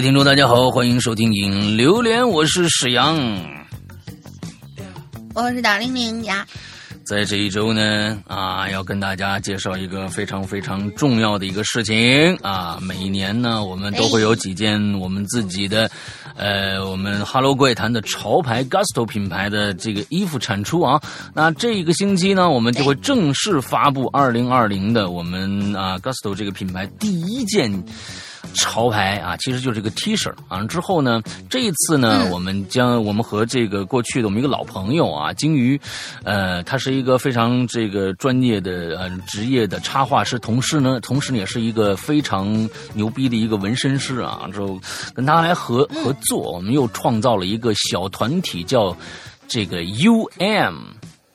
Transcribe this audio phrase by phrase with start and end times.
[0.00, 3.14] 位听众，大家好，欢迎收听《影榴莲》，我是史阳。
[5.34, 6.46] 我是大玲玲呀。
[7.04, 12.78] 在这一周呢，啊，要跟大家介绍一个非常非常重要的一个事情啊。
[12.80, 15.90] 每一年呢，我们都会有几件我们自己的，
[16.34, 20.98] 呃，我们 Hello 怪谈的潮牌 Gusto 品牌的这个衣服产出啊。
[21.34, 27.84] 那这一个星期呢，我们就会正式发布二零二零的我们啊 Gusto 这个品牌第一件。
[28.54, 30.32] 潮牌啊，其实就是个 T 恤。
[30.48, 35.80] 啊之后呢，这一次呢，我们将我们和这个过去的我们一个老朋友啊，鲸鱼，
[36.22, 44.78] 呃，他是一个非常这个专业的呃职业的插画师，同时呢，同时呢也是一个非常牛逼的一个纹身师啊，之后
[45.14, 48.96] 跟他来合合作，我们又创造了一个小团体，叫
[49.48, 50.76] 这个 UM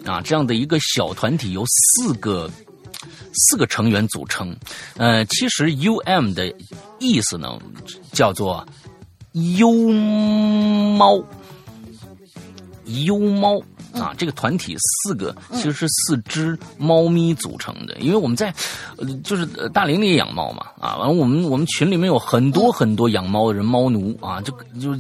[0.06, 2.50] 啊，这样的一个小团体，由四个。
[3.36, 4.56] 四个成员组成，
[4.98, 6.54] 呃，其实 U M 的
[7.00, 7.60] 意思呢，
[8.12, 8.66] 叫做
[9.58, 9.72] 优
[10.98, 11.22] 猫，
[12.86, 13.62] 优猫。
[14.00, 18.54] 啊，这个团体四个其实是四只猫咪组成的，因为我们在，
[19.24, 24.96] 就是大林里养猫嘛，啊，完了我们我们群里面有很多很多养猫的人，猫奴啊，就就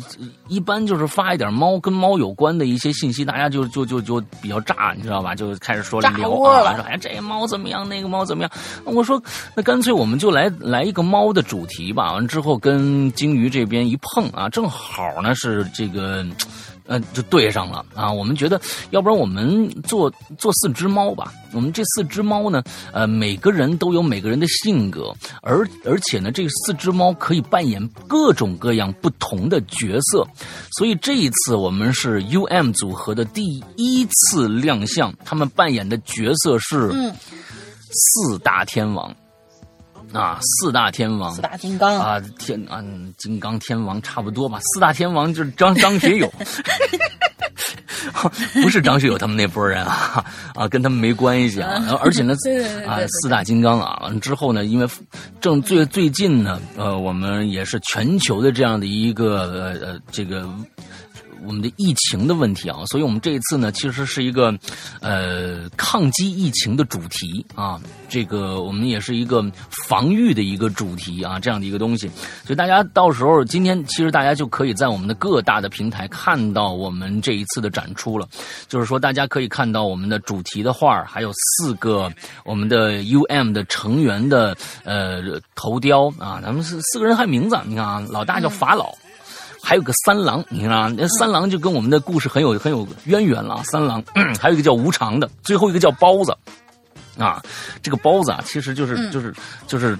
[0.47, 5.35] 一般就是发一点猫跟猫有关的一些信息，大家就就就就比较炸，你知道吧？
[5.35, 6.09] 就开始说聊
[6.41, 8.51] 啊，说哎这猫怎么样，那个猫怎么样？
[8.85, 9.21] 我说
[9.55, 16.25] 那干脆我们就来来一个猫的主题吧，完之后跟鲸鱼这边一碰啊，正好呢是这个。
[16.87, 18.11] 嗯，就对上了啊！
[18.11, 21.33] 我们觉得，要不然我们做做四只猫吧。
[21.51, 22.61] 我们这四只猫呢，
[22.93, 30.27] 呃，每个人都有每个人的性格，而而且呢，这四只猫可以扮演各种各样不同的角色。
[30.77, 33.43] 所以这一次我们是 U M 组合的第
[33.77, 36.91] 一次亮相，他们扮演的角色是
[37.89, 39.15] 四大天王。
[40.15, 42.83] 啊，四大天王，四大金刚啊，天啊，
[43.17, 44.59] 金刚天王差不多吧。
[44.61, 46.31] 四大天王就是张张学友，
[48.63, 50.23] 不是张学友他们那波人啊
[50.55, 51.83] 啊，跟他们没关系啊。
[52.01, 52.33] 而且呢，
[52.87, 54.87] 啊，四大金刚啊，完之后呢，因为
[55.41, 60.47] 正最最近呢，呃，我们也是全球的这样的一个呃呃这个。
[61.45, 64.53] 我们的疫情的问题啊，所以我们这一次呢，其实是一个，
[65.01, 67.79] 呃，抗击疫情的主题啊。
[68.07, 69.43] 这个我们也是一个
[69.87, 72.07] 防御的一个主题啊，这样的一个东西。
[72.45, 78.27] 所以大家到时候今天，其实大家就可以在我们的各大的平台看到我们这一次的展出了。
[78.67, 82.09] 就是说，大家可以看到我们的主题的画还有四个
[82.45, 85.21] 我们的 UM 的成员的呃
[85.55, 86.39] 头雕啊。
[86.41, 88.93] 咱们是四个人还名字，你看啊，老大叫法老。
[89.65, 93.63] 还有个三郎，你知道吗，那三郎就跟我们的故事很有很有渊源了。
[93.63, 94.01] 三郎，
[94.39, 96.37] 还有一个叫无常的，最后一个叫包子，
[97.17, 97.43] 啊，
[97.81, 99.33] 这个包子啊，其实就是就是
[99.67, 99.97] 就是。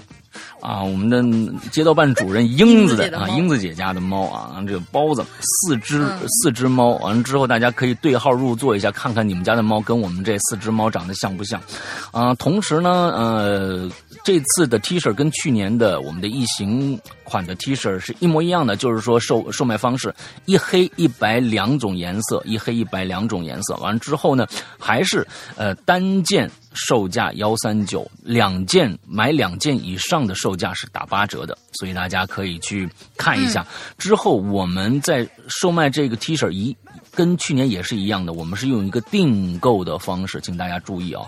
[0.66, 1.22] 啊，我们的
[1.70, 11.62] 街道办主任英子的啊，英子姐家的猫啊，这个包子四只四只猫，完了之后大家可以对号入座一下，看看你们家的猫跟我们这四只猫长得像不像？
[12.10, 13.88] 啊，同时呢，呃，
[14.24, 20.12] 这次的 T 恤跟去年的我们的异形款的 T 恤是一模一样的，就是说售售卖方式
[20.46, 24.44] 一黑一白两种颜色，一黑一白两种颜色，完了之后呢，
[24.80, 26.50] 还是呃单件。
[26.78, 33.64] 售价幺三九，两件买两件以上的售价是打八折的，所以大家可以去看一下。
[33.98, 36.76] 之后我们在售卖这个 T 恤，一
[37.14, 41.24] 跟去年也是一样的，我们是用一个订购的方式，请大家注意啊。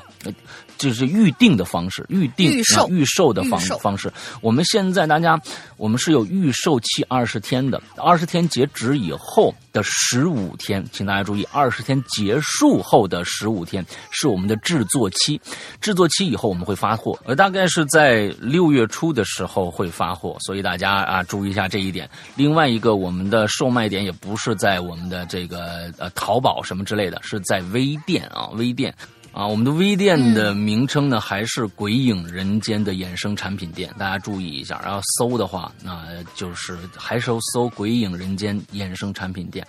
[0.78, 4.10] 就是预定的方式，预定预售预售的方方式。
[4.40, 5.38] 我们现在大家，
[5.76, 15.40] 我们是有预售期二十天的，二十天截止以后的十五天，请大家注意，二十天结束后的十五天是我们的制作期，
[15.80, 22.08] 制作期以后我们会发货，呃，大概是在六月初的时候会发货，所以大家啊注意一下这一点。
[22.36, 28.94] 另外一个，我们的售卖点也不是在我们的这个呃淘宝什么之类的，是在微店啊，微店。
[29.30, 34.80] 啊，我们的微店的名称呢，还是“鬼影人间”的衍生产品店，大家注意一下。
[34.82, 39.64] 然后搜的话，那就是还是搜“鬼影人间”衍生产品店。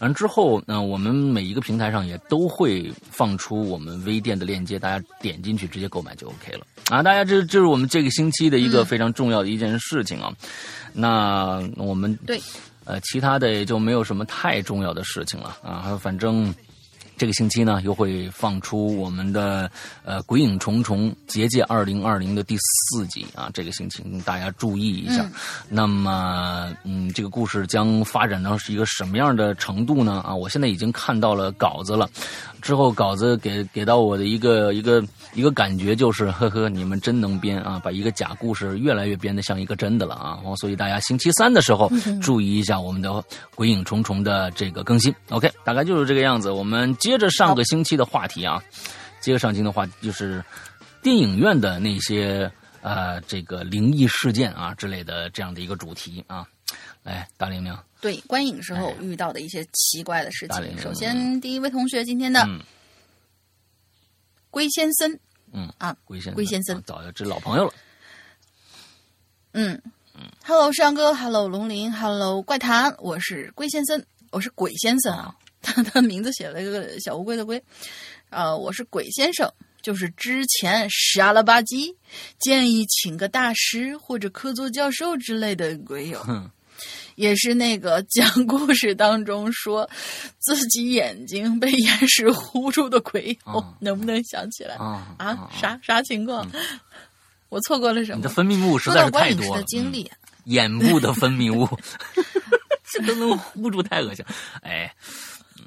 [0.00, 6.66] 完之后，呢，我们每一个平台上也都会放出我们微店的链接，大家点进去直接购买就 OK 了。
[6.90, 10.30] 啊，大家这这是我们这个星期的一个非常重要的一件事情啊。
[10.92, 12.38] 那我们对，
[12.84, 15.98] 呃，其他的也就没有什么太重要的事情了啊。
[16.02, 16.54] 反正。
[17.16, 19.70] 这个星期呢，又会放出我们的
[20.04, 25.24] 呃《鬼影重重结界二零二零》的第四集啊，这个星期大家注意一下。
[25.68, 30.22] 那么，嗯，这个故事将发展到是一个什么样的程度呢？
[30.26, 32.08] 啊，我现在已经看到了稿子了。
[32.60, 35.04] 之后稿子给给到我的一个一个
[35.34, 40.38] 一个感觉就是，呵呵，你们真能编啊，把一个假故事越来越编得像一个真的了啊！
[40.60, 41.90] 所以大家星期三的时候
[42.22, 43.10] 注意一下我们的
[43.56, 45.12] 《鬼影重重》的这个更新。
[45.30, 46.52] OK，大概就是这个样子。
[46.52, 48.62] 我们接着上个星期的话题啊，
[49.20, 50.42] 接着上期的话就是
[51.02, 52.50] 电影院的那些
[52.80, 56.46] 呃这个灵异事件啊之类的这样的一个主题啊。
[57.02, 57.76] 来，大玲玲。
[58.00, 60.78] 对观影时候遇到的一些奇怪的事情。
[60.78, 62.46] 首先，第一位同学今天的
[64.54, 65.18] 龟先生，
[65.52, 67.74] 嗯啊，龟先龟先生，早就知老朋友了。
[69.50, 69.82] 嗯
[70.14, 75.34] 嗯，Hello，世阳哥，Hello，龙鳞，Hello，怪谈，我是龟先生，我是鬼先生啊。
[75.60, 77.60] 他的名字写了一个小乌龟的龟，
[78.30, 79.52] 呃，我是鬼先生，
[79.82, 81.92] 就是之前傻了吧唧
[82.38, 86.24] 建议请个大师或者客座教授之类的鬼友。
[87.16, 89.88] 也是那个讲 故事当中说
[90.38, 95.14] 自己眼睛被岩石糊住的鬼友，能不能想起来啊？
[95.18, 96.48] 啊，啥啥情况？
[97.48, 98.16] 我错过了什么？
[98.16, 99.62] 你的分泌物实在是太多了。
[99.64, 100.10] 经历，
[100.44, 101.68] 眼部的分泌物，
[102.92, 104.24] 这都能糊住，太恶心。
[104.62, 104.92] 哎，
[105.58, 105.64] 嗯，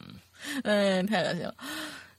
[0.64, 1.56] 嗯，太恶心了。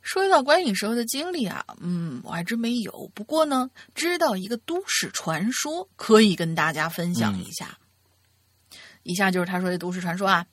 [0.00, 3.10] 说到观影时候的经历啊，嗯，我还真没有。
[3.14, 7.76] 不过呢，知道一个都市传说，可以跟大家分享一下。
[9.02, 10.46] 以下就是他说的都市传说啊，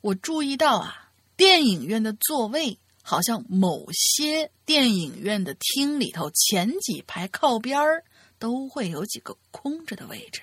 [0.00, 8.04] 我注意到啊，电影院的座位好像某些电影院的厅里头前几排靠边儿
[8.38, 10.40] 都会有几个空着的位置，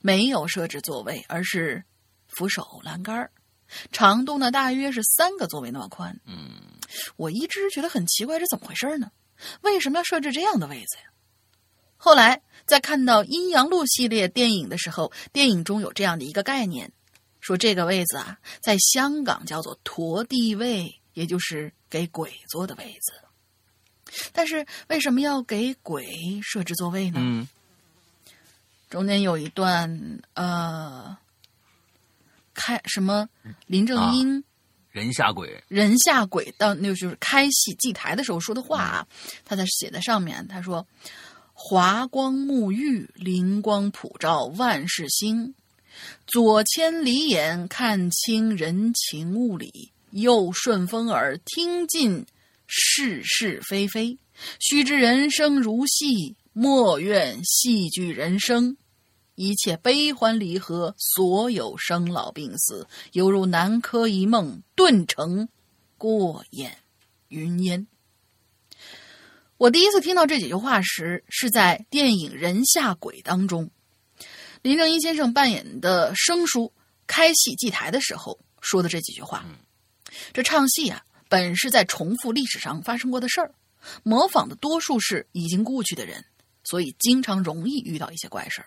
[0.00, 1.84] 没有设置座位，而是
[2.26, 3.30] 扶手栏杆儿，
[3.92, 6.18] 长度呢大约是三个座位那么宽。
[6.26, 6.50] 嗯，
[7.16, 9.12] 我一直觉得很奇怪，这怎么回事呢？
[9.60, 11.04] 为什么要设置这样的位子呀？
[11.96, 12.42] 后来。
[12.64, 16.90] 在看到《阴阳路》系列电影的时候，电影中有这样的一个概念，
[17.40, 23.12] 说这个位子啊，在香港叫做“陀地位”，也就是给鬼坐的位子。
[24.32, 27.18] 但是为什么要给鬼设置座位呢？
[27.20, 27.48] 嗯，
[28.88, 31.16] 中间有一段呃，
[32.54, 33.28] 开什么
[33.66, 34.44] 林正英
[34.90, 39.06] 人下鬼，人下鬼到那就是开戏祭台的时候说的话啊，
[39.44, 40.86] 他在写在上面，他说。
[41.64, 45.54] 华光沐浴，灵光普照，万事兴。
[46.26, 49.70] 左千里眼，看清人情物理；
[50.10, 52.26] 右顺风耳，听尽
[52.66, 54.18] 是是非非。
[54.58, 58.76] 须知人生如戏，莫怨戏剧人生。
[59.36, 65.48] 一切悲欢离合，所有生老病死，犹如南柯一梦，顿成
[65.96, 66.76] 过眼
[67.28, 67.86] 云烟。
[69.62, 73.70] 我第一次听到这几句话时，是在电影《人下鬼》当中，
[74.60, 76.72] 林正英先生扮演的生叔
[77.06, 79.46] 开戏祭台的时候说的这几句话。
[80.32, 83.54] 这唱戏啊，本是在重复历史上发生过的事儿，
[84.02, 86.24] 模仿的多数是已经故去的人，
[86.64, 88.66] 所以经常容易遇到一些怪事儿。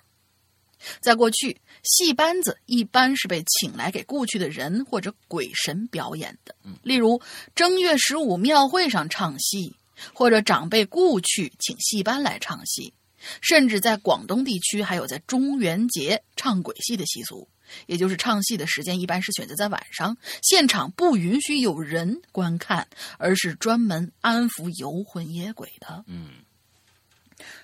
[1.02, 7.22] 在过去，戏班子一般是被请来给故去的人或者鬼神表演的，例如
[7.54, 9.76] 正月十五庙会上唱戏。
[10.14, 12.94] 或者长辈故去，请戏班来唱戏，
[13.42, 17.48] 甚至在广东地区还有在中元节唱鬼戏的习俗，
[17.88, 22.88] 也就是唱戏的时间一般是选择在晚上，现场不允许有人观看，
[23.18, 26.04] 而是专门安抚游魂野鬼的。
[26.08, 26.30] 嗯。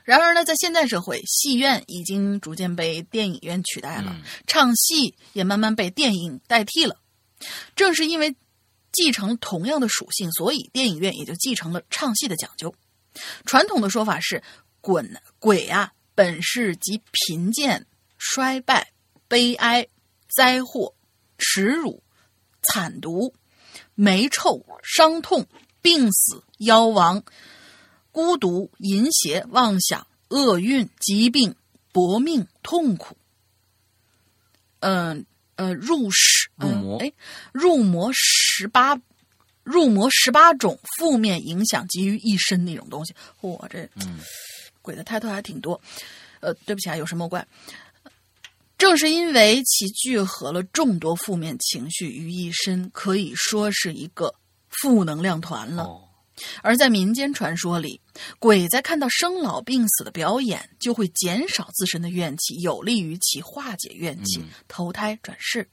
[0.04, 4.16] 然而呢，在现代社会，戏院已经逐渐被电影院取代了，
[4.48, 6.98] 唱戏也慢慢被电影代替了。
[7.76, 8.36] 正是因为。
[8.92, 12.74] 继承同样的属性，所以电影院也就继承了唱戏的讲究。
[13.46, 14.44] 传统的说法是，
[14.82, 18.92] 滚鬼啊，本是集贫贱、衰败、
[19.28, 19.88] 悲哀、
[20.30, 20.96] 灾祸、
[21.38, 22.04] 耻辱、
[22.62, 23.34] 惨毒、
[23.96, 25.48] 霉臭、伤痛、
[25.82, 27.24] 病死、夭亡、
[28.12, 31.56] 孤独、淫邪、妄想、厄运、疾病、
[31.92, 33.18] 薄命、痛苦。
[34.80, 35.26] 嗯。
[35.74, 37.12] 入十入魔，哎，
[37.52, 39.00] 入魔十八，
[39.64, 43.14] 入魔十八种负面影响集于一身那种东西。
[43.40, 44.20] 嚯，这嗯，
[44.82, 45.80] 鬼的 title 还挺多。
[46.40, 47.46] 呃，对不起啊，有什么怪？
[48.78, 54.34] 正是因为其聚合了众多负面情绪于一身，可以说是一个
[54.70, 55.88] 负能量团了。
[56.62, 58.00] 而在民间传说里，
[58.40, 65.68] 鬼在看到生老病死的表演，就会减少自身的怨气，有利于其化解怨气、投胎转世。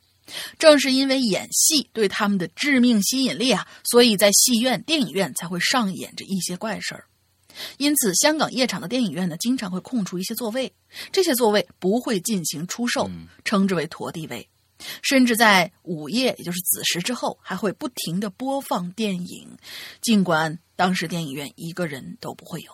[0.59, 7.05] 正是因为演戏对他们的致命吸引力啊，所以在戏院、电影院才会上演着一些怪事儿。
[7.79, 10.73] 因此，香港夜场的电影院呢，经常会空出一些座位，
[11.11, 13.11] 这些座位不会进行出售，
[13.45, 14.49] 称之为“陀地位”。
[15.03, 19.49] 甚至在午夜，也就是子时之后，还会不停的播放电影，
[20.01, 22.73] 尽管当时电影院一个人都不会有。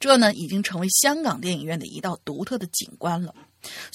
[0.00, 3.34] 这呢，已经成为香港电影院的一道独特的景观了。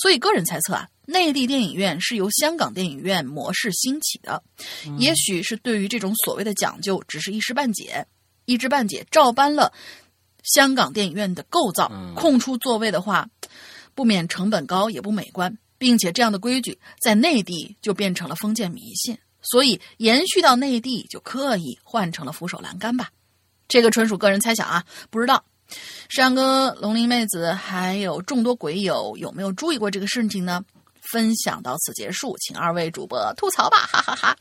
[0.01, 4.41] 所以，个人猜测啊，内地电影院是由香港电影院模式兴起的，
[4.98, 8.08] 也许是对于这种所谓的讲究，只是一知半解，
[8.46, 9.72] 一知半解，照搬了
[10.41, 13.29] 香港电影院的构造，空出座位的话，
[13.94, 23.09] 不免成本高，也不美观，并且这样的规矩在内地就变成了封建迷信，所以延续到内地就刻意换成了扶手栏杆吧。
[23.67, 25.43] 这个纯属个人猜想啊，不知道。
[26.09, 30.63] 山哥、龙鳞妹子还有众多鬼友有没有注意过这个事情呢？
[31.12, 34.38] 分享到此结束，请二位主播吐槽吧，哈哈哈！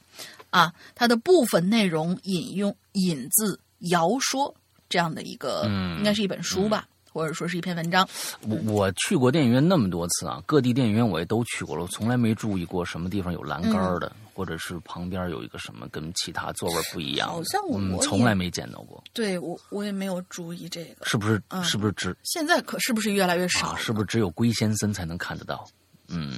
[0.50, 3.58] 啊，它的部分内容引用引自
[3.90, 4.54] 谣说
[4.88, 5.62] 这样的一个，
[5.98, 8.08] 应该是一本书吧，或者说是一篇文章。
[8.42, 14.10] 我我去过电影院那么多次啊，各地电影院我也都去过了，我从来没注意过什么地方有栏杆的。
[14.34, 19.02] 或者是旁边有一个什么跟其他座位不一样，好像我从来没见到过。
[19.12, 21.42] 对我我也没有注意这个，是不是？
[21.64, 23.74] 是不是只现在可是不是越来越少？
[23.74, 25.66] 是不是只有龟先生才能看得到？
[26.08, 26.30] 嗯，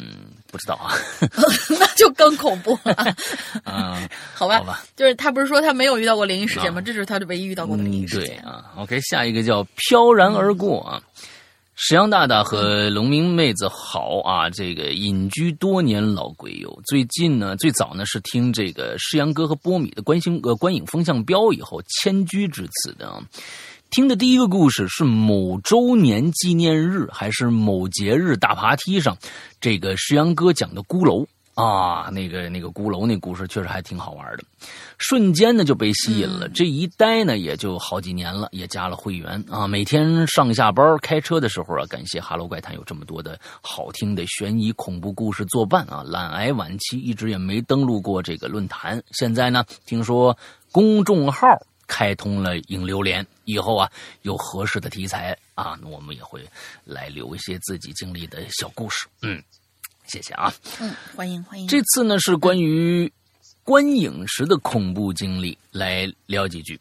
[0.50, 0.94] 不知道啊，
[1.78, 2.92] 那就更恐怖了。
[3.64, 6.80] 啊， 好吧，好吧，就是他不是说他没有遇到过灵异事件吗？
[6.80, 8.72] 这是他的唯一遇到过的灵异事件啊。
[8.76, 11.00] OK，下一个叫飘然而过啊。
[11.82, 14.50] 石阳大大和龙明妹子好啊！
[14.50, 23.18] 这个隐居多年老鬼友，最近呢，最早呢是听这个石阳哥和波米的观星呃观影风向标以后迁居至此的。
[23.90, 29.18] 听的第一个故事是某周年纪念日还是某节日大爬梯上，
[29.60, 31.26] 这个石阳哥讲的孤楼。
[31.54, 34.44] 啊，那个那个孤楼那故事确实还挺好玩的，
[34.96, 36.48] 瞬间呢就被吸引了。
[36.48, 39.66] 这一待呢也就好几年了，也加了会员啊。
[39.66, 46.04] 每天上下班开车的时候啊，感谢《哈喽怪谈》有这么多的好听的悬疑恐怖故事作伴啊。
[46.06, 50.38] 懒癌晚期一直也没登录过这个论坛，现在呢听说
[50.70, 51.48] 公众号
[51.90, 53.90] 开通了影流连，以后啊
[54.22, 56.48] 有合适的题材啊，那我们也会
[56.84, 59.08] 来留一些自己经历的小故事。
[59.22, 59.42] 嗯。
[60.06, 61.68] 谢谢啊，嗯，欢迎欢迎。
[61.68, 63.12] 这次呢是关于
[63.62, 66.80] 观影时的恐怖经历，来聊几句。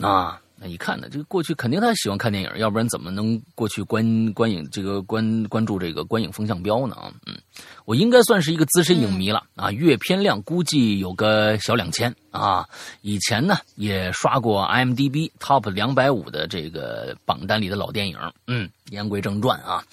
[0.00, 6.94] 啊，那一看呢，这个过去肯定他喜欢看电影，要不然怎么能过去观观影这个关关注这个观影风向标呢？
[6.96, 7.38] 啊，嗯，
[7.84, 12.68] 我应该算是一个资深影迷了啊，阅片量估计有个小两千啊。
[13.02, 18.18] 以前呢也刷过 IMDB Top 两百五的这个榜单里的老电影。
[18.46, 19.84] 嗯，言归正传啊，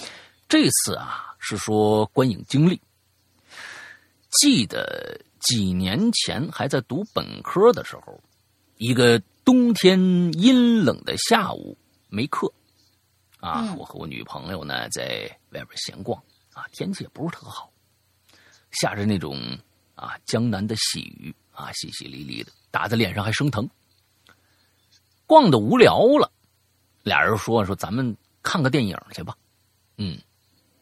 [0.49, 1.21] 这次啊。
[1.47, 2.81] 是说观影经历。
[4.31, 8.19] 记得几年前还在读本科的时候，
[8.79, 9.99] 一个冬天
[10.33, 11.77] 阴冷的下午
[12.09, 12.51] 没课，
[13.39, 16.19] 啊，我和我女朋友呢在外边闲逛，
[16.51, 17.71] 啊，天气也不是特好，
[18.71, 19.39] 下着那种
[19.93, 23.69] 啊江南的细雨，啊淅淅沥沥的，打在脸上还生疼。
[25.27, 26.31] 逛的无聊了，
[27.03, 29.37] 俩人说说咱们看个电影去吧，
[29.97, 30.19] 嗯。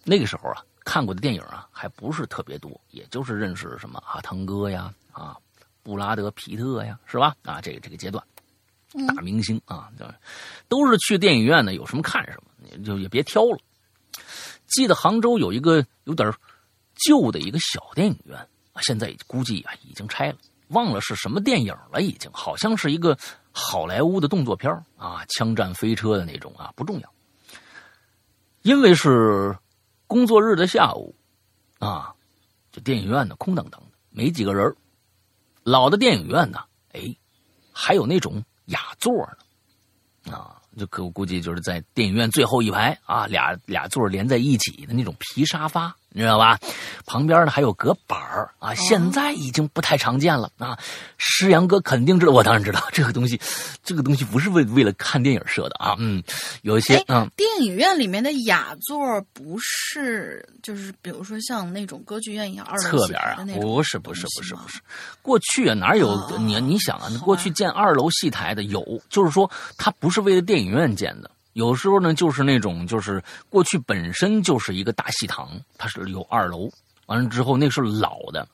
[0.06, 5.38] 那个时候啊，看过的电影啊，还不是特别多，也就是认识什么阿汤哥呀，啊，
[5.82, 7.36] 布拉德皮特呀，是吧？
[7.44, 8.22] 啊，这个这个阶段，
[9.08, 9.92] 大明星啊，
[10.68, 13.58] 都是去电影院呢，有什么看什么，你就也别挑了。
[14.68, 16.32] 记得杭州有一个有点
[16.96, 18.38] 旧的一个小电影院
[18.72, 20.38] 啊，现在估计啊已经拆了，
[20.70, 23.18] 忘了是什么电影了，已经好像是一个
[23.52, 27.14] 好莱坞的动作片啊，枪战飞车的那种啊，不重要，
[28.62, 29.56] 因为是。
[30.06, 31.16] 工作日的下午，
[31.80, 32.14] 啊，
[32.72, 34.76] 这电影院呢空荡荡的，没几个人
[35.64, 36.60] 老的电影院呢，
[36.92, 37.16] 哎，
[37.72, 39.14] 还有那种雅座
[40.26, 45.96] 呢，啊，就可我估计就是在电影院最后一排啊，俩俩座连在一起的那种皮沙发。
[46.14, 46.58] 你知道吧？
[47.06, 50.78] 旁边呢还有隔板儿啊，现在已经不太常见了啊。
[51.18, 53.40] 师阳哥肯定知道，我当然知道这个东西，
[53.84, 55.96] 这个东西不是为为了看电影设的啊。
[55.98, 56.24] 嗯，
[56.62, 64.80] 有一些嗯，电影院里面的雅座不是就是比如说像那种歌剧院一样二楼侧边啊，不是不是不是不是。
[65.22, 71.32] 过去啊哪有你你想啊，过去建二楼戏台的有，就是说它不是为了电影院建的。
[71.54, 76.70] 有时候呢，就是那种，就是过去本身就是一个大戏堂，它是有二楼，
[77.06, 78.48] 完了之后那是老的。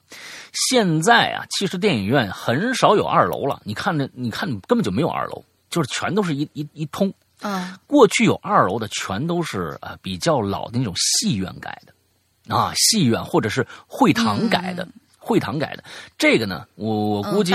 [0.52, 3.60] 现在啊，其实电影院很少有二楼了。
[3.64, 7.12] 你看那，你看根本就没有二楼，就是全都是一一一通。
[7.40, 14.86] 啊，过去有二楼的全都是啊比较老的那种戏院改的，啊戏院或者是会堂改的。
[15.30, 15.84] 会堂改的。
[16.18, 17.52] 这个呢，我我估计、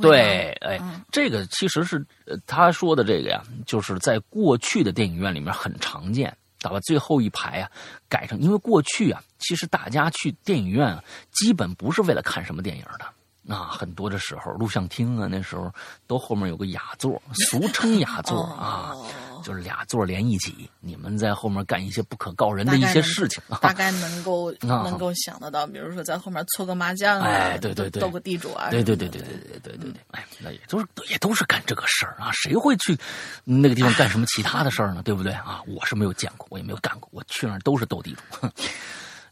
[0.00, 6.34] 对，哎，嗯这个其实是呃他说的这个呀，就是在过去的电影院里面很常见。
[6.62, 7.70] 把最后一排啊
[8.06, 13.54] 改成，因为过去啊，其实大家去电影院啊，基本不是为了看什么电影的。
[13.54, 15.72] 啊，很多的时候，录像厅啊，那时候
[16.06, 19.06] 都后面有个雅座，俗称雅座啊，哦
[19.42, 23.58] 就是俩座连一起，你们在后面干一些不可告人的一些事情啊。
[23.62, 32.96] 大概能够 啊能够想得到，比如说在后面搓个麻将啊，哎对对对斗个地主啊，对对对对对对对对对，哎，那也都是也都是干这个事儿啊，谁会去
[33.44, 35.02] 那个地方干什么其他的事儿呢？
[35.02, 35.60] 对不对啊？
[35.66, 38.48] 我是没有见过，我也没有干过，我去那儿都是斗地主。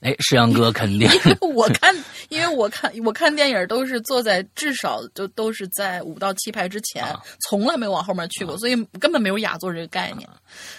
[0.00, 1.08] 哼哎，石阳哥肯定
[1.54, 1.94] 我看，
[2.28, 10.28] 因为我看我看电影都是坐在至少就都是在五到七排之前，啊从来没往后面去过，所以根本没有雅座这个概念。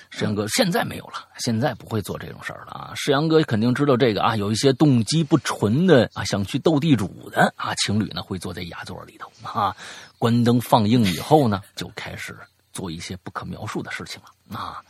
[0.10, 2.94] 石阳哥现在没有了，现在不会做这种事儿了啊！
[2.96, 9.76] 石阳哥肯定知道这个啊，有一些动机不纯的啊，想去斗地主的啊，情侣呢会坐在雅座里头啊，
[10.18, 12.36] 关灯放映以后呢，就开始
[12.74, 14.82] 做一些不可描述的事情了啊。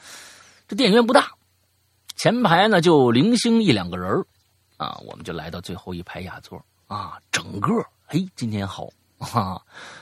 [0.68, 1.32] 这电影院不大，
[2.20, 4.26] 前排呢就零星一两个人
[4.76, 7.72] 啊，我们就来到最后一排雅座啊，整个
[8.08, 8.90] 嘿，今天好。
[9.20, 9.62] 啊，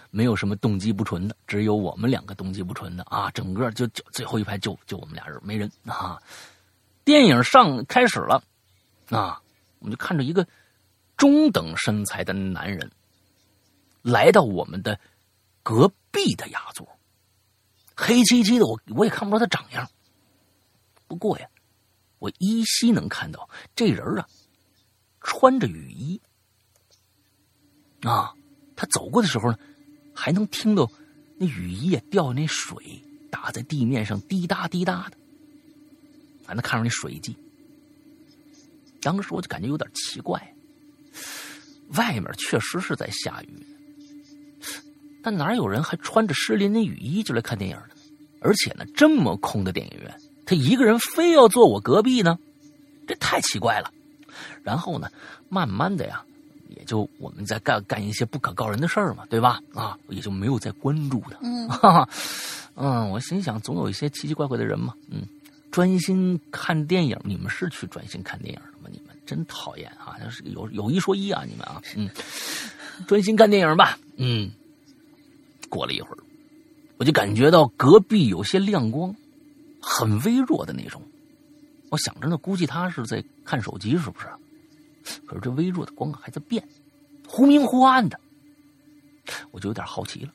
[0.09, 3.03] 没有什么动机不纯的，只有我们两个动机不纯的。
[3.03, 5.71] 啊，整个就就最后一排就就我们俩人，没人。
[5.85, 6.19] 啊。
[7.03, 8.41] 电影上开始了。
[9.09, 9.39] 啊，
[9.77, 10.47] 我们就看着一个
[11.17, 12.91] 中等身材的男人
[14.01, 14.99] 来到我们的
[15.61, 16.87] 隔壁的雅座，
[17.95, 19.87] 黑漆漆的，我我也看不着他长样。
[21.07, 21.47] 不过呀，
[22.19, 24.27] 我依稀能看到这人啊，
[25.21, 26.21] 穿着雨衣
[28.01, 28.33] 啊，
[28.75, 29.57] 他走过的时候呢，
[30.13, 30.89] 还能听到
[31.37, 32.75] 那雨衣啊掉那水
[33.29, 35.17] 打在地面上滴答滴答的，
[36.45, 37.35] 还能看着那水迹。
[39.01, 40.55] 当时我就感觉有点奇怪，
[41.89, 43.65] 外面确实是在下雨，
[45.21, 47.89] 但哪有人还穿着湿淋淋雨衣就来看电影呢？
[48.41, 52.39] 而且呢，这么空的电影院，他一个人非要坐我隔壁呢，
[53.05, 53.91] 这太奇怪了。
[54.63, 55.09] 然后呢，
[55.49, 56.23] 慢慢的呀，
[56.69, 59.61] 也就我们在干干一些不可告人的事儿嘛，对吧？
[59.73, 61.37] 啊，也就没有再关注他。
[61.41, 62.09] 嗯哈哈，
[62.75, 64.93] 嗯，我心想，总有一些奇奇怪怪的人嘛。
[65.09, 65.27] 嗯，
[65.69, 68.89] 专心看电影，你们是去专心看电影的吗？
[68.91, 70.15] 你们真讨厌啊！
[70.19, 72.09] 那是有有一说一啊，你们啊，嗯，
[73.05, 73.99] 专心看电影吧。
[74.15, 74.49] 嗯，
[75.67, 76.17] 过了一会儿，
[76.97, 79.13] 我就感觉到隔壁有些亮光，
[79.81, 81.01] 很微弱的那种。
[81.89, 84.27] 我想着呢，估计他是在看手机，是不是？
[85.25, 86.67] 可是这微弱的光还在变，
[87.27, 88.19] 忽明忽暗的，
[89.51, 90.31] 我就有点好奇了。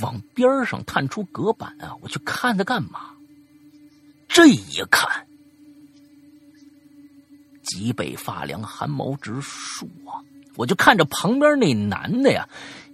[0.00, 3.10] 往边上探出隔板啊，我去看他干嘛？
[4.28, 5.26] 这一看，
[7.62, 10.24] 脊背发凉，汗毛直竖啊！
[10.56, 12.48] 我就看着旁边那男的呀，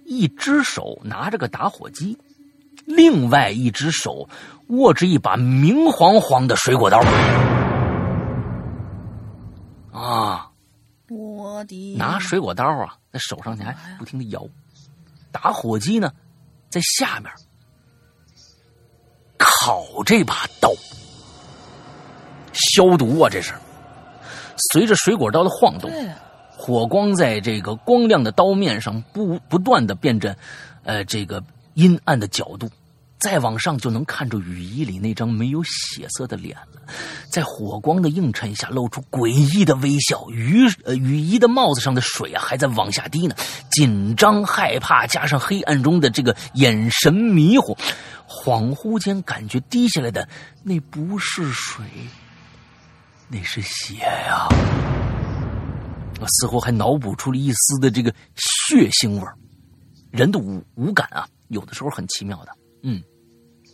[0.05, 2.17] 一只手拿着个打火机，
[2.89, 4.27] 另外一只手
[4.69, 6.99] 握着一把明晃晃的水果刀。
[9.93, 10.49] 啊，
[11.07, 11.95] 我的。
[11.95, 14.43] 拿水果刀啊，在手上还不停的摇，
[15.31, 16.11] 打火机呢，
[16.69, 17.31] 在下面
[19.37, 20.71] 烤这把刀，
[22.53, 23.53] 消毒啊，这是。
[24.71, 25.91] 随着水果刀的晃动，
[26.57, 30.35] 火光在这个光亮的刀面上不不断的变着，
[30.83, 31.41] 呃，这个
[31.75, 32.69] 阴暗的角度，
[33.19, 36.81] 再往上就能看着雨衣里那张没有血色的脸了，
[37.29, 43.35] 在火光的映衬下露出诡异的微笑，雨呃雨衣的帽子上的水啊还在往下滴呢，
[43.71, 47.77] 紧张害怕加上黑暗中的这个眼神迷糊，
[48.27, 50.27] 恍惚间感觉滴下来的
[50.63, 51.85] 那不是水，
[53.27, 54.47] 那是血呀、
[56.21, 59.27] 我似乎还脑补出了一丝的这个血腥味。
[60.09, 62.51] 人的五五感啊，有的时候很奇妙的。
[62.81, 63.03] 嗯，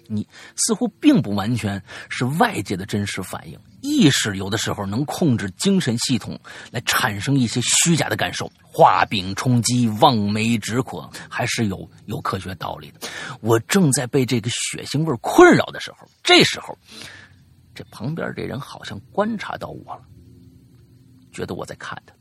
[0.08, 6.40] 你似乎并不完全是外界的真实反应，意识有的时候能控制精神系统
[6.72, 13.08] 来产生一些虚假的感受，画饼充饥，望梅止渴，还是有有科学道理的。
[13.42, 16.78] 我正在被这个血腥味困扰的时候，这时候，
[17.74, 20.02] 这旁边这人好像观察到我了，
[21.32, 22.14] 觉得我在看他。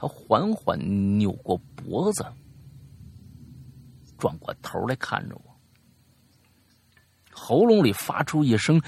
[0.00, 0.78] 他缓缓
[1.18, 2.24] 扭过脖子，
[4.18, 5.56] 转过头来看着我，
[7.30, 8.82] 喉咙里发出一声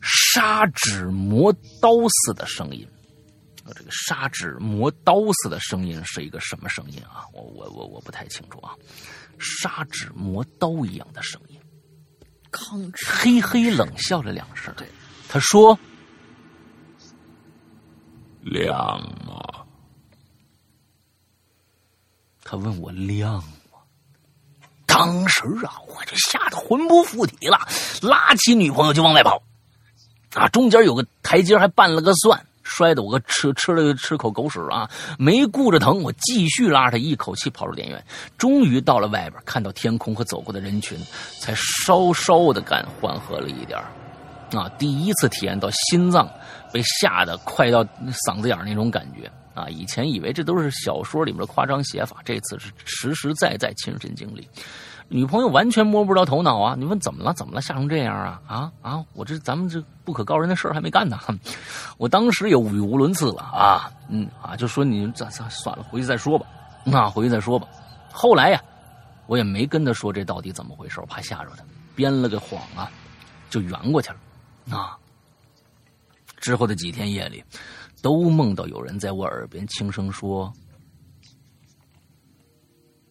[0.00, 2.88] 砂纸磨刀似的声音。
[3.64, 7.24] 呃这个砂纸磨刀似的声音是一个什么声音啊？
[7.32, 8.74] 我我我我不太清楚啊。
[9.38, 11.58] 砂纸磨刀一样的声音，
[12.52, 14.74] 吭哧，嘿嘿冷笑了两声。
[15.28, 15.78] 他说
[18.44, 19.66] ：“亮吗？
[22.42, 23.53] 他问我亮吗？
[24.96, 27.58] 当时啊，我就吓得魂不附体了，
[28.00, 29.42] 拉起女朋友就往外跑。
[30.34, 34.88] 啊，中间有个台阶，还绊了个蒜，摔得我个吃吃了吃口狗屎啊！
[35.18, 38.04] 没顾着疼，我继续拉着他，一口气跑出电影院。
[38.38, 40.96] 终于到了外边，看到天空和走过的人群，
[41.40, 43.76] 才稍稍的感缓和了一点
[44.52, 46.28] 啊，第一次体验到心脏
[46.72, 47.84] 被吓得快到
[48.26, 49.68] 嗓子眼那种感觉啊！
[49.68, 54.48] 以前以为这都是小说里面的夸张写法，这次是实实在在亲身经历。
[55.08, 56.74] 女朋友完全摸不着头脑啊！
[56.78, 57.32] 你问怎么了？
[57.34, 57.60] 怎么了？
[57.60, 58.42] 吓成这样啊？
[58.46, 59.04] 啊啊！
[59.12, 61.18] 我这咱们这不可告人的事儿还没干呢。
[61.98, 66.46] 我当时也语无伦次了啊，嗯啊，就说你咱咱算了，回去再说吧。
[66.84, 67.68] 那回去再说吧。
[68.10, 68.62] 后来呀，
[69.26, 71.62] 我也没跟他说这到底怎么回事，我怕吓着他，
[71.94, 72.90] 编了个谎啊，
[73.50, 74.76] 就圆过去了。
[74.76, 74.96] 啊，
[76.38, 77.44] 之后的几天夜里，
[78.04, 80.52] 都梦到有人在我耳边轻声说：“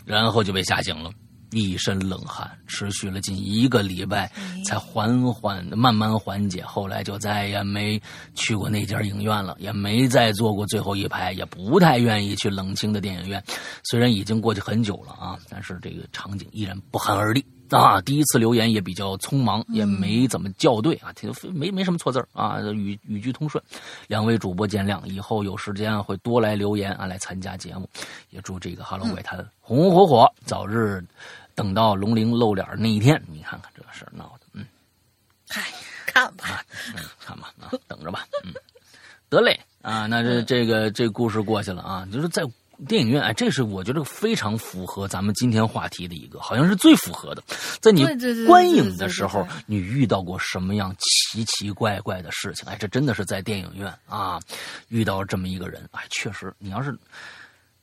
[0.04, 1.10] 然后就被吓醒了，
[1.52, 4.30] 一身冷汗，持续了近一个礼拜，
[4.66, 6.62] 才缓缓的慢慢缓解。
[6.66, 7.98] 后来就再也没
[8.36, 13.42] 去过那家影院了，也没再坐过最后一排，也不太愿意去冷清的电影院。
[13.86, 17.42] 虽然已经过去很久了啊，但是这个场景依然不寒而栗
[17.78, 18.02] 啊。
[18.02, 23.64] 第一次留言也比较匆忙，也没怎么校对啊，挺没没什么错字啊，语语句通顺。
[24.08, 27.90] 两位主播见谅，以后有时间会多来留言啊，来参加节目。
[28.30, 31.04] 也祝这个《哈喽怪谈》红红火火，早日
[31.56, 33.22] 等到龙鳞露脸那一天。
[33.28, 34.66] 你看看这个事儿闹的，嗯，
[35.50, 35.72] 嗨，
[36.06, 36.64] 看吧，啊，
[36.96, 38.54] 嗯，看吧，啊，等着吧，嗯，
[39.30, 42.44] 得嘞啊，那这这个这故事过去了啊，就是在
[42.88, 47.44] 电影院，哎，这是我觉得非常符合咱们今天话题的一个，好像是最符合的。
[47.80, 48.04] 在你
[48.46, 52.68] 观影的时候你遇到过什么样奇奇怪怪的事情？
[52.68, 54.40] 哎，这真的是在电影院啊，
[54.90, 56.98] 遇到这么一个人，哎，确实，你要是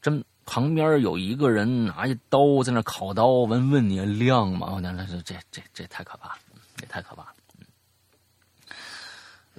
[0.03, 4.73] 真旁边有一个人拿一刀在那烤刀，问问你亮吗？
[4.75, 6.39] 我讲这这这这太可怕了，
[6.77, 7.30] 这太可怕了。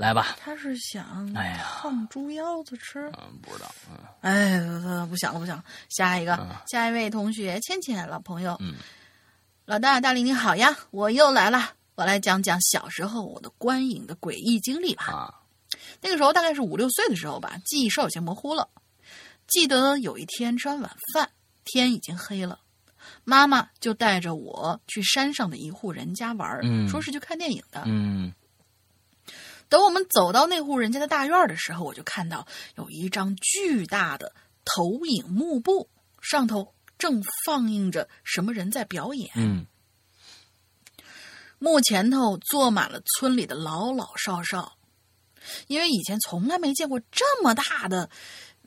[0.02, 1.64] 嗯来吧，他是想哎呀。
[1.64, 3.02] 烫猪腰子吃。
[3.20, 3.98] 嗯，不知道，嗯。
[4.22, 4.60] 哎，
[5.06, 5.56] 不不想了，不想。
[5.56, 5.64] 了。
[5.90, 6.50] 下一个，嗯。
[6.68, 8.74] 下一位同学，倩倩老朋友，嗯。
[9.66, 15.04] 老大大林你好呀，我又来了，我来讲讲小时候我的观影的诡异经历吧。
[15.04, 15.34] 啊，
[16.02, 18.68] 那个时候大概是五六岁的时候吧，记忆稍有些模糊了。
[19.48, 21.30] 记得有一天吃完晚饭，
[21.64, 22.60] 天已经黑了，
[23.24, 26.90] 妈妈就带着我去山上的一户人家玩，嗯。
[26.90, 27.84] 说是去看电影的。
[27.86, 28.34] 嗯
[29.72, 34.34] 等我们走到那户人家的大院的时候，我就看到有一张巨大的
[34.66, 35.90] 投影幕布，
[36.22, 39.32] 上头正放映着什么人在表演。
[39.36, 39.66] 嗯
[41.58, 44.74] 幕前头坐满了村里的老老少少，
[45.68, 48.10] 因为以前从来没见过这么大的，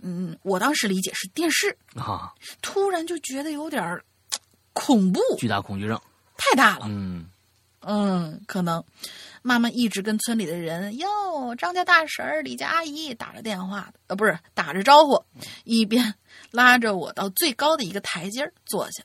[0.01, 4.01] 嗯，我当时理解是电视，啊，突然就觉得有点
[4.73, 6.01] 恐怖，巨大恐惧症，
[6.39, 6.87] 太大了。
[6.89, 7.29] 嗯
[7.81, 8.83] 嗯，可能
[9.47, 15.23] 妈妈一直跟村里的人哟，张家大婶儿、李家阿姨打着电话，呃，不是打着招呼，
[15.65, 16.15] 一边
[16.51, 19.05] 拉着我到最高的一个台阶儿坐下。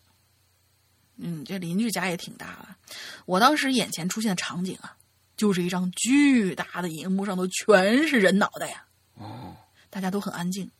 [1.17, 2.77] 嗯，这邻居家也挺大啊。
[3.25, 4.95] 我当时眼前出现的场景啊，
[5.35, 8.85] 就是一张巨大的荧幕，上头全是人脑袋呀。
[9.15, 9.57] 哦，
[9.89, 10.71] 大家都很安静。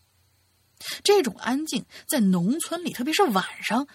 [1.04, 3.86] 这种安静在农村里，特别是晚上，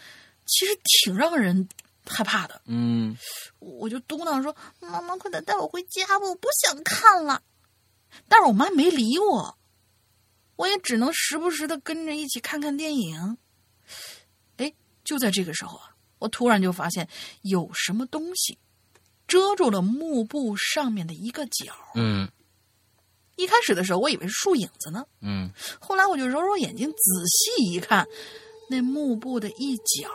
[0.45, 1.67] 其实挺让人
[2.07, 2.61] 害怕的。
[2.67, 3.17] 嗯
[3.59, 7.43] 我就嘟囔说：“妈妈，快点带我回家吧，我不想看了。”
[8.29, 9.59] 但是我妈没理我，
[10.57, 13.39] 我也只能时不时的跟着一起看看电影。
[14.57, 17.09] 哎，就在这个时候啊，我突然就发现
[17.43, 18.59] 有什么东西
[19.27, 21.75] 遮住了幕布上面的一个角。
[21.95, 22.31] 嗯
[23.37, 28.07] 一开始的时候，我以为是树影子呢，嗯后来我就揉揉眼睛，仔细一看，
[28.71, 30.09] 那幕布的一角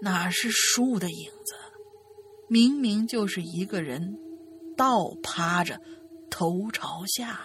[0.00, 1.54] 哪是树的影子，
[2.48, 4.16] 明明就是一个人
[4.76, 5.80] 倒趴着，
[6.30, 7.40] 头朝下，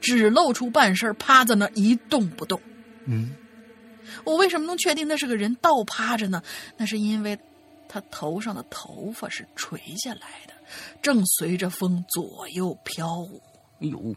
[0.00, 2.60] 只露出半身，趴在那儿一动不动。
[3.06, 3.34] 嗯
[4.24, 6.42] 我为什么能确定那是个人倒趴着呢？
[6.76, 7.36] 那是因为
[7.88, 10.54] 他头上的头发是垂下来的，
[11.02, 13.42] 正随着风左右飘舞。
[13.80, 14.14] 哎呦，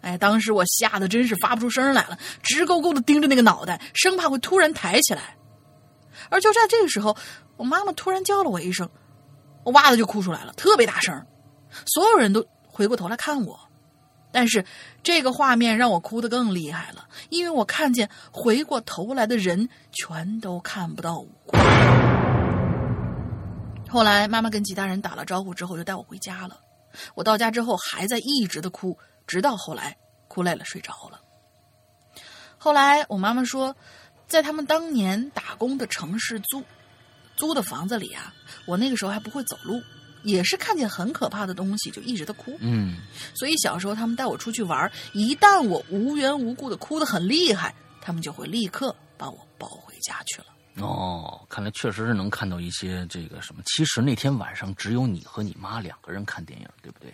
[0.00, 5.36] 哎，当时我吓得真是发不出声来了，直勾勾的盯着那个脑袋，生怕会突然抬起来。
[6.28, 7.16] 而就在这个时候，
[7.56, 8.88] 我妈妈突然叫了我一声，
[9.64, 11.26] 我哇的就哭出来了，特别大声。
[11.86, 13.58] 所有人都回过头来看我，
[14.32, 14.64] 但是
[15.02, 21.60] 这个画面让我哭得更厉害了，因为我看见回过头来的人全都看不到五官。
[23.88, 26.60] 后来妈妈跟其他人打了招呼之后，就带我回家了。
[27.14, 29.96] 我到家之后还在一直的哭，直到后来
[30.28, 31.20] 哭累了睡着了。
[32.56, 33.74] 后来我妈妈说，
[34.30, 36.64] 在他们当年打工的城市租
[37.36, 38.32] 租的房子里啊，
[38.64, 39.82] 我那个时候还不会走路，
[40.22, 42.56] 也是看见很可怕的东西就一直的哭。
[42.60, 42.98] 嗯
[43.34, 50.46] 所以小时候他们带我出去玩，一旦我无缘无故的哭的很厉害，他们就会立刻把我抱回家去了。
[50.76, 53.60] 哦，看来确实是能看到一些这个什么。
[53.66, 57.12] 其实那天晚上只有你和你妈两个人看电影，对不对？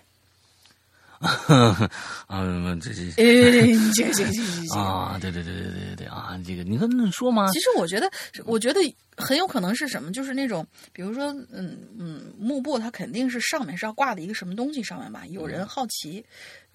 [2.26, 4.80] 啊，这这哎，行行行行行。
[4.80, 7.60] 啊，对对对对对对对啊，这个你看你说吗其？
[7.60, 8.10] 实我觉得，
[8.44, 8.80] 我觉得
[9.16, 15.24] 很有可能是什么，就是那种，比如说，嗯嗯，幕布它肯定是上面是要挂的一个什么东西上面吧？
[15.30, 16.24] 有人好奇，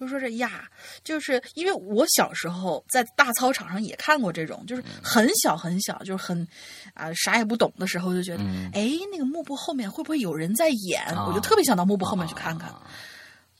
[0.00, 0.68] 就说这呀，
[1.04, 6.46] 就是因为我小时候在大操场上也看过这种，就是很小很小，就是很
[6.94, 11.02] 啊、啥也不懂的时候，就觉得，嗯哎，那个幕布后面会不会有人在演？
[11.14, 12.68] 啊我就特别想到幕布后面去看看。
[12.70, 12.82] 啊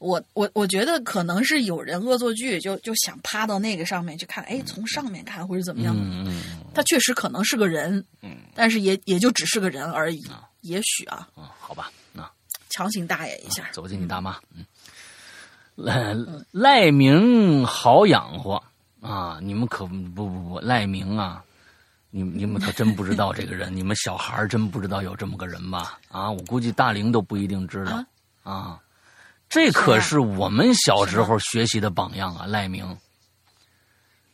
[0.02, 5.96] 我我我觉得可能是有人恶作剧，就就想趴到那个上面去看，哎，从上面看或者怎么样。
[5.96, 6.42] 嗯嗯嗯
[6.74, 10.20] 他确实可能是个人，嗯但是也也就只是个人而已。
[10.62, 12.28] 也许啊，嗯，好吧，那
[12.70, 14.64] 强行大爷一下，走进你大妈，嗯，
[15.74, 16.14] 赖
[16.50, 18.62] 赖明好养活
[19.00, 19.38] 啊！
[19.42, 21.42] 你们可不不不，赖明啊，
[22.10, 25.98] 你你们可真不知道这个人， 你们小孩儿真不知道有这么个人吧？
[26.10, 28.04] 啊，我估计大龄都不一定知道
[28.44, 28.80] 啊啊。
[29.52, 32.84] 这可是我们小时候学习的榜样啊，赖明。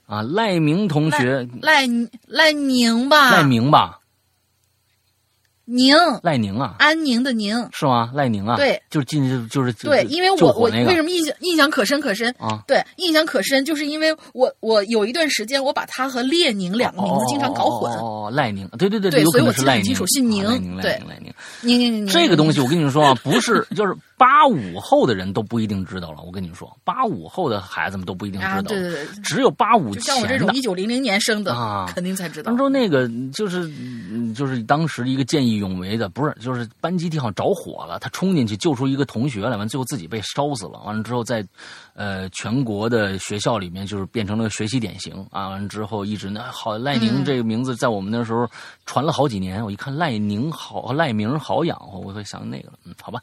[0.07, 1.87] 啊，赖明同学，赖
[2.27, 3.99] 赖宁吧，赖明吧，
[5.67, 5.95] 宁。
[6.23, 7.69] 赖宁啊，安宁的宁。
[7.73, 8.11] 是吗？
[8.15, 12.35] 赖宁啊，对，就是进就是对，因为我我为什么印象印象可深可深？
[12.39, 17.93] 啊，对，印象可深，就是因为我我有一段时间我把他和列宁两个名字经常搞混。
[17.99, 20.47] 哦，赖宁，对对对对有可所以我记得很能是赖宁，清楚姓宁。
[20.47, 21.35] 啊赖宁，赖对宁，赖宁。
[21.61, 26.23] 宁宁宁宁，这个东西我跟你们说啊，不是就是八五后的人都不一定知道了。
[26.23, 30.61] 我跟你说，八五后的孩子们都不一定知道啊，对对对，只有八五就像我这种一。
[30.69, 32.59] 九零零年生的，啊肯定才知道当。
[32.59, 33.67] 初那个就是
[34.11, 40.81] 嗯就是当时一个见义勇为的，不是就是班集体好像着火了，他冲进去救出一个同学来，完最后自己被烧死了。
[40.85, 41.47] 完了之后在，
[41.95, 45.49] 呃全国的学校里面就是变成了个学习典型啊。
[45.49, 48.47] 完了之后一直那好赖宁嗯这个名字在我们那时候
[48.85, 49.65] 传了好几年。
[49.65, 52.79] 我一看赖宁好赖名好养活，我会想那个了。
[52.85, 53.23] 嗯，好吧。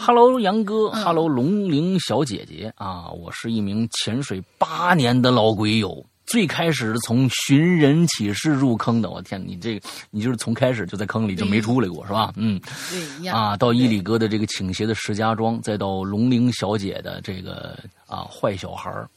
[0.00, 2.72] Hello 杨哥嗯，Hello 龙玲小姐姐。
[2.76, 6.06] 啊，我是一名潜水八年的老鬼友。
[6.24, 12.32] 最开始是从寻人启事入坑的，我天，你这个你就是从开始就在坑里就没出来过是吧？
[12.36, 12.60] 嗯。
[12.88, 13.36] 对，一样。
[13.36, 19.10] 啊，到伊里哥的这个倾斜的石家庄，再到龙玲小姐的这个啊坏小孩儿，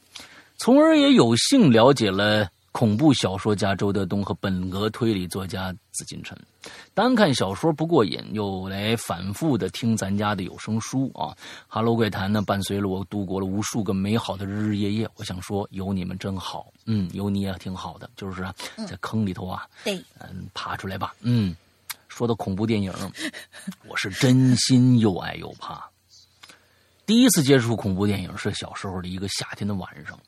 [0.56, 6.36] 从而也有幸了解了恐怖小说家周德东和本格推理作家紫金陈。
[6.94, 11.36] 单看小说不过瘾，又来反复的听咱家的有声书啊。
[11.68, 15.08] 哈喽怪谈呢，伴随了我度过了无数个美好的日日夜夜。
[15.16, 18.54] 我想说，有你们真好，嗯，有你也挺好的，就是啊
[18.88, 21.14] 在坑里头啊，对，嗯，爬出来吧。
[21.20, 21.54] 嗯，
[22.08, 22.92] 说到恐怖电影，
[23.86, 25.86] 我是真心又爱又怕。
[27.04, 30.18] 第一次接触恐怖电影是小时候的一个夏天的晚上，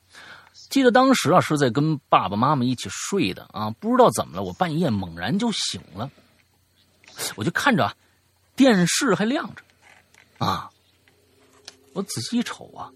[0.75, 6.11] 记得当时啊是在跟爸爸妈妈一起睡的啊，不知道怎么了，我半夜猛然就醒了，
[7.37, 7.95] 我就看着啊
[8.57, 9.63] 电视还亮着，
[10.45, 10.69] 啊，
[11.93, 12.91] 我仔细一瞅啊，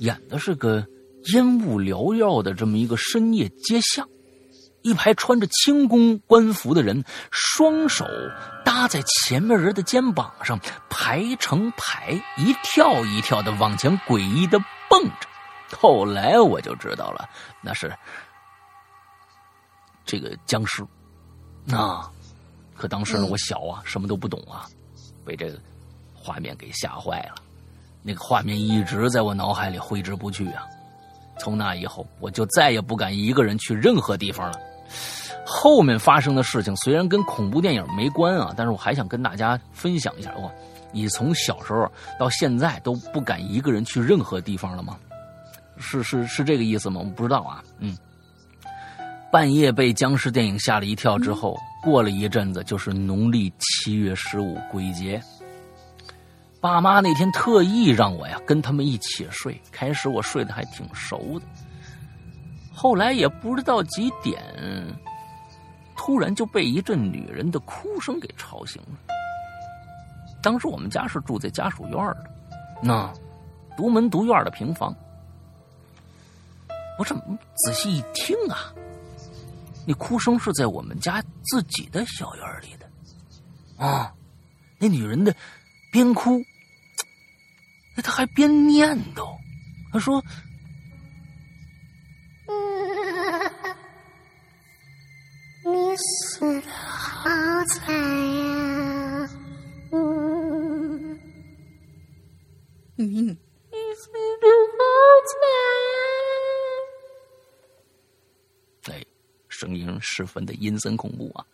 [0.00, 0.86] 演的是个
[1.32, 4.06] 烟雾缭绕的这么一个深夜街巷。
[4.82, 8.04] 一排穿着清宫官服的人，双手
[8.66, 14.58] 搭在前面人的肩膀上，排成排，一跳一跳的往前诡异的
[14.90, 15.27] 蹦着。
[15.76, 17.28] 后来我就知道了，
[17.60, 17.92] 那是
[20.04, 20.82] 这个僵尸。
[21.70, 22.10] 啊，
[22.74, 24.66] 可当时呢，嗯我小啊，什么都不懂啊，
[25.24, 25.58] 被这个
[26.14, 27.34] 画面给吓坏了。
[28.02, 30.64] 那个画面一直在我脑海里挥之不去啊。
[31.38, 34.58] 从那以后，我就再也不敢一个人去任何地方了。
[35.46, 40.32] 后面发生的事情虽然跟恐怖电影没关啊，但是我还想跟大家分享一下。
[40.36, 40.50] 我，
[40.90, 44.98] 你从小时候到现在都不敢一个人去任何地方了吗？
[45.78, 46.98] 是是是这个意思吗？
[46.98, 47.62] 我们不知道啊。
[47.78, 47.96] 嗯，
[49.32, 55.20] 半夜被僵尸电影吓了一跳之后，过了一阵子就是农历七月十五鬼节。
[56.60, 61.46] 爸妈那天特意让我呀跟他们一起睡，开始我睡得还挺熟的，
[62.74, 64.42] 后来也不知道几点，
[65.96, 68.98] 突然就被一阵女人的哭声给吵醒了。
[70.42, 72.30] 当时我们家是住在家属院的，
[72.82, 73.12] 那
[73.76, 74.92] 独门独院的平房。
[76.98, 77.22] 我这么
[77.54, 78.74] 仔细一听啊，
[79.86, 82.90] 那哭声是在我们家自己的小院里的，
[83.82, 84.12] 啊，
[84.78, 85.34] 那女人的
[85.92, 86.42] 边哭，
[88.02, 89.38] 她还边念叨，
[89.92, 90.20] 她说
[95.64, 97.30] ：“你死的好
[97.66, 99.30] 惨呀！
[99.92, 101.18] 嗯，
[102.96, 104.82] 嗯，你死的好
[105.30, 105.32] 惨
[109.58, 111.44] 声音十分的阴森恐怖啊！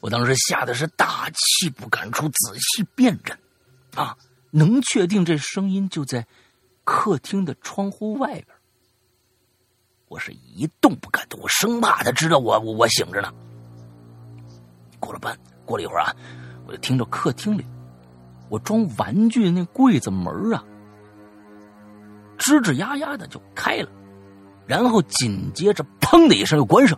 [0.00, 3.36] 我当时吓得是大气不敢出，仔细辨认，
[3.96, 4.16] 啊，
[4.52, 6.24] 能确定这声音就在
[6.84, 8.46] 客厅的窗户外边。
[10.06, 13.34] 我是一动不敢动，我生怕他知道我我我醒着呢。
[15.00, 16.14] 过了半，过了一会儿啊，
[16.68, 17.66] 我就听着客厅里
[18.48, 20.64] 我装玩具那柜子门啊，
[22.38, 23.90] 吱吱呀呀的就开了，
[24.68, 26.96] 然后紧接着砰的一声又关上。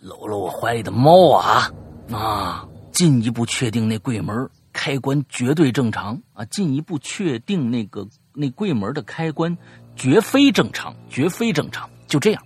[0.00, 1.70] 搂了我怀里的猫啊
[2.10, 2.64] 啊！
[2.92, 6.44] 进一步确定那柜门开关绝对正常啊！
[6.46, 9.56] 进一步确定那个那柜门的开关
[9.96, 11.90] 绝非正常，绝非正常。
[12.06, 12.42] 就这样，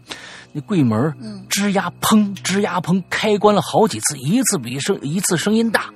[0.52, 0.98] 那柜门
[1.48, 5.92] 吱呀砰吱呀砰开关了好几次，一次比声一次声音大。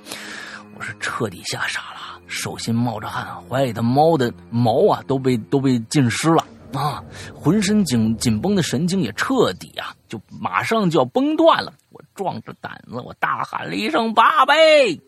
[0.77, 6.45] 我是彻底吓傻了，手心冒着汗，怀里的猫的毛啊都被都被浸湿了。
[6.73, 7.03] 啊，
[7.33, 11.73] 浑身紧紧绷的神经也彻底啊，就马上就要崩断了。
[11.89, 14.99] 我壮着胆子，我大喊了一声“爸贝”，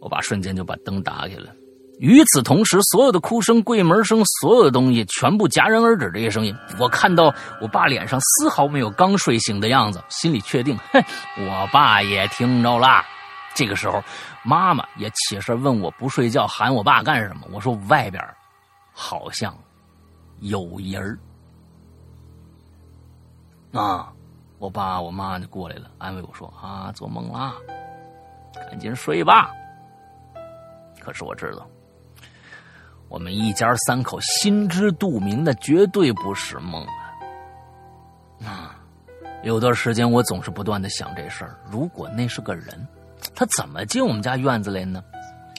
[0.00, 1.54] 我爸瞬间就把灯打开了。
[2.00, 6.10] 与此同时，所有的哭声、柜门声，所有的东西全部戛然而止。
[6.14, 11.02] 这些声音，我看到我爸脸上丝毫没有刚睡醒的样子，心里确定，哼，
[11.36, 13.04] 我爸也听着了。
[13.54, 14.00] 这个时候，
[14.44, 17.48] 妈妈也起身问我不睡觉，喊我爸干什么？
[17.52, 18.24] 我说外边。
[19.00, 19.56] 好像
[20.40, 21.16] 有人儿
[23.80, 24.12] 啊！
[24.58, 27.54] 我爸我妈就过来了，安慰我说：“啊，做梦啦，
[28.68, 29.52] 赶紧睡吧。”
[30.98, 31.64] 可是我知道，
[33.08, 37.14] 我们一家三口心知肚明的，绝对不是梦啊！
[38.44, 38.76] 啊，
[39.44, 42.84] 有段时间我总是不断的想这事儿：如果那是个人，
[43.32, 45.00] 他怎么进我们家院子来呢？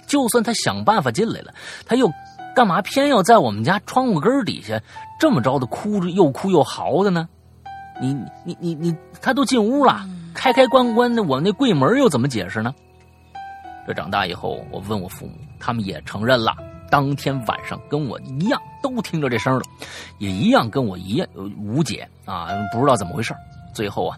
[0.05, 1.53] 就算他想办法进来了，
[1.85, 2.11] 他又……
[2.59, 4.81] 干嘛偏要在我们家窗户根底下
[5.17, 7.29] 这么着的哭着又哭又嚎的呢？
[8.01, 12.75] 你你你你，他都进屋了，开开关关的，我那柜门又怎么解释呢？
[13.87, 16.53] 这长大以后，我问我父母，他们也承认了，
[16.91, 19.61] 当天晚上跟我一样都听着这声了，
[20.17, 21.25] 也一样跟我一样
[21.57, 23.33] 无解啊，不知道怎么回事。
[23.73, 24.17] 最后啊，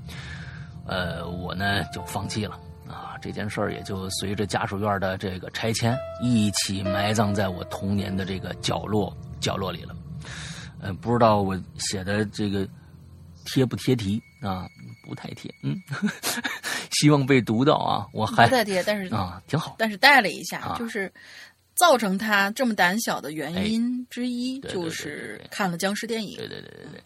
[0.88, 2.58] 呃，我呢就放弃了。
[3.22, 9.96] 这件事儿也就随着家属院的这个拆迁一起埋葬在我童年的这个角落角落里了。
[10.82, 12.68] 呃，不知道我写的这个
[13.46, 14.66] 贴不贴题啊？
[15.08, 15.76] 不太贴，嗯，
[16.92, 18.08] 希望被读到啊。
[18.14, 19.76] 我还不太贴，但是啊，挺好。
[19.78, 21.12] 但是带了一下，就是
[21.76, 26.38] 造成他这么胆小的原因之一，就是看了僵尸电影。
[26.38, 27.04] 对对对对对。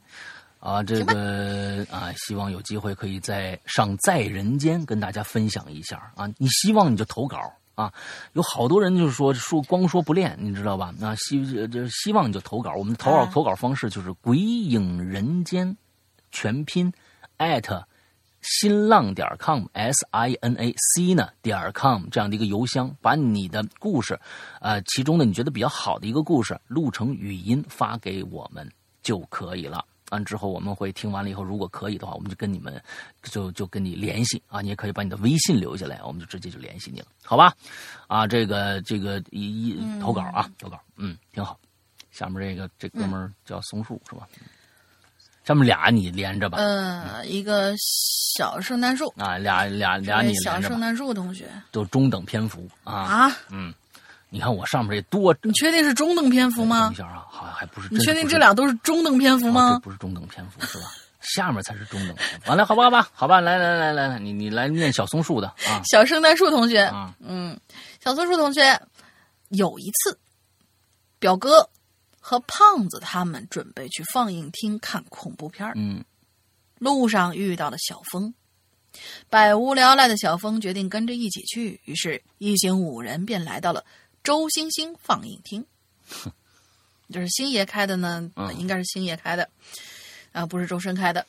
[0.66, 6.28] 啊，这个啊，希望有机会可以在上在人间跟大家分享一下啊。
[6.40, 7.38] 你希望你就投稿
[7.76, 7.94] 啊，
[8.34, 10.92] 有好多人就是说说光说不练，你知道吧？
[10.98, 12.74] 那希就希望你就投稿。
[12.74, 15.78] 我们的投稿投稿方式就是鬼影人间
[16.32, 16.92] 全拼
[17.38, 17.88] 艾特
[18.42, 24.20] 新浪点 com s i n a c 呢点 com 这样的一个邮箱，把你的故事
[24.60, 28.68] 啊，其中呢你觉得比较好的一个故事录成语音发给我们
[29.04, 29.86] 就可以了。
[30.12, 32.82] 完之后，我们会听完了以后，如果可以的话，我们就跟你们
[33.24, 34.62] 就就跟你联系啊。
[34.62, 37.54] 你也可以把你的微信留下来，我们就直接就联系你了，好吧？
[38.08, 41.60] 啊，这个这个一一投稿啊，投稿，嗯，挺好。
[42.12, 44.28] 下面这个这哥们儿叫松树是吧？
[45.44, 46.58] 下面俩你连着吧。
[46.60, 53.74] 嗯，一个小圣诞树啊，俩俩俩你小圣诞树同学就中等篇幅啊啊，嗯。
[54.30, 56.86] 你看我上面这多，你确定是中等篇幅吗？
[56.86, 57.88] 等一下啊，好像还不是。
[57.90, 59.80] 你确定这俩都是中等篇幅吗？
[59.80, 60.92] 不是中等篇幅是吧？
[61.22, 62.16] 下面才是中等。
[62.46, 65.82] 完了，好吧，好吧，好吧，来来来来来，你你来念小松树的啊。
[65.90, 67.58] 小圣诞树同学，嗯，
[68.04, 68.80] 小松树同学，
[69.50, 70.20] 有一次，
[71.18, 71.70] 表哥
[72.20, 76.04] 和胖子他们准备去放映厅看恐怖片嗯，
[76.78, 78.34] 路上遇到了小峰，
[79.30, 83.84] 百无聊赖的小峰决定跟着一起去，于是，一行五人便来到了。
[84.26, 85.64] 周星星放映厅，
[87.14, 89.48] 就是星爷开的呢，应该是星爷开的，
[90.32, 91.26] 啊，不是周深开的。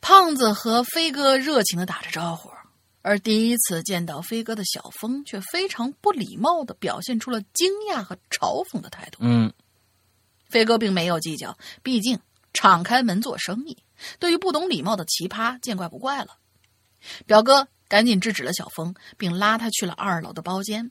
[0.00, 2.50] 胖子和飞哥热情的打着招呼，
[3.02, 9.18] 而第一次见到飞哥的小峰却非常不礼貌的表现出了惊讶和嘲讽的态度。
[9.20, 9.52] 嗯，
[10.48, 12.18] 飞哥并没有计较，毕竟
[12.52, 13.78] 敞开门做生意，
[14.18, 16.38] 对于不懂礼貌的奇葩见怪不怪了。
[17.24, 20.90] 表哥赶紧制止了小峰，并拉他去了二楼的包间。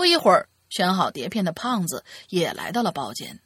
[0.00, 3.38] 不一会儿，选好碟片的胖子也来到了包间。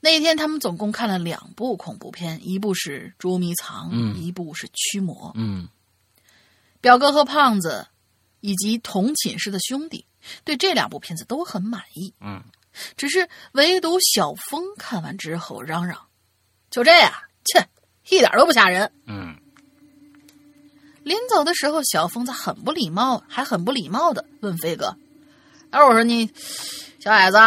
[0.00, 5.28] 那一天，他们总共看了两部恐怖片，一部是《捉迷藏》，嗯一部是《驱魔》。
[5.36, 5.68] 嗯
[6.80, 7.86] 表哥和胖子
[8.40, 10.06] 以及同寝室的兄弟
[10.42, 12.42] 对这两部片子都很满意，嗯，
[12.96, 16.04] 只是唯独小峰看完之后嚷嚷
[16.68, 17.12] ：“就这样，
[17.44, 17.68] 切，
[18.08, 19.36] 一点都不吓人。”嗯
[21.04, 24.96] 临走的时候，小峰子很不礼貌，还很不礼貌的问飞哥
[25.70, 26.30] ：“哎，我说你，
[26.98, 27.38] 小矮子，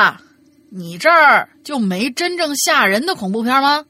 [0.70, 3.86] 你这儿就没真正吓人的恐怖片吗？”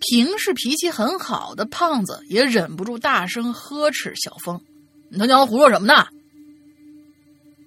[0.00, 4.60] 平时脾气很好的胖子也忍不住大声呵斥小峰
[5.08, 6.06] ：“你他娘的胡说什么呢？”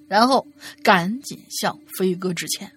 [0.08, 0.46] 然后
[0.84, 2.72] 赶紧向飞哥致歉。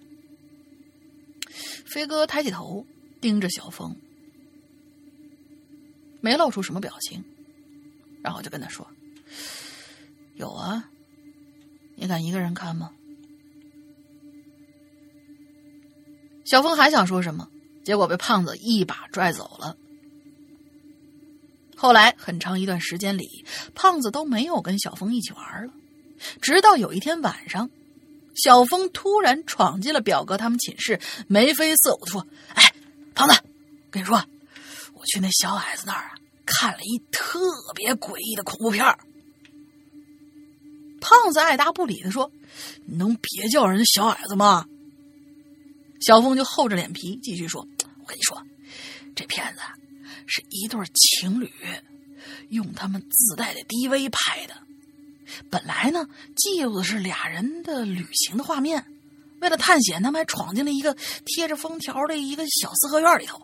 [1.85, 2.85] 飞哥抬起头
[3.19, 3.95] 盯着小峰，
[6.21, 7.23] 没露出什么表情，
[8.23, 8.87] 然后就跟他说
[10.35, 10.89] ：“有啊，
[12.01, 12.89] 你敢一个人看吗？”
[16.43, 17.47] 小峰还想说什么，
[17.85, 19.77] 结果被胖子一把拽走了。
[21.77, 25.71] 后来很长一段时间里，胖子都没有跟小峰一起玩了。
[26.41, 27.69] 直到有一天晚上，
[28.35, 32.73] 小峰突然闯进了表哥他们寝室，眉飞色舞的说：“哎，
[33.13, 33.35] 胖子，
[33.89, 34.21] 跟你说，
[34.93, 37.39] 我去那小矮子那儿啊，看了一特
[37.75, 38.97] 别诡异的恐怖片儿。”
[41.01, 42.31] 胖子爱答不理的说
[42.85, 44.65] ：“你能别叫人小矮子吗？”
[45.99, 47.61] 小峰就厚着脸皮继续说
[47.99, 48.41] ：“我跟你说，
[49.15, 49.59] 这片子
[50.27, 51.51] 是一对情侣
[52.49, 54.53] 用他们自带的 DV 拍的。
[55.49, 58.85] 本来呢，记录的是俩人的旅行的画面。
[59.41, 60.95] 为了探险，他们还闯进了一个
[61.25, 63.41] 贴着封条的一个小四合院里头。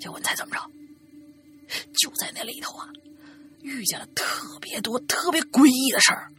[0.00, 0.70] 结果你猜怎么着？
[2.00, 2.88] 就在那里头啊，
[3.62, 6.32] 遇见了特别多、特别诡异的事儿。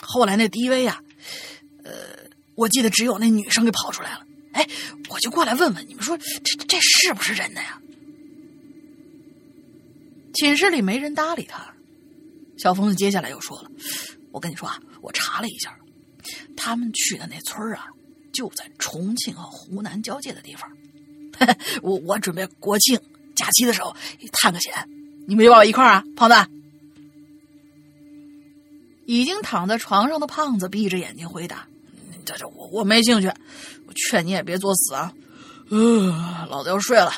[0.00, 1.02] 后来那 DV 呀、
[1.84, 1.92] 呃，
[2.54, 4.26] 我记得只有那女生给跑出来了。
[4.52, 4.66] 哎，
[5.08, 7.80] 我就过来问问你们说，这这是不是真的呀？
[10.34, 11.72] 寝室里没人搭理他。
[12.56, 13.70] 小疯子接下来又说了
[14.32, 15.74] ：“我跟你说啊，我查了一下，
[16.56, 17.86] 他们去的那村啊，
[18.32, 20.70] 就在重庆和湖南交界的地方。
[21.82, 23.00] 我我准备国庆
[23.34, 23.96] 假期的时候
[24.32, 24.72] 探个险，
[25.26, 26.34] 你们要不要一块儿啊，胖子？”
[29.10, 31.66] 已经躺在床上的胖子闭着眼睛回答
[32.24, 33.26] ：“这这我我没兴趣，
[33.88, 35.12] 我劝你也别作死啊。
[35.68, 37.12] 呃，老子要睡了。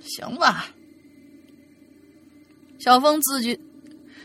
[0.00, 0.68] 行吧。”
[2.80, 3.60] 小峰自觉，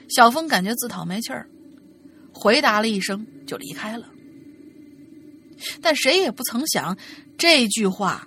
[0.08, 1.46] 小峰感觉自讨没趣儿，
[2.32, 4.08] 回答了一声就离开了。
[5.82, 6.98] 但谁也不曾想，
[7.38, 8.26] 这句话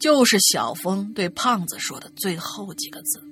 [0.00, 3.22] 就是小峰对胖子说的最后几个字。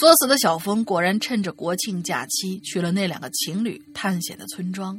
[0.00, 4.98] 作死的小峰果然趁着国庆假期去了那两个情侣探险的村庄，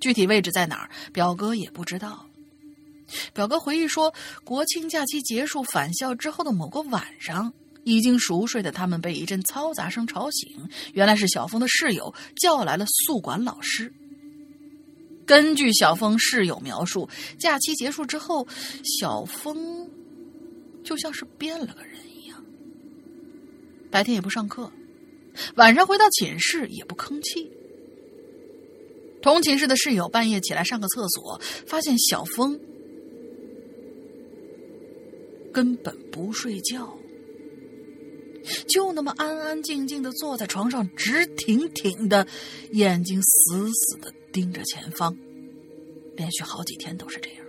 [0.00, 2.26] 具体位置在哪儿，表哥也不知道。
[3.32, 7.52] 表哥回忆说，国庆假期结束返校之后的某个晚上，
[7.84, 13.94] 已经熟睡的他们被一阵嘈杂声吵醒，原来是小峰的室友叫来了宿管老师。
[15.24, 17.08] 根据小峰室友描述，
[17.38, 18.44] 假期结束之后，
[18.98, 19.88] 小峰
[20.82, 21.94] 就像是变了个人，
[23.90, 24.70] 白天也不上课，
[25.56, 27.50] 晚上回到寝室也不吭气。
[29.22, 32.58] 同寝室的室友半夜起来上个厕所，发现小峰
[35.52, 36.96] 根本不睡觉，
[38.66, 42.26] 就那么安安静静的坐在床上，直挺挺的，
[42.72, 45.14] 眼睛死死的盯着前方，
[46.16, 47.44] 连续好几天都是这样。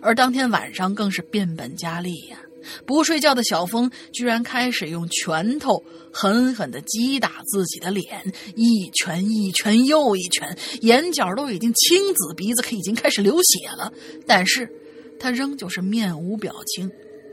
[0.00, 2.40] 而当天晚上更是变本加厉呀、
[2.86, 5.82] 不睡觉的小峰居然开始用拳头
[6.12, 13.92] 狠狠的击打自己的脸，一拳一拳又一拳，眼角都已经青紫，鼻子已经开始流血了，
[14.26, 14.70] 但是
[15.18, 16.90] 他仍旧是面无表情，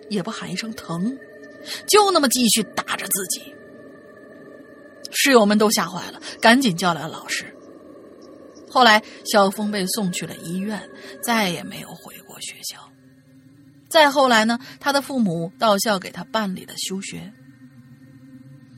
[0.09, 1.17] 也不喊一声疼，
[1.88, 3.53] 就那么继续打着自己。
[5.11, 7.45] 室友们都吓坏了，赶紧叫来了老师。
[8.69, 10.80] 后来，小峰被送去了医院，
[11.23, 12.88] 再也没有回过学校。
[13.89, 17.33] 再后来呢，他的父母到校给他办理了休学。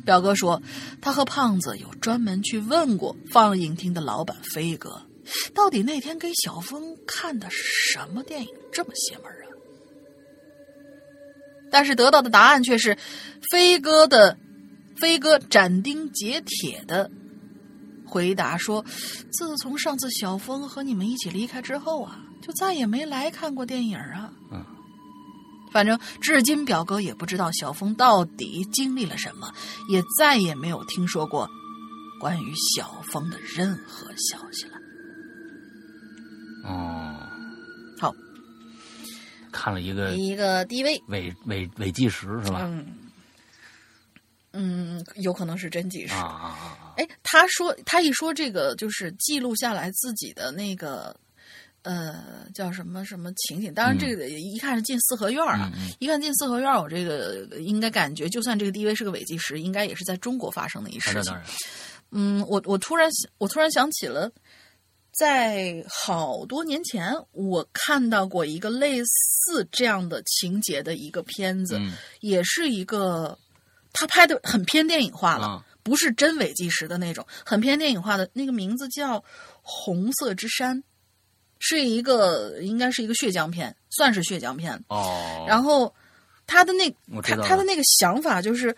[0.04, 0.62] 表哥说，
[1.02, 5.04] 他和胖子有专门去问过放映厅的老板飞哥，
[5.54, 7.58] 到底那天给小峰看的是
[7.94, 9.46] 什么电影这么邪门啊？
[11.70, 12.98] 但是得到的答案却是，
[13.52, 14.38] 飞哥的
[14.96, 17.12] 飞哥斩钉截铁的
[18.06, 18.84] 回答说，
[19.32, 24.34] 自从上次小峰和你们一起离开之后啊，就再也没来看过电影啊。
[24.52, 24.66] 嗯
[25.72, 29.52] 反正至今表哥也不知道小峰到底经历了什么，
[29.90, 31.50] 也再也没有听说过
[32.20, 34.78] 关于小峰的任何消息了。
[36.64, 37.16] 哦，
[38.00, 38.14] 好，
[39.52, 42.62] 看了一个一个 DV，伪伪伪计时是吧？
[42.66, 42.86] 嗯
[44.54, 46.14] 嗯，有可能是真纪实。
[46.14, 46.94] 啊啊啊啊！
[46.98, 51.16] 哎，他说他一说这个就是记录下来自己的那个
[51.84, 61.34] 呃叫什么什么情景，当然这个一看是进四合院啊，一看进四合院，我这个应该感觉，就算这个 DV 是个伪纪实，应该也是在中国发生的一事情
[62.12, 64.32] 嗯，我我突然想我突然想起了，
[65.12, 71.94] 在好多年前我看到过一个类似这样的情节的一个片子，嗯。
[72.20, 73.38] 也是一个
[73.94, 75.46] 他拍的很偏电影化了。
[75.46, 75.66] 啊。
[75.84, 79.18] 不是真伪纪实的那种，很偏电影化的那个名字叫
[79.64, 80.78] 《红色之山》，
[81.64, 84.78] 是一个应该是一个血浆片，算是血浆片。
[84.90, 85.94] 哦，然后
[86.48, 88.76] 他的那他他的那个想法就是，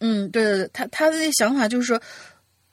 [0.00, 2.00] 嗯，对对对，他他的那个想法就是说，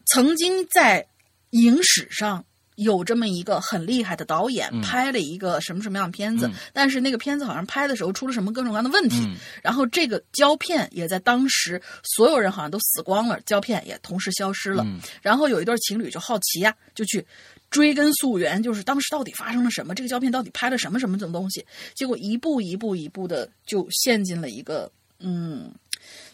[0.06, 1.06] 曾经在
[1.52, 2.43] 影史上
[2.76, 14.84] 有这么一个很厉害的导演、嗯拍了一个什么什么样的片子，嗯但是那个片子好像拍的时候出了什么各种各样的问题，嗯然后这个胶片也在当时所有人好像都死光了，胶片也同时消失了。
[14.86, 17.24] 嗯然后有一对情侣就好奇呀、就去
[17.72, 21.66] 追根溯源，就是当时到底发生了什么，这个胶片到底拍了什么什么这种东西，
[21.96, 25.74] 结果一步一步一步的就陷进了一个嗯，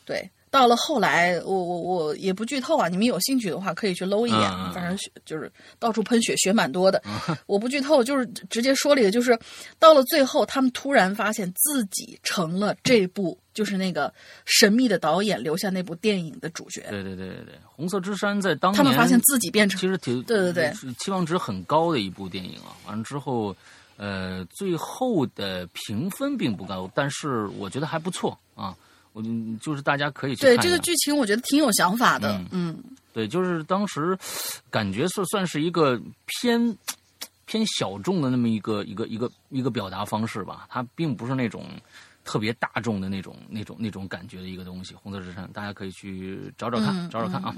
[0.03, 0.29] 对。
[0.49, 4.41] 到了后来，我我我也不剧透啊，你们有兴趣的话可以去搂一眼，
[4.73, 7.01] 反正血就是到处喷血，血蛮多的。
[7.47, 9.37] 我不剧透，就是直接说了一个，就是
[9.77, 14.13] 到了最后，他们突然发现自己成了这部就是那个
[14.45, 16.85] 神秘的导演留下那部电影的主角。
[16.89, 22.71] 对对对对对，《红色之山》在当年他们发现自己变成其实挺对对对是期望值很高的一部电影啊。
[22.87, 23.55] 完了之后，
[23.97, 28.75] 呃，最后的评分并不高，但是我觉得还不错啊。
[29.17, 32.39] 我嗯就是大家可以去看对这个剧情，我觉得挺有想法的。
[32.51, 32.77] 嗯
[33.13, 34.15] 对，就是当时
[34.69, 36.77] 感觉是算是一个偏
[37.47, 41.65] 偏小众的那么一个一个一个一个表达方式吧，它并不是那种
[42.23, 44.93] 特别大众的那种那种那种感觉的一个东西。
[44.93, 47.55] 红色之山，大家可以去找找看，嗯找找看啊。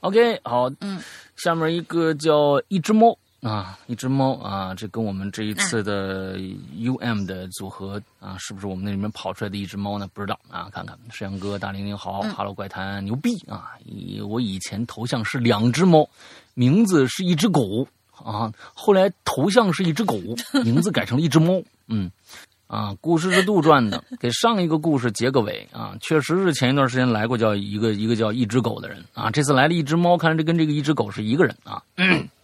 [0.00, 0.98] OK，好，嗯，
[1.36, 3.14] 下面一个叫一只猫。
[3.40, 10.08] 啊，一只猫啊，这跟我们这一次的 UM 的组合啊，是不是我们那里面跑出来的一只猫呢？
[10.12, 13.72] 不知道啊，看看沈阳哥、大玲玲好，哈喽怪谈牛逼啊！
[13.84, 16.08] 以我以前头像是两只猫，
[16.54, 17.86] 名字是一只狗
[18.24, 20.16] 啊，后来头像是一只狗，
[20.64, 22.10] 名字改成了一只猫，嗯。
[22.66, 25.96] 啊，故事是杜撰的，给上一个故事结个尾啊。
[26.02, 31.82] 确实是前一段时间来过叫一个一个叫一只狗的人啊，这次来了一只猫，看来这跟这个一只狗是一个人啊。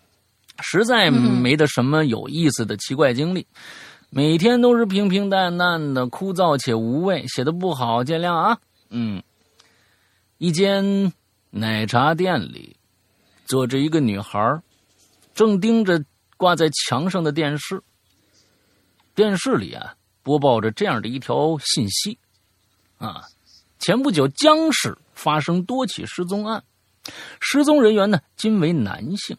[0.60, 3.46] 实在没得什么有意思的奇怪经历，
[4.10, 7.26] 每天都是平平淡淡的，枯燥且无味。
[7.26, 8.58] 写的不好，见谅啊。
[8.90, 9.22] 嗯，
[10.38, 11.12] 一间
[11.50, 12.76] 奶茶店里，
[13.44, 14.62] 坐着一个女孩，
[15.34, 16.02] 正盯着
[16.36, 17.82] 挂在墙上的电视。
[19.14, 22.18] 电视里啊，播报着这样的一条信息：
[22.98, 23.22] 啊，
[23.78, 26.62] 前不久江市发生多起失踪案，
[27.40, 29.36] 失踪人员呢均为男性。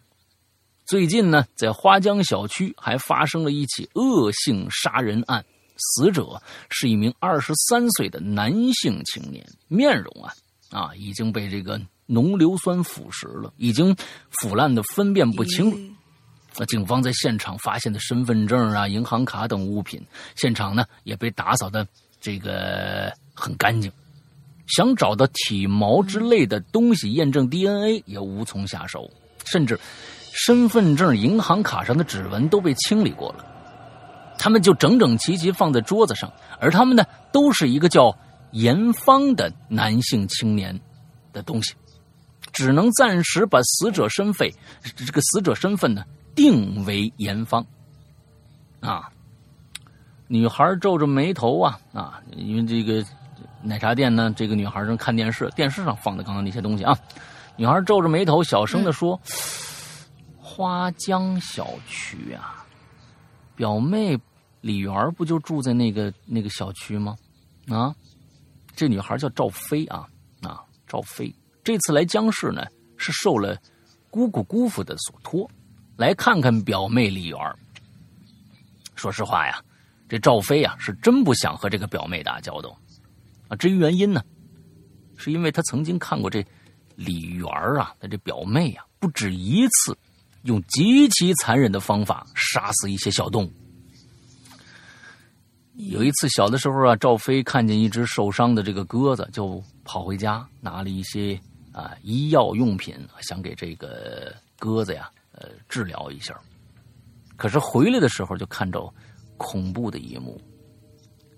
[0.86, 5.44] 最近呢，在花江小区还发生了一起恶性杀人案，
[5.78, 10.32] 死者是一名二十三岁的男性青年，面容啊
[10.70, 13.96] 啊已经被这个浓硫酸腐蚀了，已经
[14.30, 15.96] 腐烂的分辨不清了。
[16.58, 20.00] 那警方在现场发现的身份证啊、银行卡等物品，
[20.36, 21.86] 现场呢也被打扫的
[22.22, 23.92] 这个很干净，
[24.68, 29.10] 想找到体毛之类的东西验证 DNA 也无从下手，
[29.46, 29.80] 甚至。
[30.38, 33.46] 身份证、银行卡上的指纹都被清理过了，
[34.38, 36.30] 他们就整整齐齐放在桌子上，
[36.60, 38.14] 而他们呢，都是一个叫
[38.52, 40.78] 严芳的男性青年
[41.32, 41.74] 的东西，
[42.52, 44.52] 只能暂时把死者身份
[44.94, 46.04] 这个死者身份呢
[46.36, 47.66] 定为严芳。
[48.82, 49.10] 啊，
[50.28, 53.02] 女孩皱着眉头啊啊，因为这个
[53.62, 56.94] 奶茶店呢，这个女孩正看电视，电视上放的刚刚那些东西啊，
[57.56, 59.18] 女孩皱着眉头，小声的说。
[60.56, 62.66] 花江小区啊，
[63.58, 64.18] 表妹
[64.62, 67.14] 李媛不就住在那个那个小区吗？
[67.68, 67.94] 啊，
[68.74, 70.08] 这女孩叫赵飞啊
[70.44, 73.58] 啊，赵飞这次来江市呢，是受了
[74.10, 75.46] 姑姑姑父的所托，
[75.98, 77.38] 来看看表妹李媛。
[78.96, 79.62] 说实话呀，
[80.08, 82.74] 这赵飞啊是真不想和这个表妹打交道
[83.50, 83.58] 啊。
[83.58, 84.24] 至于原因呢，
[85.18, 86.42] 是因为他曾经看过这
[86.96, 87.46] 李媛
[87.78, 89.98] 啊，他这表妹啊不止一次。
[90.46, 93.54] 用极其残忍的方法杀死一些小动物。
[95.76, 101.38] 有一次小的时候啊，赵飞看见一只受伤的这个鸽子，就跑回家拿了一些
[101.74, 106.40] 啊医药用品，想给这个鸽子呀呃治疗一下。
[107.36, 108.94] 可是回来的时候就看着
[109.36, 110.40] 恐怖的一幕，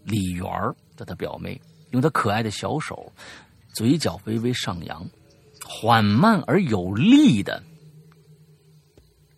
[0.04, 3.12] 李媛儿的她表妹用她可爱的小手，
[3.74, 5.04] 嘴角微微上扬，
[5.66, 7.64] 缓慢而有力的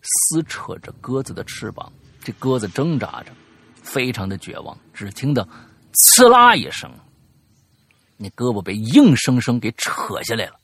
[0.02, 1.92] 撕扯着鸽子的翅膀。
[2.22, 3.32] 这鸽子挣扎着，
[3.82, 5.48] 非常的绝望，只听得
[5.94, 6.92] “刺啦”一声，
[8.18, 10.60] 那胳膊被硬生生给扯下来了。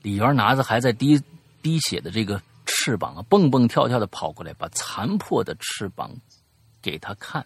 [0.00, 1.20] 李元拿着还在滴
[1.60, 6.10] 滴血的这个翅膀啊，蹦蹦跳跳的跑过来，把残破的翅膀
[6.80, 7.44] 给他看。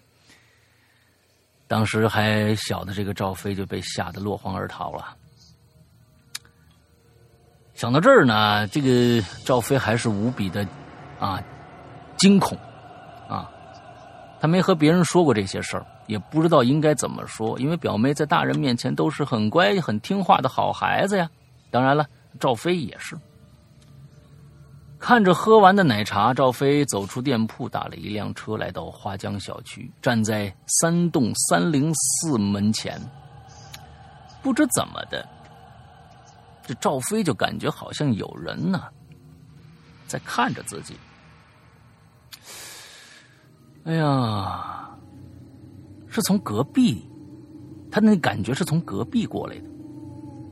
[1.67, 5.17] 当时还小的这个赵飞就被吓得落荒而逃了。
[7.81, 10.69] 想到这儿呢，这个赵飞还是无比的
[11.19, 11.43] 啊
[12.19, 12.55] 惊恐
[13.27, 13.51] 啊，
[14.39, 21.27] 他没和别人说过这些事儿，也不知道应该怎么说，因为表妹在大人面前都是很乖、很听话的好孩子呀。
[21.71, 22.07] 当然了，
[22.39, 23.17] 赵飞也是。
[24.99, 33.01] 看着喝完的奶茶，赵飞走出店铺，打了一辆车来到花江小区，站在三栋三零四门前。
[34.43, 35.27] 不知怎么的，
[36.71, 38.85] 这赵飞就感觉好像有人呢，
[40.07, 40.95] 在看着自己。
[43.83, 44.89] 哎呀，
[46.07, 47.05] 是从隔壁，
[47.91, 49.65] 他那感觉是从隔壁过来的。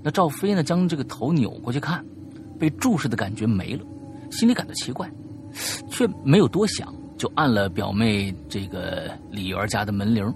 [0.02, 2.04] 那赵飞呢，将这个头扭过去看，
[2.58, 3.84] 被注视的感觉没了。
[4.32, 5.08] 心里感到奇怪，
[5.88, 10.34] 却没有多想，就按了表妹这个李媛家的门铃。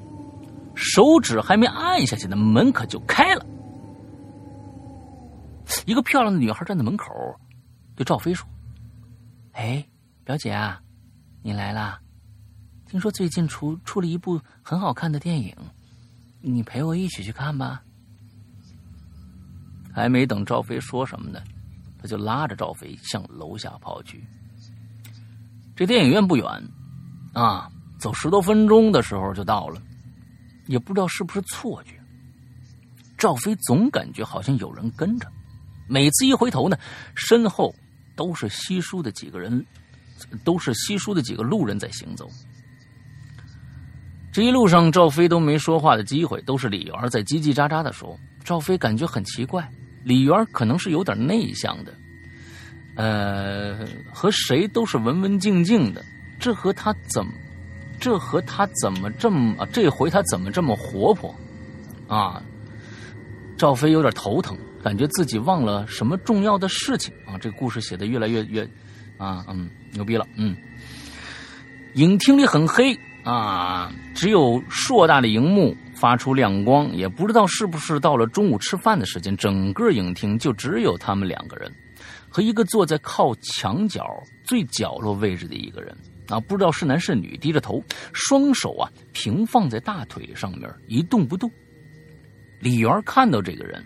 [0.76, 3.44] 手指还没按下去呢，门可就开了。
[5.84, 7.06] 一个漂亮的女孩站在门口，
[7.96, 8.48] 对赵飞说
[9.52, 9.86] ：“哎，
[10.24, 10.80] 表姐啊，
[11.42, 12.00] 你来啦！
[12.86, 15.56] 听说最近出出了一部很好看的电影，
[16.40, 17.82] 你陪我一起去看吧。”
[19.92, 21.40] 还没等赵飞说什么呢。
[21.98, 24.24] 他就拉着赵飞向楼下跑去。
[25.76, 26.44] 这电影院不远，
[27.32, 29.80] 啊，走十多分钟的时候就到了。
[30.66, 32.00] 也不知道是不是错觉，
[33.16, 35.30] 赵飞总感觉好像有人跟着。
[35.92, 36.78] 每次一回头呢，
[37.14, 37.74] 身后
[38.16, 39.62] 都是稀疏的几个人，
[40.42, 42.26] 都是稀疏的几个路人在行走。
[44.32, 48.18] 这一路上，赵飞都没说话的机会，都是李媛在叽叽喳喳的说。
[48.42, 49.68] 赵飞感觉很奇怪。
[50.02, 51.94] 李媛可能是有点内向的，
[52.96, 56.02] 呃，和谁都是文文静静的。
[56.40, 57.30] 这和他怎么，
[58.00, 59.66] 这和他怎么这么？
[59.66, 61.32] 这回他怎么这么活泼？
[62.08, 62.42] 啊，
[63.58, 67.38] 赵飞有点头疼，感觉自己忘了什么重要的事情啊。
[67.38, 68.62] 这个故事写的越来越越，
[69.16, 70.56] 啊，嗯，牛逼了，嗯。
[71.94, 75.76] 影厅里很黑啊，只有硕大的荧幕。
[75.94, 81.72] 发出亮光，也不知道是不是到了中午吃饭的时间，整个影厅就只有他们两个人，
[82.28, 84.04] 和一个坐在靠墙角
[84.42, 85.96] 最角落位置的一个人
[86.28, 87.80] 啊，不知道是男是女，低着头，
[88.12, 91.48] 双手啊平放在大腿上面一动不动。
[92.58, 93.80] 李媛看到这个人，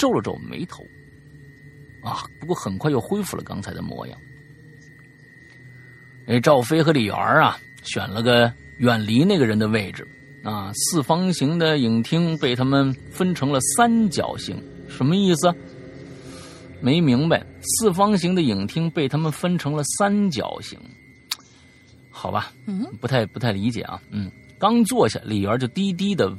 [0.00, 0.82] 皱了皱眉头，
[2.02, 4.18] 啊，不过很快又恢复了刚才的模样。
[6.26, 10.08] 哎，赵飞和李媛啊，选了个远离那个人的位置。
[10.42, 14.56] 啊，四方形的影厅被他们分成了三角形，
[14.88, 15.54] 什么意思？
[16.80, 17.44] 没明白。
[17.60, 20.80] 四方形的影厅被他们分成了三角形，
[22.08, 22.54] 好吧？
[22.64, 24.00] 嗯，不太不太理解啊。
[24.10, 26.34] 嗯，刚坐下，李媛就低低的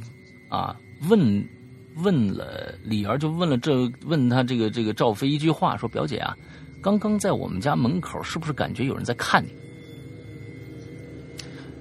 [0.49, 0.75] 啊
[1.07, 1.47] 问
[1.95, 6.35] 问了李儿就问了这问他这个这个赵飞一句话，说表姐啊，
[6.81, 9.49] 刚刚在我们家门口是不是感觉有人在看你？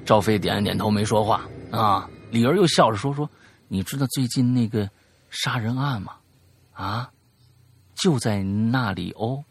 [0.05, 1.49] 赵飞点了点头，没说话。
[1.71, 3.31] 啊，李儿又笑着说：“说，
[3.69, 4.91] 你知道最近那个
[5.31, 6.17] 杀人案吗？
[6.73, 7.09] 啊，
[7.95, 9.45] 就在那里哦，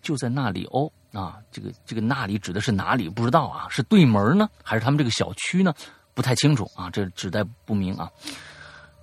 [0.00, 0.90] 就在那里哦。
[1.12, 3.08] 啊，这个这个那里指的是哪里？
[3.08, 5.74] 不知道啊，是对门呢，还是他们这个小区呢？
[6.14, 8.08] 不太清楚啊，这指代不明啊。”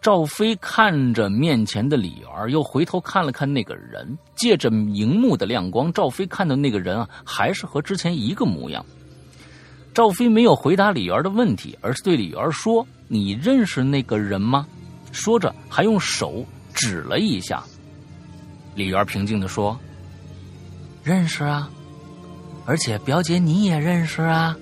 [0.04, 8.86] 赵飞看着面前的李儿，又回头看了看那个人，借着荧幕的亮光，赵飞看到那个人啊，还是和之前一个模样。
[9.94, 14.68] 赵飞没有回答李媛的问题，而是对李媛说：“你认识那个人吗？”
[15.14, 17.64] 说着，还用手指了一下。
[18.76, 19.80] 李媛平静的说
[21.02, 21.70] ：“认识啊，
[22.66, 24.54] 而且表姐你也认识啊。”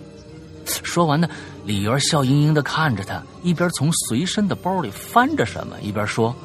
[0.83, 1.27] 说完呢，
[1.65, 6.35] 李媛笑盈盈的看着他，一边从随身的包里翻着什么，一边说：“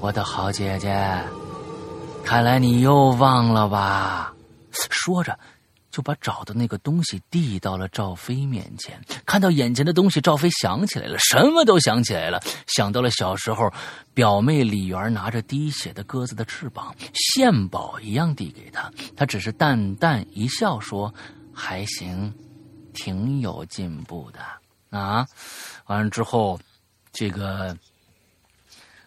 [0.00, 1.18] 我的好姐姐，
[2.24, 4.32] 看来你又忘了吧？”
[4.90, 5.38] 说着。
[5.92, 8.98] 就把找的那个东西递到了赵飞面前。
[9.26, 13.70] 看到眼前的东西，赵飞想起来了，什么都想起来了，想到了小时候，
[14.14, 18.90] 表妹李媛拿着滴血的鸽子的翅膀，献宝一样递给他。
[19.14, 21.12] 他只是淡淡一笑，说
[21.52, 22.32] ：“还行，
[22.92, 24.40] 挺有进步的
[24.98, 25.26] 啊。”
[25.86, 26.58] 完了之后，
[27.12, 27.76] 这个。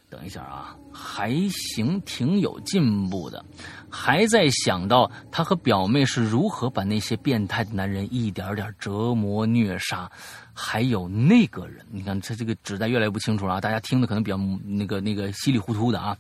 [0.08, 3.44] 等一下啊，还行，挺有进步的，
[3.90, 10.10] 还在想到他和表妹是如何把那些变态的男人一点点折磨虐杀，
[10.54, 16.16] 还有那个人，你看他这个纸带越来越不清楚了啊，大家听的可能比较那个那个稀里糊涂的啊。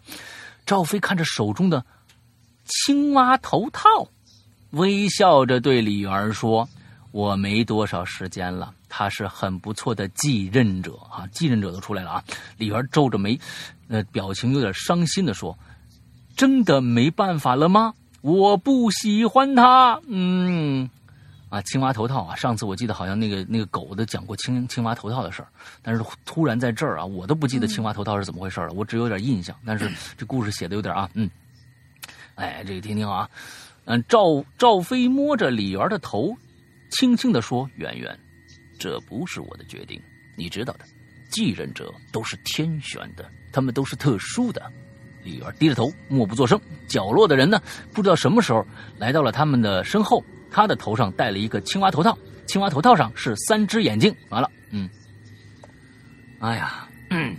[0.66, 1.86] 赵飞看着手中的
[2.66, 4.09] 青蛙头套，
[4.72, 6.68] 微笑着对李媛说
[7.16, 12.24] ：“我没多少时间了。”他是很不错的继任者啊，继任者都出来了啊。
[12.57, 13.39] 李媛皱着眉。
[13.88, 15.57] 那表情有点伤心的说
[16.36, 17.93] ：“真的没办法了吗？
[18.22, 20.89] 我不喜欢他。”嗯，
[21.49, 25.47] 啊，青蛙头套啊，上次我记得好像那个那个狗的讲过青青蛙头套的事儿，
[25.82, 29.55] 但是突然在这儿啊，我都不记得青蛙头套是怎么回事了，我只有点印象。
[29.66, 31.30] 但是这故事写的有点啊，嗯，
[32.36, 33.30] 哎，这个听听啊，
[33.86, 36.36] 嗯，赵赵飞摸着李元的头，
[36.97, 38.17] 轻轻的说：“圆圆，
[38.79, 40.01] 这不是我的决定，
[40.35, 40.85] 你知道的，
[41.29, 44.71] 继任者都是天选的。”他们都是特殊的。
[45.23, 46.59] 李媛低着头，默不作声。
[46.87, 47.61] 角落的人呢，
[47.93, 48.65] 不知道什么时候
[48.97, 50.23] 来到了他们的身后。
[50.51, 54.15] 他的头上戴了一个青蛙头套，青蛙头套上是三只眼睛。
[54.29, 54.89] 完了，嗯，
[56.39, 57.35] 哎呀，嗯，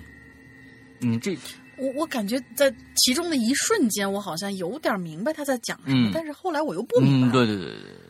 [0.98, 1.34] 你这，
[1.78, 7.32] 我我感觉在其中的一瞬间，我好像有点明白他在讲什么，但是后来我又不明白。
[7.32, 8.05] 对对对对对，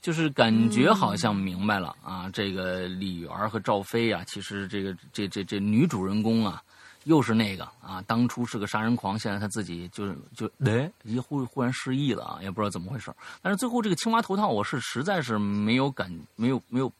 [0.00, 2.28] 就是感觉好像明白了啊。
[2.32, 6.62] 这个李媛和赵飞啊，其实这个这这这女主人公啊。
[7.04, 8.02] 又是那个啊！
[8.06, 13.10] 当初是个杀人狂，现在她自己就是就哎，一忽忽然失忆了啊，也不知道怎么回事。
[13.40, 16.92] 但是最后这个青蛙头套，我是实在是没有感，没有没有，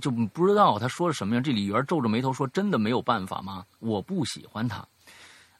[0.00, 1.40] 就不知道他说了什么呀。
[1.40, 3.66] 这李媛皱着眉头说：“真的没有办法吗？
[3.80, 4.86] 我不喜欢他，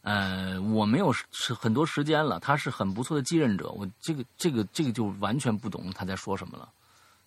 [0.02, 2.38] 呃，我没有是很多时间了。
[2.38, 6.68] 他是很不错的继任者，我这个这个这个就完全不懂他在说什么了，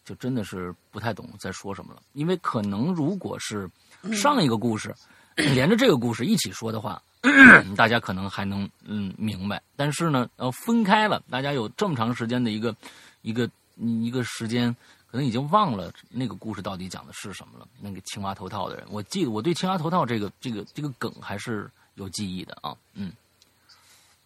[0.05, 2.01] 就真的是不太懂在说什么了。
[2.13, 3.69] 因为可能如果是
[4.13, 4.95] 上一个故事。”
[5.35, 7.01] 连着这个故事一起说的话，
[7.75, 9.61] 大家可能还能嗯明白。
[9.75, 12.73] 但是呢，呃，分开了，大家有这么长时间的一个
[13.21, 14.73] 一个一个时间，
[15.11, 17.67] 可能已经忘了那个故事到底讲的是什么了。
[17.81, 22.77] 那个青蛙头套的人，我记得我对青蛙头套这个这个这个梗还是有记忆的啊。
[22.93, 23.11] 嗯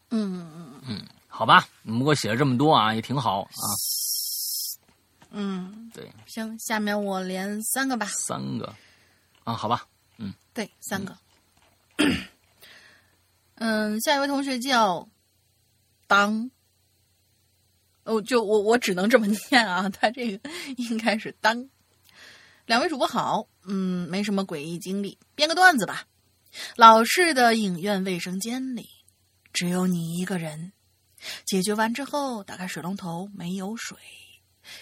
[0.10, 3.50] 嗯嗯嗯，好吧，你们给我写了这么多啊，也挺好啊。
[5.32, 8.08] 嗯，对，行，下面我连三个吧。
[8.28, 8.74] 三个
[9.44, 9.88] 啊，好吧。
[10.18, 11.16] 嗯对，三个。
[13.56, 15.08] 嗯，下一位同学叫
[16.08, 16.50] 当，
[18.06, 21.70] 哦，就我我只能这么念啊， 他这个应该是当。
[22.66, 26.06] 两位主播好，嗯，没什么诡异经历，编个段子吧。
[26.76, 28.90] 老式的影院卫生间里
[29.54, 30.74] 只有你一个人，
[31.46, 33.98] 解决完之后打开水龙头没有水。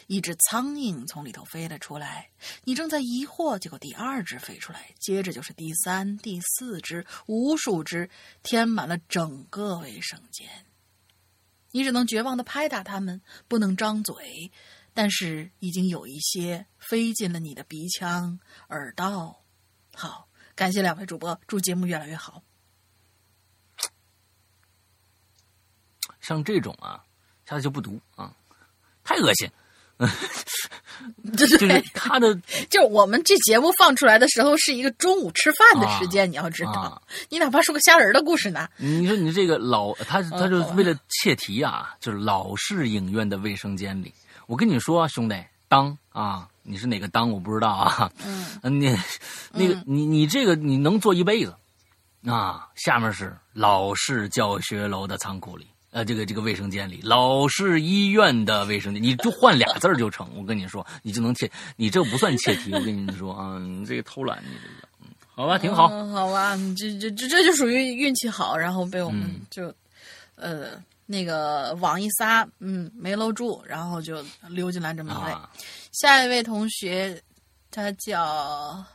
[0.07, 2.29] 一只苍蝇从里头飞了出来，
[2.65, 8.09] 你正在疑惑，结果第二只飞出来，接着就是第三、第四只，无数只
[8.43, 10.65] 填满了整个卫生间。
[11.71, 14.51] 你只能绝望的拍打它们，不能张嘴，
[14.93, 18.39] 但是已经有一些飞进了你的鼻腔、
[18.69, 19.41] 耳道。
[19.93, 20.26] 好，
[20.57, 22.41] 感谢两位主播，祝节目越来越好。
[26.19, 26.99] 像这种啊，
[27.47, 28.33] 下次就不读啊，
[29.03, 29.47] 太恶心。
[31.37, 31.57] 就是
[31.93, 32.33] 他的，
[32.69, 36.99] 就是我们这节目放出来的时候是一个中午吃饭的时间，你要知道，
[37.29, 38.67] 你哪怕说个虾仁的故事呢？
[38.77, 44.11] 你说你这个老，他他就为了切题啊，就是老式影院的卫生间里，
[44.47, 45.35] 我跟你说，兄弟，
[45.67, 48.93] 当啊，你是哪个当我不知道啊，嗯，你
[49.53, 51.55] 那个你你这个你能做一辈子
[52.25, 52.67] 啊？
[52.75, 55.65] 下面是老式教学楼的仓库里。
[55.91, 60.29] 呃，这个这个卫生间里，老式医院的卫生间，你就换俩字儿就成。
[60.35, 62.71] 我跟你说，你就能切，你这不算切题。
[62.73, 69.73] 我跟你说啊，你这个偷懒，你这个，嗯，好吧，挺好，好吧，这这这这就属于运气好，然后被我们就，
[70.35, 70.71] 呃，
[71.05, 75.35] 那个网一撒，嗯，没搂住，然后就溜进来这么一位。
[75.99, 77.19] 下一位同学，
[77.71, 78.85] 他叫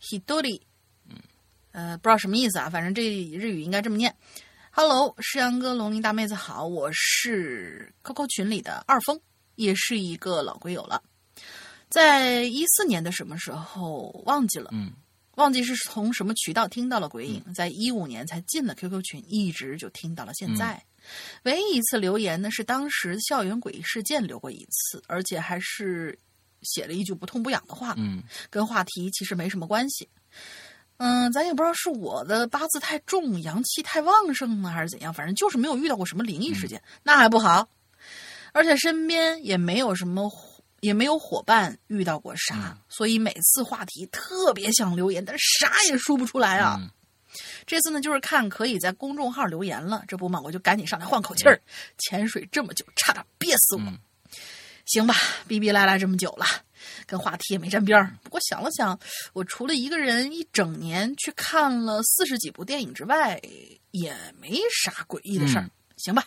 [0.00, 0.58] Hidori，
[1.06, 1.18] 嗯，
[1.72, 4.16] 呃，不知道什么意思啊，反正这日语应该这么念。
[4.70, 9.20] Hello，诗阳哥、龙鳞大妹子好，我是 QQ 群里的二峰，
[9.56, 11.02] 也是一个老龟友了。
[11.90, 14.92] 在一四年的什么时候忘记了，嗯，
[15.34, 20.82] 忘记是从什么渠道听到了鬼影，在一五年才进了 QQ 群，一直就听到了现在。
[21.44, 26.18] 唯一一次留言呢，是当时校园诡异事件留过一次，而且还是
[26.62, 30.08] 写了一句不痛不痒的话，嗯跟话题其实没什么关系。
[30.96, 37.68] 嗯，咱也不知道是我的八字太重，阳气太旺盛呢，还是怎样，反正就是没有遇到过什么灵异事件，那还不好。
[38.52, 46.76] 而且身边也没有什么伙，也没有伙伴遇到过啥，所以每次话题特别想留言，但是啥也说不出来啊。
[46.80, 46.88] 嗯
[47.66, 51.60] 这次呢，就是看可以在公众号留言了，这不嘛，我就赶紧上来换口气儿。
[51.98, 53.82] 潜水这么久，差点憋死我。
[53.82, 53.98] 嗯
[54.86, 55.14] 行吧，
[55.48, 56.44] 逼逼赖赖这么久了，
[57.06, 58.14] 跟话题也没沾边儿。
[58.22, 58.98] 不过想了想，
[59.32, 63.40] 我除了一个人一整年去看了四十几部电影之外，
[63.92, 65.62] 也没啥诡异的事儿。
[65.64, 66.26] 嗯行吧，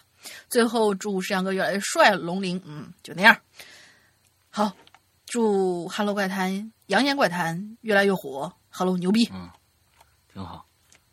[0.49, 3.37] 最后祝石阳哥越来越帅，龙鳞，嗯，就那样。
[4.49, 4.75] 好，
[5.27, 6.51] 祝《Hello 怪谈》
[6.87, 8.51] 《扬言怪谈》越来越火。
[8.71, 9.51] Hello 牛逼，嗯，
[10.33, 10.66] 挺好。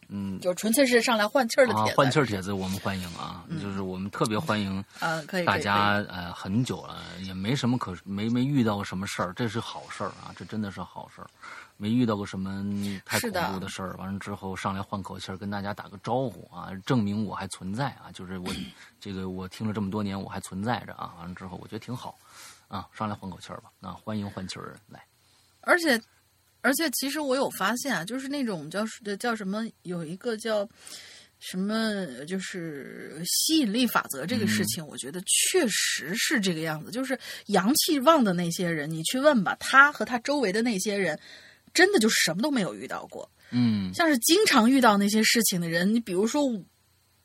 [0.09, 0.39] 嗯。
[0.41, 1.91] 就纯粹是上来换气儿的帖，子。
[1.91, 11.27] 啊换气儿帖子我们欢迎啊，就是我们特别欢迎啊，可以，大家呃很久了，也没什么可没没遇到过什么事儿，这是好事儿啊，这真的是好事儿。
[11.77, 12.65] 没遇到过什么
[13.05, 18.47] 太恐怖的事儿，完了之后上来换口气儿，跟大家打个招呼啊，证明我还存在啊，就是我
[19.01, 22.17] 这个我听了这么多年我还存在着啊，完了之后我觉得挺好
[22.69, 25.03] 啊，上来换口气儿吧，啊，欢迎换气儿来，
[25.63, 26.01] 而且，
[26.65, 28.83] 而且，其实我有发现啊，就是那种叫
[29.21, 30.67] 叫什么，有一个叫
[31.39, 36.91] 什么，就是吸引力法则这个事情，我觉得确实是这个样子。
[36.91, 41.21] 就是阳气旺的那些人，你去问吧，他和他周围的那些人，
[41.75, 43.31] 真的就什么都没有遇到过。
[43.51, 46.43] 嗯像是经常遇到那些事情的人，你比如说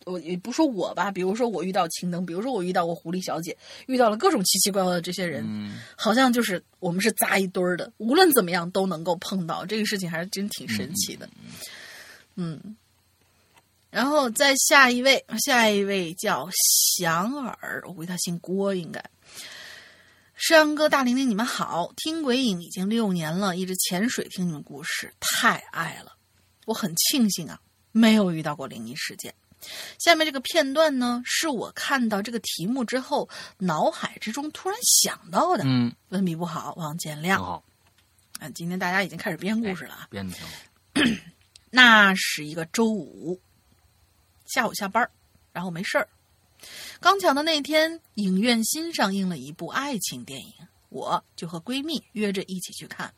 [0.05, 3.55] 我，也不说我吧，比如说我遇到青灯，比如说我遇到过狐狸小姐，
[3.87, 11.29] 遇到了各种奇奇怪怪的这些人，嗯好像就是我们是扎一堆儿的，无论怎么样都能够碰到，这个事情还是真挺神奇的。
[12.35, 12.77] 嗯，
[13.89, 16.47] 然后再下一位，下一位叫
[16.97, 19.03] 祥儿，我估计他姓郭，应该。
[20.35, 21.91] 山哥、大玲玲，你们好！
[21.97, 26.13] 听鬼影已经六年了，一直潜水听你们故事，太爱了。
[26.65, 27.59] 我很庆幸啊，
[27.91, 29.33] 没有遇到过灵异事件。
[29.97, 35.63] 下面这个片段呢，是我看到这个题目之后，脑海之中突然想到的。
[35.65, 37.35] 嗯，文笔不好，望见谅。
[37.35, 37.63] 挺好，
[38.39, 40.07] 啊，今天大家已经开始编故事了啊。
[40.09, 41.21] 编的挺好，
[41.69, 43.39] 那是一个周五
[44.45, 45.09] 下午下班，
[45.51, 46.07] 然后没事儿。
[46.99, 50.53] 刚巧的那天，影院新上映了一部爱情电影，
[50.89, 53.13] 我就和闺蜜约着一起去看。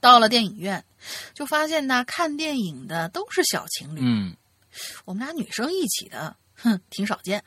[0.00, 0.84] 到了电影院，
[1.32, 4.36] 就发现呢，看电影的都是小情侣，嗯
[5.04, 7.44] 我们俩女生一起的，哼，挺少见。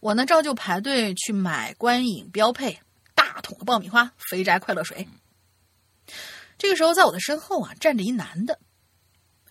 [0.00, 2.80] 我呢，照旧排队去买观影标配
[3.14, 5.08] 大桶的爆米花、肥宅快乐水。
[6.56, 8.60] 这个时候，在我的身后啊，站着一男的，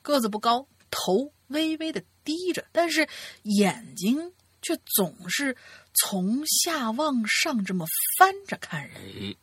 [0.02, 3.08] 个子不高，头微微的低着，但是
[3.44, 5.56] 眼睛却总是
[5.94, 7.86] 从下往上这么
[8.18, 8.98] 翻着看人。
[8.98, 9.36] 哎，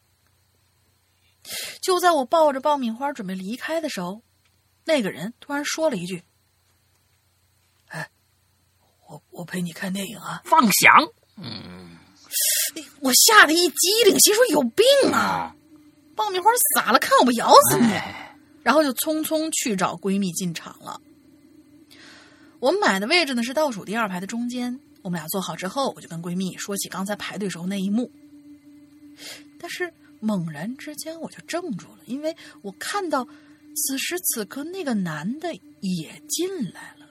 [1.82, 4.22] 就在我抱着爆米花准备离开的时候，
[4.84, 6.24] 那个人突然说了一句：“哎，
[9.14, 10.92] 我我陪你看电影啊放响，！”
[13.00, 15.54] 我吓得一激灵，心说有病啊！
[16.16, 17.92] 爆米花撒了，看我不咬死你！
[17.92, 21.00] 哎，然后就匆匆去找闺蜜进场了。
[22.58, 24.80] 我们买的位置呢是倒数第二排的中间。
[25.02, 28.10] 我们俩坐好之后，我就跟闺蜜说起刚才排队时候那一幕。
[29.60, 33.24] 但是猛然之间我就怔住了，因为我看到
[33.76, 37.03] 此时此刻那个男的也进来了，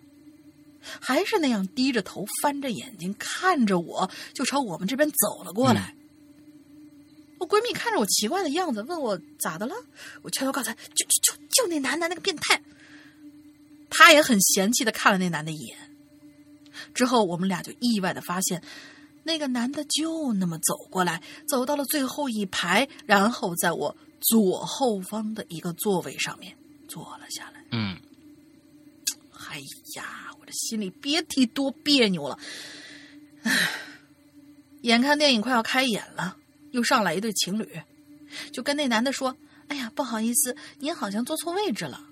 [0.99, 5.95] 还是那样低着头、翻着眼睛看着我，就朝我们这边走了过来。
[7.39, 9.75] 我闺蜜看着我奇怪的样子，问我咋的了？
[10.21, 12.61] 我悄悄告诉她，就就就就那男的，那个变态。
[13.89, 15.77] 她也很嫌弃的看了那男的一眼。
[16.93, 18.63] 之后，我们俩就意外的发现，
[19.23, 26.55] 那个男的就那么走过来，走到了最后一排，然后在我左后方的一个座位上面
[26.87, 27.63] 坐了下来。
[27.71, 27.99] 嗯
[29.49, 29.59] 哎
[29.95, 30.22] 呀，
[30.53, 32.39] 心里别提多别扭了。
[33.43, 33.71] 唉，
[34.83, 36.37] 眼看电影快要开演了，
[36.71, 37.81] 又上来一对情侣，
[38.51, 39.35] 就跟那男的说
[39.67, 42.07] ：“哎呀，不好意思，您好像坐错位置了。”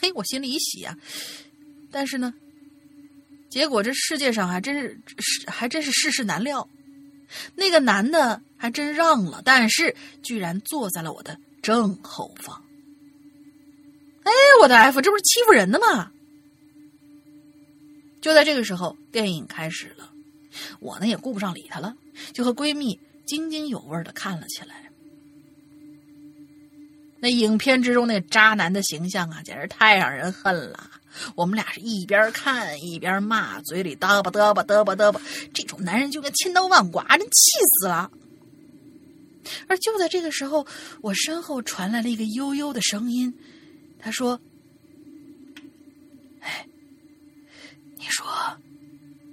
[0.00, 0.96] 嘿，我心里一喜啊，
[1.90, 2.32] 但是呢，
[3.48, 6.68] 结果这世界上还真是是还真是世事难料。
[7.54, 12.64] 那个男的还真让了，但是居然坐在了我的正后方。
[14.22, 14.32] 哎，
[14.62, 16.12] 我的 F，这不是欺负人的吗？
[18.24, 20.10] 就在这个时候，电影开始了，
[20.80, 21.94] 我呢也顾不上理他了，
[22.32, 24.90] 就和闺蜜津津有味的看了起来。
[27.20, 30.90] 那影片之中那渣男的形象啊，简直太让人恨了。
[31.34, 35.20] 我们俩是一边看一边骂，嘴里嘚吧嘚吧嘚吧嘚吧。
[35.52, 38.10] 这种男人就跟千刀万剐，人气死了。
[39.68, 40.66] 而就在这个时候，
[41.02, 43.34] 我身后传来了一个悠悠的声音，
[43.98, 44.40] 他说
[48.04, 48.26] ：“你说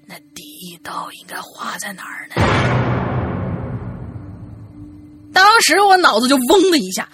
[0.06, 2.36] 那第一刀应该划在哪儿呢？”
[5.34, 7.10] 当时我脑子就嗡的一下，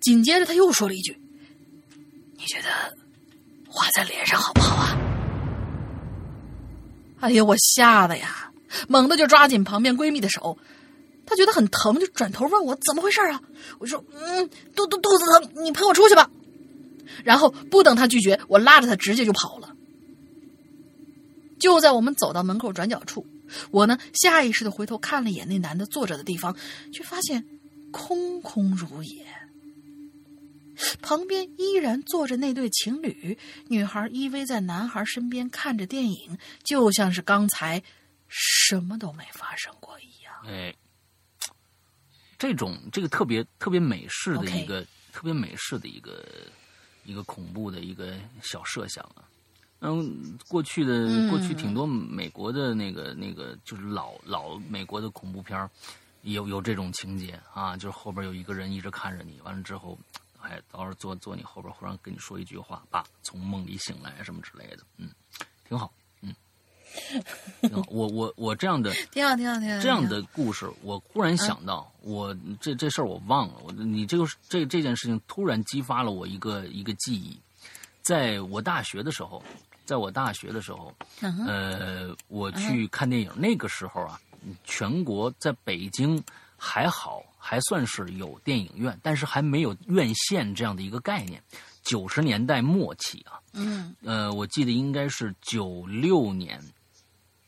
[0.00, 1.16] 紧接着他又说了一句
[2.36, 2.68] ：“你觉得
[3.68, 4.98] 划在脸上好不好啊？”
[7.20, 8.50] 哎呀，我吓得呀，
[8.88, 10.58] 猛地就抓紧旁边闺蜜的手。
[11.24, 13.40] 她觉得很疼，就转头问我怎么回事啊？
[13.78, 16.28] 我说：“嗯，肚肚肚子疼，你陪我出去吧。”
[17.22, 19.76] 然后不等她拒绝，我拉着她直接就跑了。
[21.60, 23.24] 就在我们走到门口转角处，
[23.70, 26.56] 我呢下意识的回头看了一眼那男的坐着的地方，
[26.92, 27.46] 却发现
[27.92, 29.26] 空空如也。
[31.02, 33.36] 旁边依然坐着那对情侣，
[33.68, 37.82] 女孩依偎在男孩身边看着电影，就像是刚才
[38.28, 40.32] 什么都没发生过一样。
[40.46, 40.74] 哎，
[42.38, 44.82] 这种这个特别特别美式的一个
[45.12, 46.24] 特别美式的一个
[47.04, 49.28] 一个恐怖的一个小设想啊。
[49.80, 51.28] 嗯，过去的嗯。
[51.28, 55.68] 过去挺多美国的那个那个就是老老美国的恐怖片儿
[56.22, 59.98] 有有这种情节啊，就是后边有一个人一直看着你，完了之后，
[60.40, 65.08] 哎，到时候坐坐你后边，忽然跟你说一句话，爸，从梦里醒来什么之类的，嗯，
[65.66, 66.34] 挺好，嗯，
[67.62, 67.82] 挺好。
[67.88, 69.80] 我我我这样的 挺好，挺好，挺好。
[69.80, 77.40] 这样的故事，我忽然想到，我这这事儿我忘了，我你这个这这件事情突然激发了我一个一个记忆，
[78.02, 79.42] 在我大学的时候，
[79.90, 80.94] 在我大学的时候，
[81.48, 84.20] 呃，我去看电影，那个时候啊，
[84.62, 86.22] 全国在北京
[86.56, 91.42] 还好，还算是有电影院，但是还没有院线这样的一个概念。
[91.82, 96.62] 九十年代末期啊，嗯呃，我记得应该是九六年，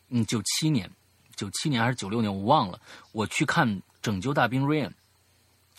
[0.09, 0.91] 嗯，九七年，
[1.37, 2.81] 九七年还是九六年，我忘了。
[3.13, 3.69] 我去看
[4.03, 4.91] 《拯救大兵瑞恩》，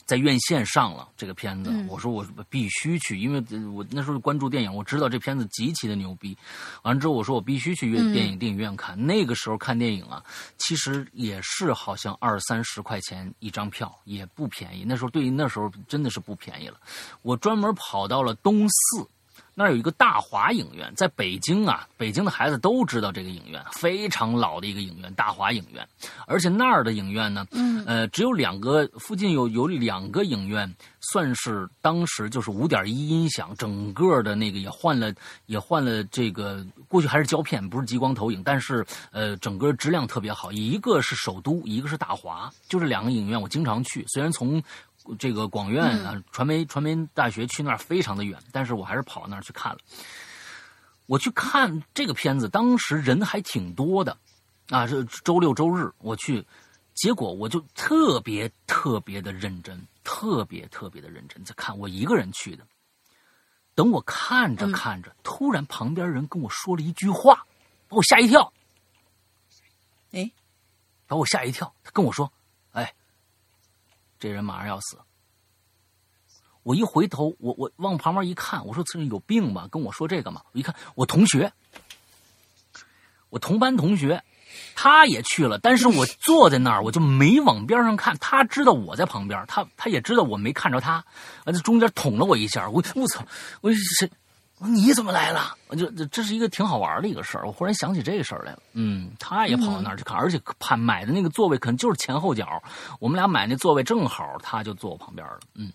[0.06, 6.38] 在院线上了这个片子，嗯我说我必须去，因为呃我那时候关注电影，我知道这片子极其的牛逼。
[6.82, 8.95] 完了之后，我说我必须去院嗯电影电影院看。
[9.06, 10.24] 那个时候看电影啊，
[10.58, 14.84] 其实也是好像二三十块钱一张票，也不便宜。
[14.86, 16.78] 那时候对于那时候真的是不便宜了。
[17.22, 19.08] 我专门跑到了东四。
[19.56, 25.88] 那儿有一个大华影院，在北京啊，北京的孩子都知道这个影院，非常老的一个影院，大华影院。
[26.26, 35.14] 而且那儿的影院呢，嗯呃，只有两个，附近有有两个影院，算是当时就是五点一音响，整个的那个也换了，
[35.45, 40.51] 也换了这个，过去还是胶片，不是激光投影，但是呃，整个质量特别好。
[40.51, 44.62] 一个是首都，一个是大华，就这两个影院我经常去，虽然从。
[45.20, 49.80] 这个广院啊，传媒传媒大学去那儿非常的远，但是我还是跑到那儿去看了。
[51.06, 54.18] 我去看这个片子，当时人还挺多的，
[54.70, 56.45] 啊，是周六周日我去，
[56.93, 62.66] 结果我就特别特别的认真，特别特别的认真在看，我一个人去的。
[63.76, 67.45] 等我看着看着，突然旁边人跟我说了一句话，
[67.89, 68.54] 把我吓一跳，
[70.12, 70.32] 哎，
[71.08, 71.74] 把我吓一跳。
[71.84, 72.43] 他跟我说：“哎，
[74.24, 74.98] 这人马上要死。”
[76.64, 79.68] 我一回头，我我往旁边一看，我说：“这人有病吧？
[79.70, 81.52] 跟我说这个嘛？”我一看，我同学，
[83.30, 84.24] 我同班同学，
[84.74, 88.18] 他也去了，但是我坐在那儿，我就没往边上看。
[88.18, 90.94] 他知道我在旁边，他他也知道我没看着他，
[91.44, 93.26] 啊，这中间捅了我一下，我我操，
[93.60, 94.10] 我谁？
[94.66, 95.55] 你怎么来了？
[95.68, 98.59] 我就这这是一个挺好玩的一个事儿，我忽然想起这个事儿来了。
[98.74, 102.61] 嗯，他也跑到那儿去看，而且判买的那个座位可能就是前后脚，
[102.99, 105.39] 我们俩买那座位正好，他就坐我旁边了。
[105.55, 105.72] 嗯，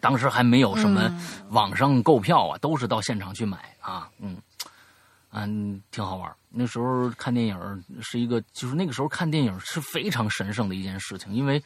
[0.00, 1.10] 当时还没有什么
[1.50, 4.08] 网上购票啊，都是到现场去买啊。
[4.18, 4.36] 嗯。
[5.34, 6.36] 嗯，挺好玩儿。
[6.50, 11.62] 那时候看电影是一个，就是那个时候看电影是非常神圣的一件事情，因为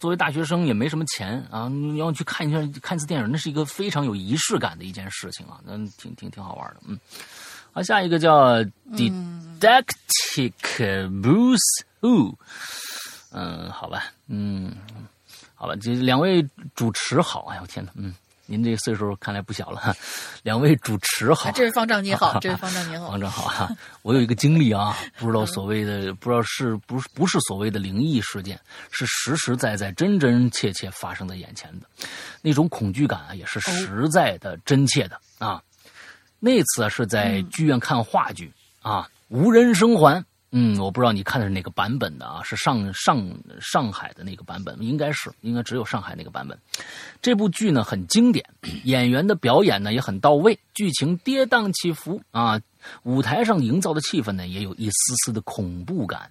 [0.00, 6.80] 作为大学生也没什么钱啊，你要去看一下看一次电影，那是一个非常有仪式感的一件事情啊，那，挺挺挺好玩的。
[6.86, 6.98] 嗯，
[7.72, 10.52] 好，下一个叫 Didactic
[11.22, 12.34] Bruce Wu，
[13.30, 14.74] 嗯，好吧，嗯，
[15.54, 16.42] 好吧，这两位
[16.74, 18.14] 主持好，哎呦天哪，嗯。
[18.50, 19.94] 您这岁数看来不小了，哈，
[20.42, 23.70] 两位主持好啊，这位方丈你好， 这位方丈你好方，丈好啊！
[24.02, 28.58] 我有一个经历啊，不知道所谓的，不知道是不是不是所谓的灵异事件，
[28.90, 31.86] 是实实在在、真真切切发生在眼前的，
[32.42, 35.62] 那种恐惧感啊，也是实在的、真切的啊。
[36.40, 42.42] 那次啊是在剧院看话剧啊，无人生还嗯，我不知道你看的是哪个版本的啊？
[42.42, 43.24] 是上上
[43.60, 46.58] 上海的那个版本，应该是应该只有上海那个版本。
[47.22, 48.44] 这部剧呢很经典，
[48.82, 52.60] 演员的表演呢也很到位，剧情跌宕起伏啊，
[53.04, 56.28] 舞台上营造的气氛呢也有一丝丝的恐怖感。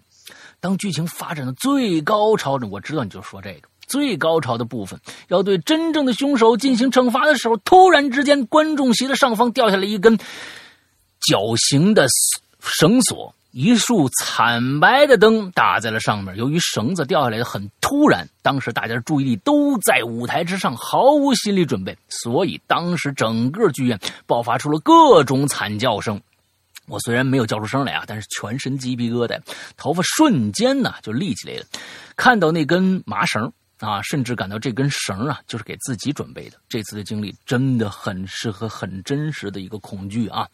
[0.59, 4.99] 当剧情发展的最高潮，我知道你就说这个最高潮的部分，
[5.29, 10.17] 要对真正的凶手进行惩罚的时候，突然之间，观众席的上方掉下来一根
[11.21, 12.05] 绞刑的
[12.59, 13.33] 绳索。
[13.51, 16.35] 一束惨白的灯打在了上面。
[16.37, 26.21] 由于绳子掉下来的很突然，当时大家的注意力都在舞台之上，毫无心理准备，所以当时整个剧院爆发出了各种惨叫声。
[26.87, 29.39] 我虽然没有叫出声来啊，但是全身鸡皮疙瘩，
[29.77, 31.65] 头发瞬间呢就立起来了。
[32.15, 36.57] 看到那根麻绳啊，甚至感到这根绳啊就是给自己准备的。
[36.67, 40.47] 这次的经历真的很适合很真实的一个恐惧啊。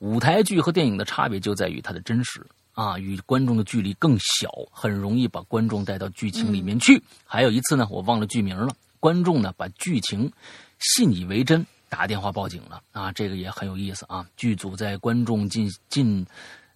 [0.00, 2.40] 舞台剧和电影的差别就在于它的真实
[2.74, 7.02] 啊，与观众的距离更小，很容易把观众带到剧情里面去。
[7.24, 10.30] 还有一次呢，我忘了剧名了，观众呢把剧情
[10.78, 14.24] 信以为真，打电话报警了啊，这个也很有意思啊。
[14.36, 16.24] 剧组在观众进进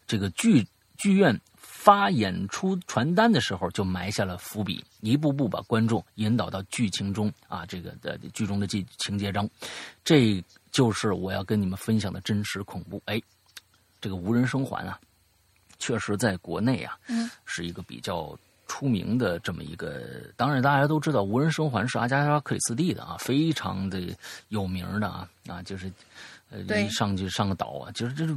[0.05, 0.66] 这个剧
[0.99, 9.49] 剧院发演出传单的时候，就埋下了伏笔，一步步把观众引导到剧情中啊，这个的剧中的情情节中，
[10.05, 10.43] 这。
[10.73, 13.01] 就是我要跟你们分享的真实恐怖。
[13.05, 13.23] 哎，
[14.01, 14.99] 这个无人生还啊，
[15.79, 16.99] 确实在国内啊，
[17.45, 20.03] 是一个比较出名的这么一个。
[20.37, 24.01] 当然，大家都知道无人生还是阿加莎·克里斯蒂的啊，非常的
[24.49, 25.93] 有名的啊啊，就是
[26.51, 28.35] 呃，一上去上个岛啊，就是这是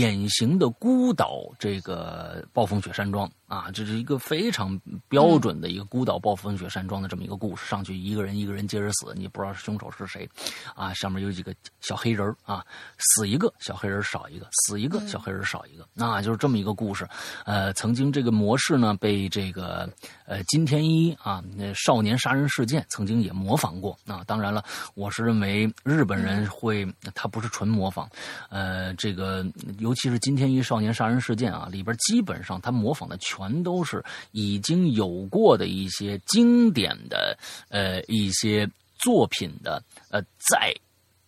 [0.00, 3.30] 典型的孤岛这个暴风雪山庄。
[3.50, 7.66] 啊，这是一个非常标准的一个孤岛暴风雪山庄的这么一个故事。
[7.66, 10.28] 上去一个人一个人接着死，你不知道凶手是谁，
[10.76, 12.64] 啊，上面有几个小黑人啊，
[12.98, 17.04] 死一个小黑人少一个，死一个小黑人少一个，那就是这么一个故事。
[17.44, 19.92] 呃，曾经这个模式呢被这个
[20.26, 23.98] 呃金天一啊那少年杀人事件曾经也模仿过。
[24.04, 26.86] 那当然了，我是认为日本人会
[27.16, 28.08] 他不是纯模仿，
[28.48, 29.44] 呃，这个
[29.90, 33.50] 尤其是金田一少年杀人事件啊里边基本上他模仿的全。
[33.62, 37.36] 都是已经有过的一些经典的
[37.68, 38.66] 呃一些
[38.96, 40.74] 作品的呃再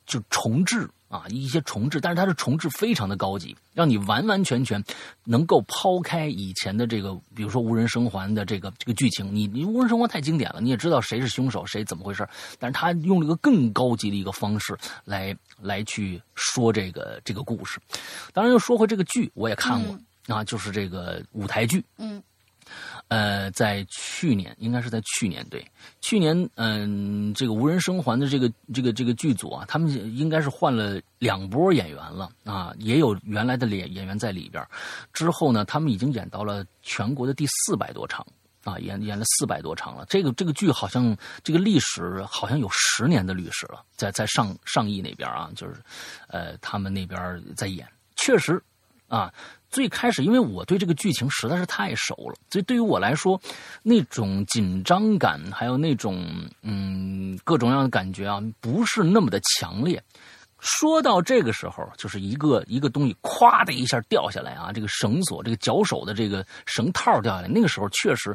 [0.06, 4.82] 就重置啊一些重置，但是它的重置非常的高级，让你完完全全
[5.24, 12.26] 能够抛开以前的这个，比如说无人生还的这个这个剧情，你你无人生还太经典了，你也知道谁是凶手，谁怎么回事，
[12.58, 17.80] 但是他用了一个更高级的一个方式来来去说这个这个故事。
[18.32, 19.98] 当然又说回这个剧，我也看过。
[20.28, 22.22] 啊，就是这个舞台剧，嗯，
[23.08, 25.66] 呃，在去年，应该是在去年，对，
[26.00, 34.64] 去年，嗯，这个无人生还的这个这个这个剧组啊，他们应该是换了两波演员了啊，也有原来的演演员在里边。
[35.12, 38.24] 之后呢，他们已经演到了全国的第四百多场
[38.64, 40.04] 啊，演演了四百多场了。
[40.08, 45.74] 这个这个剧好像这个历史好像有十年的历史了，在在上上亿那边啊，就是
[46.28, 47.86] 呃，他们那边在演，
[48.16, 48.62] 确实
[49.08, 49.32] 啊。
[49.70, 53.40] 最开始，因为我对这个剧情实在是太熟了，所以对于我来说，
[53.82, 56.22] 那种紧张感，还有那种
[56.60, 60.02] 嗯各种各样的感觉啊，不是那么的强烈。
[60.62, 68.34] 说到这个时候，就是一个一个东西咵的一下掉下来啊，这个绳索，这个脚手的这个绳套掉下来，那个时候确实，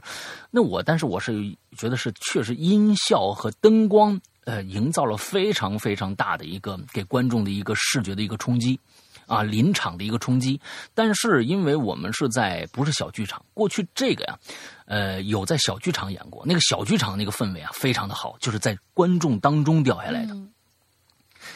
[0.52, 1.34] 那我但是我是
[1.78, 8.78] 觉得是确实音效和灯光呃营造了非常非常大的一个给观众的一个视觉的一个冲击。
[9.26, 10.58] 啊，临场的一个冲击，
[10.94, 14.40] 但是因为我们是在不是小剧场，过去这个呀，
[14.86, 20.34] 呃，有在小剧场演过，那个小剧场那个氛围啊，非常的好，就是在观众当中掉下来的。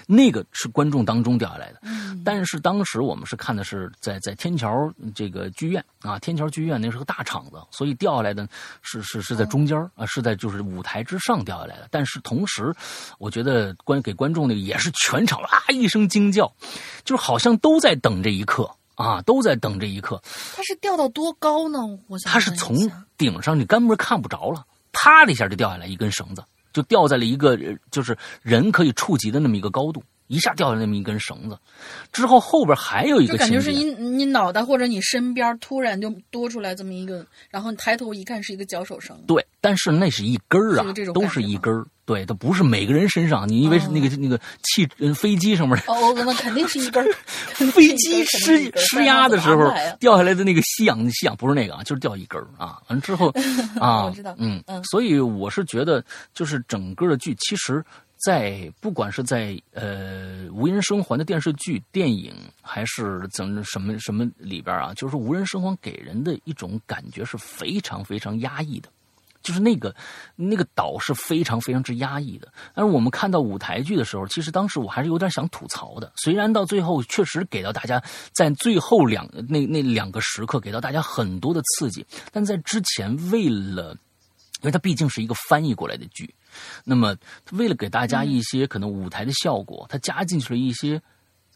[0.07, 4.69] 那个是观众当中掉下来的，嗯但是当时我们是看的是在在天桥
[5.15, 8.47] 这个剧院啊，天桥剧院那是个大场子，所以掉下来的
[8.81, 11.87] 是是是在中间啊，是在就是舞台之上掉下来的。
[11.89, 12.73] 但是同时，
[13.17, 16.51] 我觉得观给观众那个也是全场啊一声惊叫，
[17.03, 20.21] 就是好像都在等这一刻啊，都在等这一刻。
[20.55, 21.79] 它是掉到多高呢？
[22.07, 22.75] 我想它是从
[23.17, 26.43] 顶上你根本看不着了，啪的一下就掉下来一根绳子。
[26.73, 27.57] 就掉在了一个
[27.89, 31.57] 就是人可以触及的那么一个高度，一下掉下那么一根绳子，
[32.11, 39.17] 之后后边还有一个，感觉是你你脑袋或者你身边突然就多出来这么一个，然后你抬头一看是一个脚手绳。
[39.27, 41.85] 对，但是那是一根儿啊，都是一根儿。
[42.11, 45.77] 对，它不是每个人身上，你以为是那个那个汽飞机上面？
[45.87, 47.05] 哦，那肯定是一根。
[47.71, 52.81] 飞机失失压的时候掉下来的那个吸氧吸氧不是那个啊，就是掉一根啊。
[52.87, 53.29] 完之后
[53.79, 57.81] 啊，我知道，嗯嗯，所以我是觉得，就是整个的剧，其实，
[58.25, 68.89] 在不管是在呃无人生还的电视剧、电影，还是怎什么什么里边啊，就是无人生还给人的一种感觉是非常非常压抑的。
[69.41, 69.95] 就是那个
[70.35, 72.51] 那个岛是非常非常之压抑的。
[72.73, 76.11] 但是我们看到舞台剧的时候，其实当时我还是有点想吐槽的。
[76.15, 78.01] 虽然到最后确实给到大家
[78.31, 83.97] 在最后两那那两个时刻给到大家很多的刺激，但在之前为了，
[84.61, 86.33] 因为它毕竟是一个翻译过来的剧，
[86.83, 87.15] 那么
[87.51, 91.01] 为了给大家一些可能舞台的效果，它加进去了一些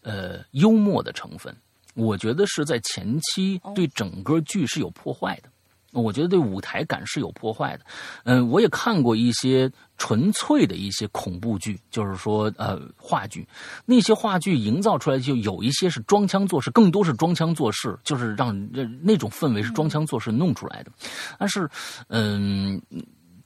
[0.01, 1.55] 呃幽默的成分。
[1.93, 5.49] 我觉得是在前期对整个剧是有破坏的。
[5.95, 7.85] 我觉得对舞台感是有破坏的，
[8.25, 13.47] 嗯，我也看过一些纯粹的一些恐怖剧，就是说呃话剧，
[13.85, 18.53] 那些话剧营造出来就有一些是装腔作势，更多是装腔作势，就是让
[19.01, 20.91] 那种氛围是装腔作势弄出来的。
[21.39, 21.69] 但是，
[22.09, 22.81] 嗯，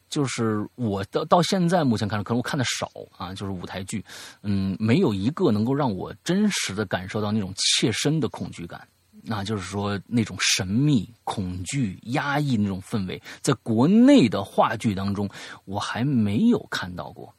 [0.09, 4.03] 就是我到到现在目前看来，可能我看的少啊，就是舞台剧，
[4.41, 8.87] 嗯，没有一个能够让我真实的感受到那种切身的恐惧感。
[9.21, 15.29] 那就是说，那种神秘、恐惧、压抑那种氛围，在国内的话剧当中，
[15.65, 17.33] 我还没有看到过，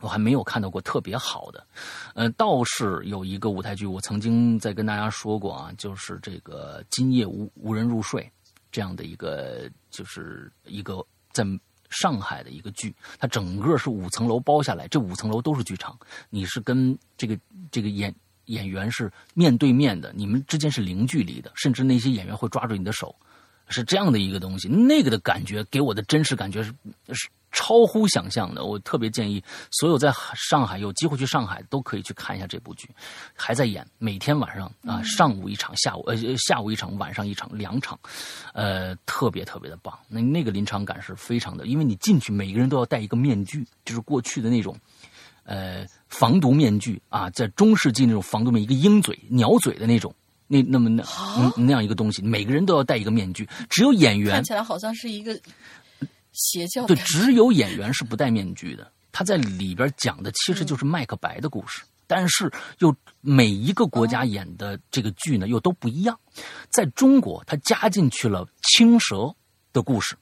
[0.00, 1.66] 我还没有看到过特别好的。
[2.14, 8.22] 呃，倒是有一个舞台剧，我曾经在跟大家说过啊，就是这个《今夜无无人入睡》
[8.70, 11.44] 这样的一个，就是一个在
[11.88, 15.98] 上海的一个剧，它整个是五层楼包下来，这五层楼都是剧场，
[16.28, 17.38] 你是跟这个
[17.70, 18.14] 这个演。
[18.46, 23.14] 演员是面对面的，你们之间是零距离的，甚至那些演员会抓住你的手，
[23.68, 24.68] 是这样的一个东西。
[24.68, 26.72] 那个的感觉给我的真实感觉是
[27.12, 28.64] 是超乎想象的。
[28.64, 32.88] 我特别建议所有在上海有机会去上海都可以去看一下这部剧，
[33.34, 37.98] 还在演，每天晚上啊上午一场，下午呃下午一场，晚上一场，两场，
[38.52, 39.98] 呃特别特别的棒。
[40.06, 44.76] 那那个临场感是非常的，因为你进去每个人都要戴一个面具，就是过去的那种。
[45.48, 50.14] 呃，防毒面具啊，在中世纪那种防毒面，一个鹰嘴、鸟嘴的那种，
[50.46, 51.04] 那那么那
[51.56, 55.38] 那样一个东西，每个人都要戴一个面具，只有演员看起来好像是一个
[56.32, 56.86] 邪教。
[56.86, 58.90] 对，只有演员是不戴面具的。
[59.10, 66.18] 他在里边讲的其实就是麦克白的故事，但是又每一个国家演的这个剧呢又都不一样。
[66.68, 69.34] 在中国，他加进去了青蛇
[69.72, 70.14] 的故事，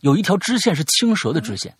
[0.00, 1.76] 有一条支线是青蛇的支线。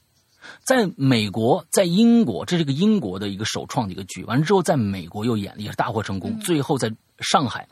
[0.64, 4.24] 在美国，在英国，这是个英国的一个首创的一个剧。
[4.24, 6.38] 完了之后，在美国又演了，也是大获成功。
[6.40, 7.66] 最后在上海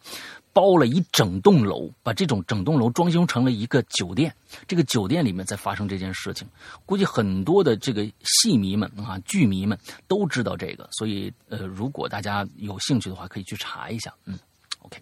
[0.52, 4.34] 包了一整栋楼，把这种整栋楼装修成了一个酒店。
[4.66, 6.48] 这个酒店里面在发生这件事情，
[6.86, 9.78] 估计很多的这个戏迷们啊、剧迷们
[10.08, 10.88] 都知道这个。
[10.92, 14.12] 所以，呃，如果大家有兴趣的话，可以去查一下。
[14.24, 14.38] 嗯
[14.80, 14.98] ，OK。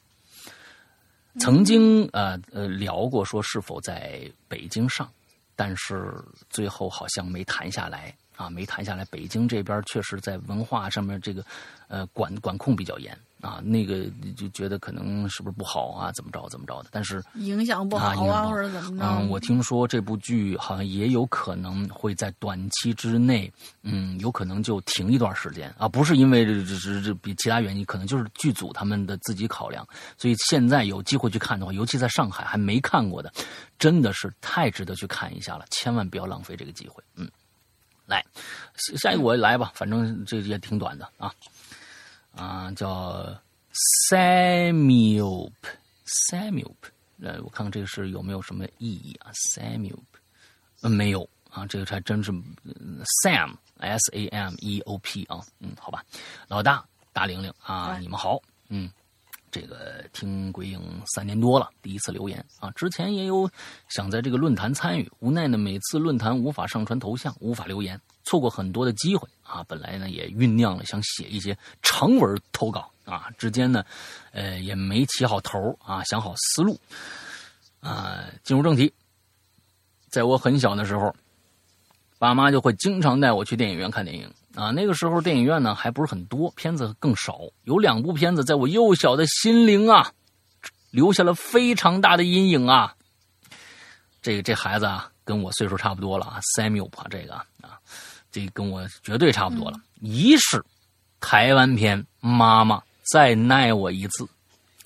[1.39, 5.09] 曾经呃呃聊过说是否在北京上。
[5.57, 6.13] 但是
[6.51, 9.05] 最后好像没谈下来啊，没谈下来。
[9.07, 11.45] 北京这边确实在文化上面这个，
[11.89, 13.61] 呃，管管控比较严啊。
[13.63, 14.05] 那个
[14.37, 16.89] 就觉得可能是不是不好啊，怎么着怎么着的。
[16.91, 19.05] 但是影响不好啊，或者怎么着？
[19.05, 23.53] 嗯，我听说这部剧好像也有可能会在短期之内，
[23.83, 25.87] 嗯，有可能就停一段时间啊。
[25.87, 29.87] 不是因为这这这这比其他原因，可能就是剧组他们的自己考量。
[30.17, 33.33] 所以现在有机会去看的话，尤其在上海还没看过的。
[33.77, 37.03] 真的是太值得去看一下了，千万不要浪费这个机会。
[37.17, 37.29] 嗯，
[38.07, 38.25] 来，
[38.97, 41.31] 下一个我来吧，反正这也挺短的啊
[42.37, 43.37] 啊，叫
[44.11, 45.51] Samuel
[46.29, 46.75] Samuel，
[47.21, 49.99] 呃，我看看这个是有没有什么意义啊？Samuel，
[50.83, 52.31] 呃，没有啊，这个还真是
[53.23, 56.05] Sam S A M E O P 啊，嗯，好吧，
[56.49, 58.91] 老大大玲玲啊，你们好，嗯。
[59.51, 62.73] 这个听鬼影三年多了，第一次留言啊！
[62.73, 63.49] 之前也有
[63.89, 69.65] 想在这个论坛参与，无奈呢每次论坛无法上传头像，无法留言，错过很多的机会啊！
[69.69, 73.85] 本来呢也酝酿了想写一些长文投稿啊，之间呢，
[74.33, 76.79] 呃也没起好头啊，想好思路
[77.81, 78.25] 啊。
[78.43, 78.93] 进入正题，
[80.09, 81.15] 在我很小的时候，
[82.19, 84.33] 爸妈就会经常带我去电影院看电影。
[84.55, 87.41] 啊，那个时候电影院呢还不是很多，片子更少。
[87.65, 90.13] 有两部片子在我幼小的心灵啊，
[90.93, 92.95] 留下了非常大的阴影啊。
[94.23, 97.45] 这个这孩子啊，跟我岁数差不多了啊，Samuel 这个啊，
[98.35, 99.79] 这跟我绝对差不多了。
[100.01, 100.63] 一是
[101.21, 102.83] 台湾片《妈妈
[103.13, 104.25] 再耐我一次》，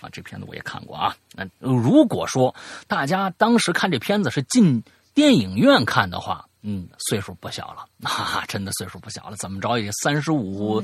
[0.01, 1.17] 啊，这片子我也看过啊。
[1.33, 2.55] 那如果说
[2.87, 4.83] 大家当时看这片子是进
[5.15, 10.83] 电影院看的话，嗯，岁数不小了， 那，真的岁数不小了，怎么着也三十五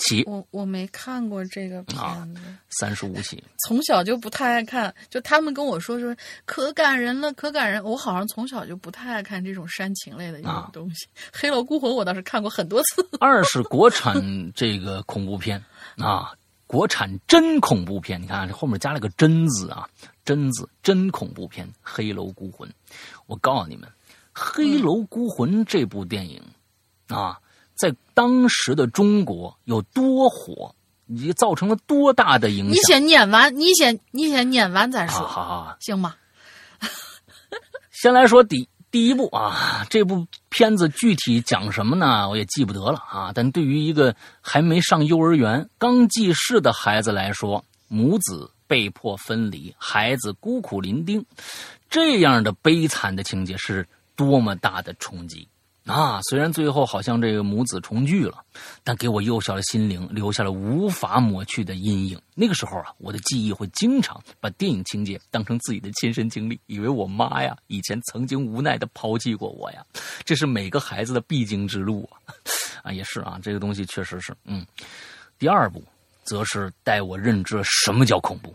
[0.00, 6.14] 起，我我没看过这个片啊子，三十五起，从小就不太爱看，就他们跟我说说
[6.44, 7.82] 可感人了，可感人。
[7.82, 11.06] 我好像从小就不太爱看这种煽情类的这啊种东西。
[11.32, 13.08] 黑楼孤魂》我倒是看过很多次。
[13.20, 15.62] 二是国产这个恐怖片
[15.98, 16.32] 啊，
[16.66, 19.88] 国产真恐怖片，你看这后面加了个“真”字啊
[20.24, 22.68] ，“真”字真恐怖片《黑楼孤魂》。
[23.26, 23.88] 我告诉你们，
[24.32, 26.42] 《黑楼孤魂》这部电影
[27.08, 27.38] 啊，
[27.76, 30.74] 在当时的中国有多火，
[31.06, 32.72] 也造成了多大的影响。
[32.72, 36.16] 你先念完，你先你先念完再说，好好好， 行吧？
[37.92, 42.28] 先来说第第一部啊，这部片子具体讲什么呢？
[42.28, 43.32] 我也记不得了啊。
[43.34, 51.24] 但对于一个还没上幼儿园、刚记事的孩子来说，母子被迫分离，孩子孤苦伶仃，
[51.88, 55.46] 这样的悲惨的情节是多么大的冲击
[55.86, 56.20] 啊！
[56.28, 58.42] 虽然最后好像这个母子重聚了，
[58.82, 62.20] 但给我幼小的心灵留下了无法抹去的阴影。
[62.34, 69.84] 那个时候啊，我的记忆会经常把电影情节当成自己的亲身经历，以为我妈呀以前曾经无奈的抛弃过我呀，
[70.24, 72.34] 这是每个孩子的必经之路啊！
[72.82, 74.66] 啊，也是啊，这个东西确实是，嗯。
[75.38, 75.84] 第二部
[76.24, 78.54] 则是带我认知了什么叫恐怖。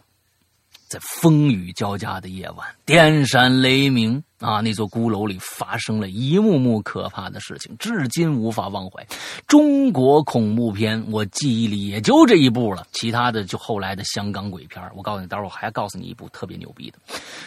[0.89, 4.59] 在风雨交加的夜晚，电闪雷鸣啊！
[4.59, 9.05] 那座孤楼里发生了一幕幕可怕的事情，至今无法忘怀。
[9.47, 14.83] 中国恐怖片，我记忆里也就这一部了，其他的就后来的香港鬼片。
[14.95, 16.97] 我告诉你，待会儿我还告诉你一部特别牛逼的。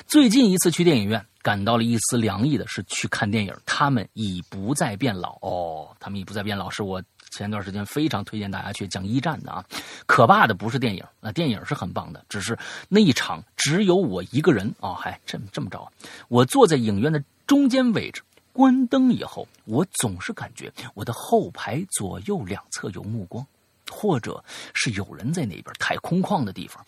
[0.06, 7.02] 最近一次去电影院，感到了一丝凉意的是去看电影，他们已不再变老哦，他们已不再变老，是我
[7.34, 9.64] 前段时间非常推荐大家去讲一战的啊。
[10.06, 12.56] 可怕的不是电影那，电影是很棒的，只是
[12.88, 15.90] 那一场只有我一个人哦，还这么这么着，
[16.28, 18.22] 我坐在影院的中间位置。
[18.52, 23.44] 关灯以后，我总是感觉我的后排左右两侧有目光，
[23.90, 24.44] 或者
[24.74, 25.64] 是有人在那边。
[25.80, 26.84] 太空旷的地方，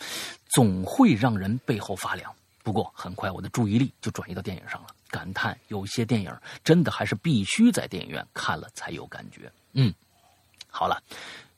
[0.49, 2.33] 总会让人背后发凉。
[2.63, 6.33] 不过很快，我的注意力就转移到电影上了，感叹有些电影
[6.63, 9.51] 真的还是必须在电影院看了才有感觉。
[9.73, 9.93] 嗯，
[10.77, 11.03] 好了。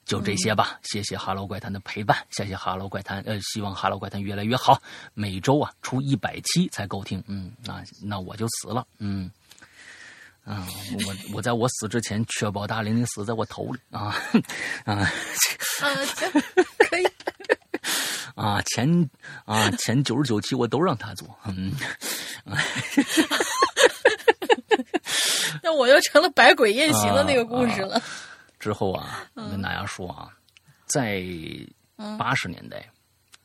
[0.05, 4.81] 就这些吧，谢谢《哈喽怪谈》的陪伴，谢谢《哈喽怪谈》，呃，希望《哈喽怪谈》越来越好，
[5.13, 9.31] 每周啊出一百期才够听，嗯，那那我就死了，嗯，
[10.47, 10.67] 啊，
[11.07, 14.17] 我我在我死之前确保大玲玲死在我头里啊
[14.87, 15.11] 啊啊，
[16.17, 16.31] 行，
[16.79, 17.07] 可以。
[18.35, 19.11] 啊，前
[19.45, 21.71] 啊前九十九期我都让他做，嗯，
[25.63, 28.01] 那我又成了百鬼夜行的那个故事了。
[28.69, 30.29] 之后啊，我跟大家说啊，
[30.85, 31.25] 在
[32.19, 32.87] 八十年代，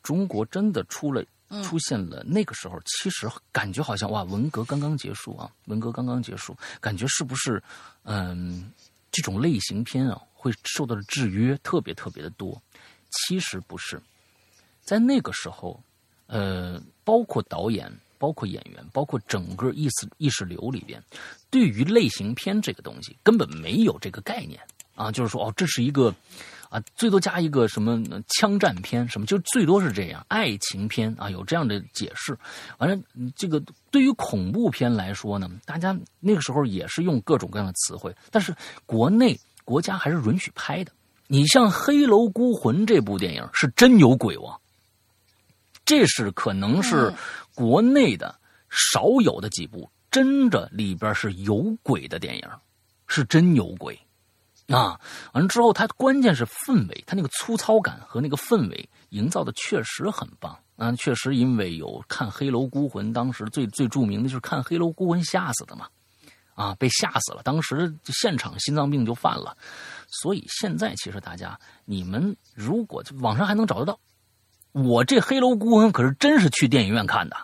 [0.02, 1.24] 中国真的出了
[1.64, 7.64] 出现了那个时候，其实感觉好像哇，文革刚刚结束啊，文革刚刚结束，感觉是不是
[8.04, 8.70] 嗯，
[9.14, 12.62] 这种类型片啊会受到的制约特别特别的多？
[13.10, 13.98] 其实不是，
[14.82, 15.82] 在那个时候，
[16.28, 17.90] 呃，包括导演。
[18.20, 21.04] 包括演员，包括整个意识意识流里边，
[21.50, 24.58] 对于类型片这个东西根本没有这个概念
[24.96, 26.14] 啊，就是说哦，这是一个
[26.70, 32.38] 啊，最多加一个什么枪战片什么，就最多是这样，爱情片啊，有这样的解释。
[32.78, 32.98] 完了，
[33.36, 33.62] 这个
[33.92, 38.56] 对于恐怖片来说呢，大家那个时候也是用各种各样的词汇，但是
[38.86, 40.92] 国内国家还是允许拍的。
[41.28, 44.60] 你像《黑楼孤魂》这部电影是真有鬼王，
[45.86, 47.14] 这是可能是。
[47.56, 48.34] 国内的
[48.68, 52.50] 少有的几部真的里边是有鬼的电影，
[53.06, 53.96] 是真有鬼
[54.68, 55.00] 啊！
[55.34, 60.92] 完了之后，它关键是氛围，它那个粗糙感和那个氛围营造的确实很棒啊！
[60.94, 65.88] 确实，因为有看《黑楼孤魂》，当时最最著名的就是看《黑楼孤魂》吓死的嘛，
[66.56, 69.56] 啊，被吓死了，当时现场心脏病就犯了。
[70.08, 74.00] 所以现在其实大家，你们如果网上还能找得到。
[74.72, 77.38] 我这《黑楼孤魂》可是真是去电影院看的。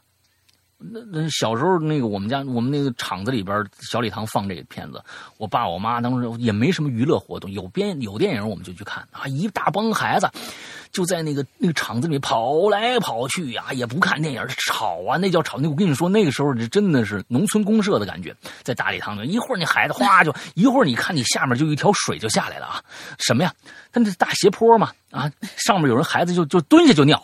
[0.82, 5.04] 那那小时候那个我们家我们那个厂子里边小礼堂放这个片子，
[5.38, 10.30] 我爸我妈当时也没什么娱乐活动，有编有电影我们就去看啊，一大帮孩子
[10.92, 15.58] 就在那个那个厂子里跑来跑去呀，也不看电影，吵啊，那叫吵。
[15.60, 18.34] 那我跟你说，那个时候这真的是农村公社的感觉，
[18.64, 22.82] 在大礼堂里，一会儿那孩子哗就一会儿，你看你下面就一条水就下来了啊，
[23.20, 23.54] 什么呀？
[23.92, 27.22] 他那大斜坡嘛啊，上面有人孩子就就蹲下就尿。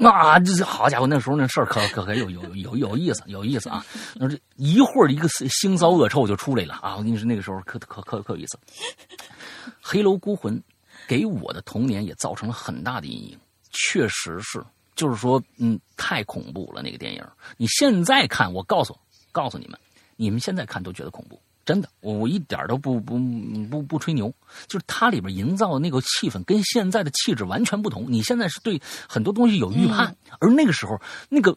[0.00, 3.84] 啊，这好家伙，那时候那事儿可可可有有有有意思，有意思啊！
[4.16, 6.96] 那这一会儿一个腥骚恶臭就出来了啊！
[6.96, 8.58] 我跟你说，那个时候可可可可有意思。
[9.80, 10.60] 黑楼孤魂
[11.06, 13.38] 给我的童年也造成了很大的阴影，
[13.70, 14.64] 确实是，
[14.96, 17.24] 就是说，嗯，太恐怖了那个电影。
[17.56, 18.98] 你现在看，我告诉
[19.30, 19.78] 告诉你们，
[20.16, 23.18] 你们现在看都觉得恐怖，真的，我我一点都不不
[23.70, 24.32] 不不吹牛，
[24.66, 28.04] 就是它里边营造的那个气氛跟现在的气质完全不同。
[28.08, 31.56] 你现在是对很多东西有预判，而那个时候那个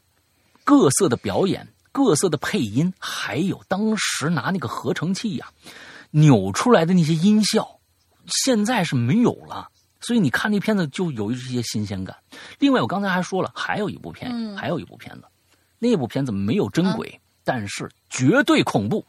[0.63, 5.47] 各色的表演、各色的配音，还有当时拿那个合成器呀、
[6.11, 7.79] 扭出来的那些音效，
[8.27, 9.69] 现在是没有了。
[9.99, 12.15] 所以你看那片子就有一些新鲜感。
[12.59, 15.23] 另外，我刚才还说了，还有一部片，嗯还有一部片子，
[15.79, 19.03] 那部片子没有真鬼，但是绝对恐怖。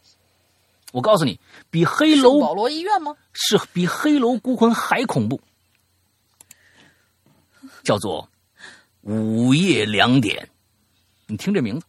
[0.92, 1.38] 我告诉你，
[1.70, 3.14] 比黑楼保罗医院吗？
[3.32, 5.40] 是比《黑楼孤魂》还恐怖，
[7.82, 8.28] 叫做
[9.10, 10.44] 《午夜两点》。
[11.26, 11.86] 你听这名字，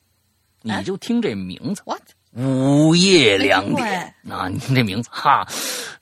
[0.62, 2.02] 你就听这名字，What？
[2.36, 4.48] 午夜两点哎啊！
[4.50, 5.48] 你听这名字哈，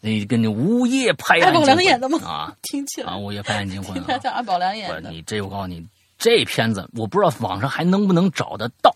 [0.02, 3.18] 那跟你午夜拍案惊魂良演的吗啊 听起来啊！
[3.18, 3.94] 午夜拍案惊魂 啊！
[3.94, 5.10] 听他叫安保良演的。
[5.10, 5.88] 你这，我告诉你，
[6.18, 8.94] 这片子我不知道网上还能不能找得到。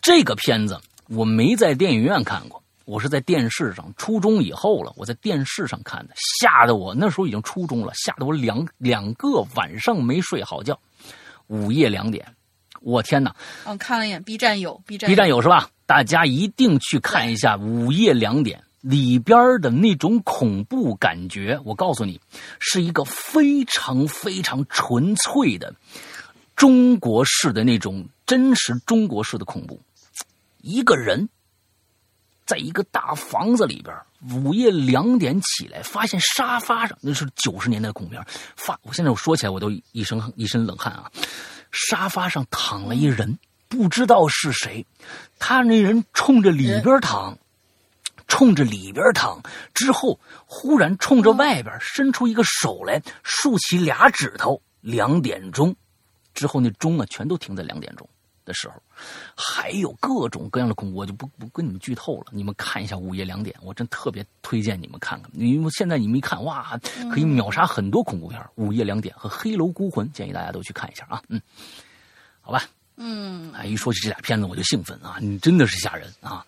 [0.00, 0.78] 这个片子
[1.08, 3.92] 我没在电影院看过，我是在电视上。
[3.96, 10.78] 初中以后了，我在电视上看的，吓得我那时候已经初中了，吓得我两两个晚上没睡好觉。
[11.48, 12.26] 午夜两点，
[12.80, 13.34] 我天哪！
[13.66, 15.68] 嗯，看了一眼 B 站有 B 站 B 站有是吧？
[15.86, 21.60] 大家一定去看一下《午夜两点》里边的那种恐怖感觉。
[21.64, 22.18] 我告诉你，
[22.58, 25.74] 是一个非常非常纯粹的
[26.56, 29.78] 中国式的那种真实中国式的恐怖。
[30.62, 31.28] 一个人
[32.46, 33.96] 在一个大房子里边，
[34.30, 38.24] 午夜两点起来，发现沙发上那是九十年代的恐怖片，
[38.56, 41.10] 发我现在我说起来我都一身一身冷汗啊。
[41.72, 43.38] 沙发上躺了一人，
[43.68, 44.86] 不知道是谁。
[45.38, 47.36] 他那人冲着里边躺，
[48.28, 49.42] 冲着里边躺，
[49.72, 54.60] 之后忽然冲着外边伸出一个手来，竖起俩指头。
[54.80, 55.74] 两点钟
[56.34, 58.06] 之后，那钟啊全都停在两点钟
[58.44, 58.74] 的时候。
[59.36, 62.26] 还有各种各样的恐怖，我就不不跟你们剧透了。
[62.30, 65.30] 你们看一下《午夜两点》，我真特别推荐你们看看。
[65.34, 66.78] 因为现在你们一看，哇，
[67.12, 71.22] 可以秒杀很多恐怖片，午夜两点》和《黑楼孤魂》，建议大家都去看一下啊。
[71.28, 71.40] 嗯，
[72.40, 72.64] 好吧。
[72.96, 75.16] 嗯，哎，一说起这俩片子我就兴奋啊！
[75.20, 76.46] 你真的是吓人啊！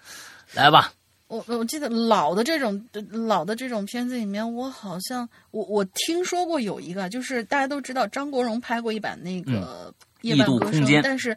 [0.53, 0.93] 来吧，
[1.27, 9.93] 我我记得老的这种老的这种片子里面，我好像我我听说过有一个，就是大家都知道张国荣拍过一版那个
[10.23, 11.37] 《夜半歌声空间》，但是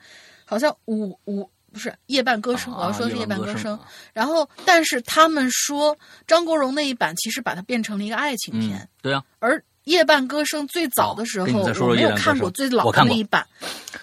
[0.50, 3.80] 好像五五不是《夜半歌声》，我要说的是《夜半歌声
[4.12, 5.96] 然后，但是他们说
[6.26, 13.46] 张国荣那一版其实把它变成了一个爱情片，嗯，对啊，而《夜半歌声》最早的时候，我没有看过最老的那一版，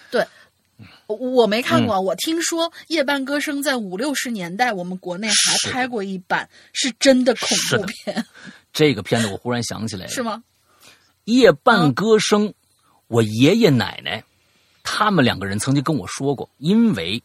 [0.09, 0.25] 对。
[1.07, 8.25] 我我没看过，我听说《夜半歌声》在五六十年代，我们国内还拍过一版，是真的恐怖片，
[8.73, 10.43] 这个片子我忽然想起来了，是吗？
[11.23, 12.53] 夜半歌声，
[13.07, 14.23] 我爷爷奶奶
[14.89, 17.21] 他们两个人曾经跟我说过，因为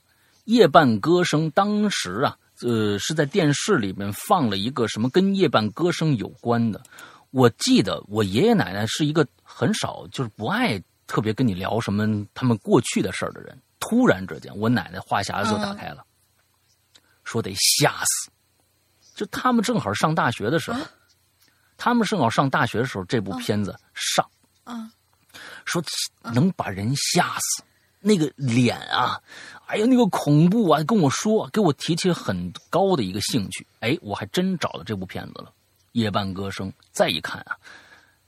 [0.46, 6.82] 夜半歌声当时啊，呃，是在电视里面放了一个什么跟夜半歌声有关的。
[7.30, 13.56] 我记得我爷爷奶奶是一个很少就是不爱特别跟你聊什么他们过去的事儿的人。
[13.78, 16.04] 突然之间，我奶奶话匣子就打开了，
[17.22, 18.30] 说得吓死。
[19.14, 20.80] 就他们正好上大学的时候，
[21.76, 24.28] 他们正好上大学的时候，这部片子上，
[24.64, 24.90] 啊，
[25.64, 25.82] 说
[26.34, 27.62] 能把人吓死，
[28.00, 29.20] 那个脸啊，
[29.66, 33.66] 哎呀，那个恐怖啊，跟我说，给我提起很高的一个兴趣。
[33.80, 35.46] 哎，我还真找到这部片子了，
[35.92, 36.68] 《夜半歌声》。
[36.90, 37.56] 再一看啊，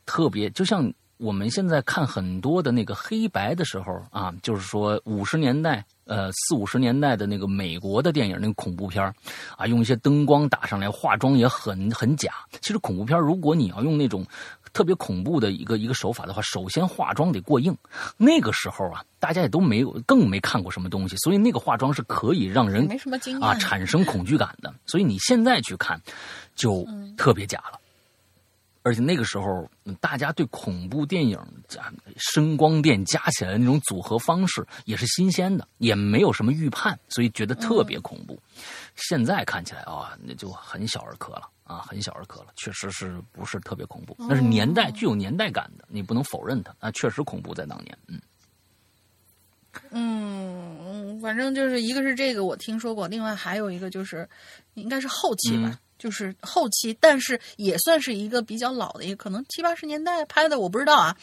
[0.06, 5.84] 特别就像我们现在看很多的那个黑白的时候啊，就是说五十年代。
[6.06, 9.02] 呃，四五十年代的那个美国的电影，那个恐怖片
[9.56, 12.34] 啊，用一些灯光打上来，化妆也很很假。
[12.60, 14.22] 其实恐怖片，如果你要用那种
[14.74, 17.74] 特别恐怖的一个一个手法的话，首先化妆得过硬。
[18.18, 24.74] 那个时候啊，大家也都没有，更没看过什么东西，所以那个化妆是可以让人没什么经验啊产生恐惧感的。
[24.84, 25.98] 所以你现在去看，
[26.54, 26.86] 就
[27.16, 27.80] 特别假了。
[28.82, 31.38] 而且那个时候，嗯大家对恐怖电影
[31.68, 38.38] 加声光电加起来的那种组合方式也是新鲜的，也没有什么预判，所以觉得特别恐怖。
[38.96, 44.14] 现在看起来啊、那就很小儿科了啊，很小儿科了，确实是不是特别恐怖？
[44.18, 47.98] 那是年代具有年代感的，你不能否认它啊，确实恐怖在当年。
[48.06, 48.20] 嗯，
[49.90, 54.28] 嗯，嗯反正就是一个是这个我听说过，另外还有一个就是
[54.74, 61.16] 应该是后期吧，嗯就是后期，但是也算是一个比较老的一个，可能七八十年代拍的，我不知道啊，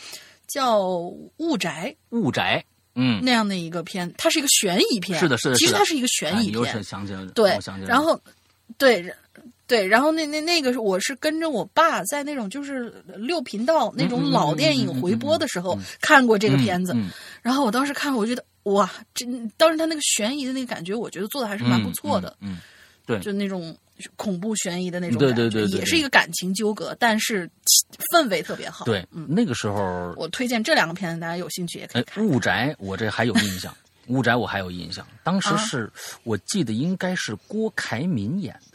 [0.47, 0.79] 叫
[1.37, 2.65] 《雾宅雾宅，
[2.95, 8.19] 嗯》，那样的一个片，它是一个悬疑片，是的是的其实它是一个悬疑啊你又想起来了，对然后
[8.79, 9.13] 对。
[9.71, 16.93] 对，然后那那那个是我是跟着我爸在那种就是六频道那种老电影回播嗯的时候嗯看过这个片子，
[17.41, 19.25] 然后我当时看，我觉得哇，这
[19.55, 22.57] 当时他那个悬疑的那个感觉，我觉得做的还是蛮不错的，嗯，
[23.05, 23.73] 对就那种
[24.17, 27.49] 恐怖悬疑的那种对感觉，对对对也是一个感情纠葛，但是
[28.13, 28.83] 氛围特别好。
[28.83, 32.27] 对，嗯，那个时候，我推荐这两个片子，大家有兴趣也可以哎，看。
[32.27, 33.73] 雾宅我这还有印象，
[34.07, 35.89] 雾宅我还有印象，当时啊是、
[36.23, 38.70] 我记得应该是郭凯敏演的。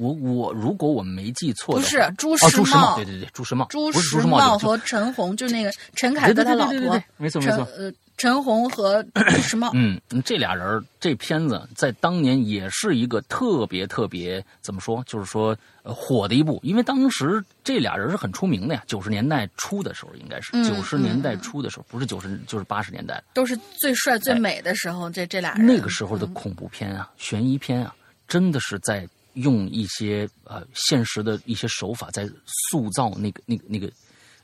[0.00, 7.56] 我我如果我没记错的，不是朱哦，时朱时茂，对对对，朱时茂，朱时时茂和陈红，就是那个陈凯歌他老婆没错没错。
[7.56, 9.70] 陈呃陈红和朱时茂。
[9.74, 25.66] 嗯，这俩人儿这片子在当年也是一个特别特别怎么说，就是说呃火的一部，因为当时这俩人是很出名的呀，九十年代初的时候应该是嗯九十年代初的时候，不是九十就是八十年代，都是最帅最美的时候，这这俩人。
[25.66, 27.94] 那个时候的恐怖片啊、悬疑片啊，
[28.28, 32.28] 真的是在用一些呃现实的一些手法在
[32.70, 33.90] 塑造那个那个那个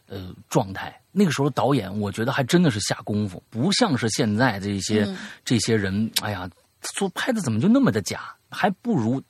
[0.08, 0.98] 呃状态。
[1.18, 6.46] 那个时候导演，我觉得还真的是下功夫，不像是现在这些、嗯这些人，哎呀，
[6.82, 9.22] 说拍的怎么就那么的假，还不如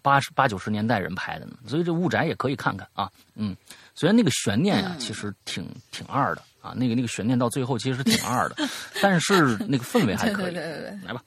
[0.00, 1.58] 八十八九十年代人拍的呢。
[1.66, 3.54] 所以这《雾宅》也可以看看啊，嗯，
[3.94, 8.56] 虽然那个悬念啊，嗯其实挺挺二的啊，那个那个悬念到最后其实挺二的，
[9.02, 10.54] 但是那个氛围还可以。
[10.54, 11.22] 对对对对，来吧。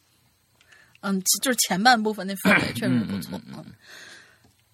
[1.02, 3.40] 嗯，就是前半部分那氛围确实不错。
[3.48, 3.64] 嗯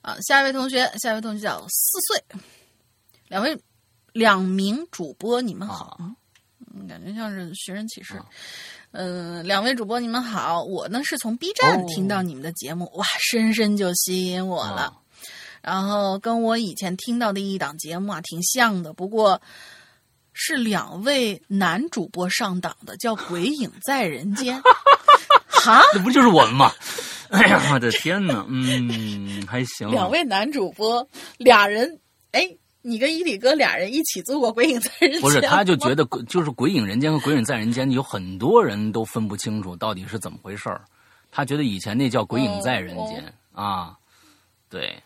[0.01, 2.23] 啊，下一位同学，下一位同学叫四岁，
[3.27, 3.57] 两位
[4.11, 5.97] 两名主播，你们好。
[6.73, 8.15] 嗯，感觉像是寻人启事。
[8.17, 8.25] 啊
[8.91, 14.81] 嗯、两位主播你们好，我呢是从 B 站哦听到你们的节目，哇，深深就吸引我了。
[14.81, 14.93] 啊
[15.61, 19.41] 然后跟我以前听到的一档节目啊挺像的，不过
[20.33, 24.61] 是两位男主播上档的，叫《鬼影在人间》。
[25.63, 26.71] 哈，这不就是我们吗？
[27.29, 28.45] 哎呀，我的天哪！
[28.49, 29.89] 嗯，还行。
[29.89, 31.07] 两位男主播，
[31.37, 31.99] 俩人，
[32.31, 32.47] 哎，
[32.81, 40.81] 你跟伊里哥俩人一起做过《鬼影在人间》不是，他就觉得就是《鬼影人间》和《鬼影在人间》有很多人都分不清楚到底是怎么回事儿。
[41.31, 43.95] 他觉得以前那叫《鬼影在人间》啊，
[44.69, 45.01] 对，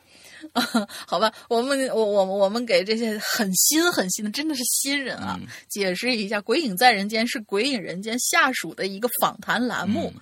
[1.06, 10.22] 好吧，我们我我我们给这些很新很新的，真的是新人啊，嗯解释一下，《鬼影在人间》是《鬼影人间》下属的一个访谈栏目，嗯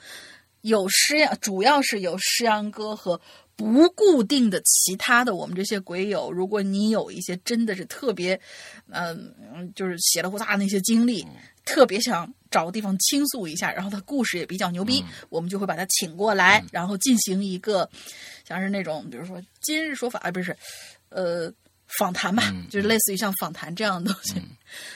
[0.62, 3.22] 有诗阳，主要是有诗阳哥和
[3.56, 6.32] 不固定的其他的我们这些鬼友。
[6.32, 8.40] 如果你有一些真的是特别，
[8.90, 9.32] 嗯、
[9.76, 11.24] 就是血了呼大那些经历，
[11.66, 17.88] 特别想找个地方倾诉一下，然后他故事也比较牛逼，我们就会把他请过来，然后进行一个
[18.48, 20.56] 像是那种，比如说今日说法，啊，不是，
[21.10, 21.52] 呃。
[22.00, 24.42] 访谈吧，嗯就是类似于像访谈这样的东西。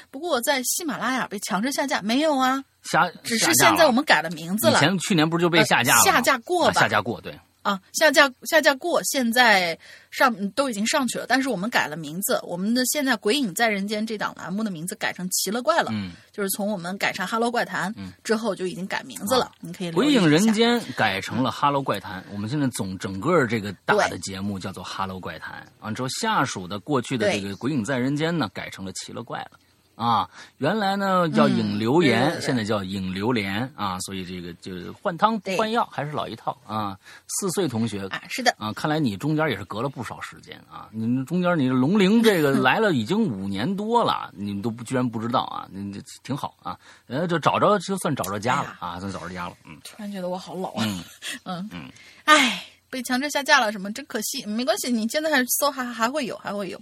[0.10, 2.62] 不过在喜马拉雅被强制下架没有啊？
[2.82, 9.78] 下只是现在我们改了名字了以前去年不是就被下架了吗、呃下架过啊吧下架过，对，啊，下架下架过，现在
[10.12, 29.52] 上嗯都已经上去了，但是我们改了名字，我们的现在《鬼影在人间》这档栏目的名字改成《奇了怪了》，嗯，就是从我们改成《哈喽怪谈》嗯之后就已经改名字了，你可以《鬼影人间》改成了《哈喽怪谈》，我们现在总整个这个大的节目叫做《哈喽怪谈》完，之后下属的过去的这个《鬼影在人间》呢，改成了《奇了怪了》。
[30.00, 36.98] 啊，原来呢叫嗯影流言，现在叫引流连啊，所以这个就是换汤不换药，还是老一套啊。
[37.28, 40.88] 四岁同学啊，是的，啊，看来你中间也是隔了不少时间啊。
[40.94, 45.68] 你们中间你龙陵这个 来了已经五年多了，你们都不居然不知道啊？
[45.70, 51.04] 你这挺好啊，呃，就找着就算找着家了哎啊，算找着家了，嗯突然觉得我好老啊，嗯
[51.44, 51.92] 嗯嗯，
[52.24, 56.80] 哎，被强制下架了，什么真可惜，没关系，你现在还搜还还会有，还会有。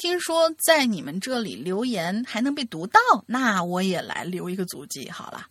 [0.00, 5.46] 听说在你们这里留言还能被读到，那我也来留一个足迹好了。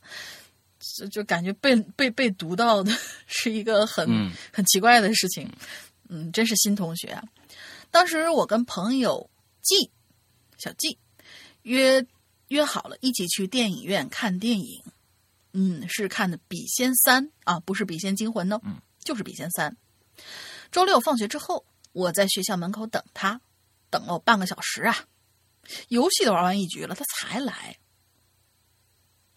[0.98, 2.92] 就就感觉被被被读到的
[3.28, 5.48] 是一个很、嗯很奇怪的事情，
[6.08, 7.24] 嗯，真是新同学啊。
[7.92, 9.30] 当时我跟朋友
[9.62, 9.92] 季
[10.58, 10.98] 小季
[11.62, 12.04] 约
[12.48, 14.82] 约好了一起去电影院看电影，
[15.54, 19.72] 嗯，是看的《笔仙三》啊，不是《笔仙惊魂》呢，嗯，就是《笔仙三》。
[20.72, 23.40] 周六放学之后，我在学校门口等他，
[23.90, 24.96] 等了我半个小时啊，
[25.90, 27.78] 游戏都玩完一局了，他才来，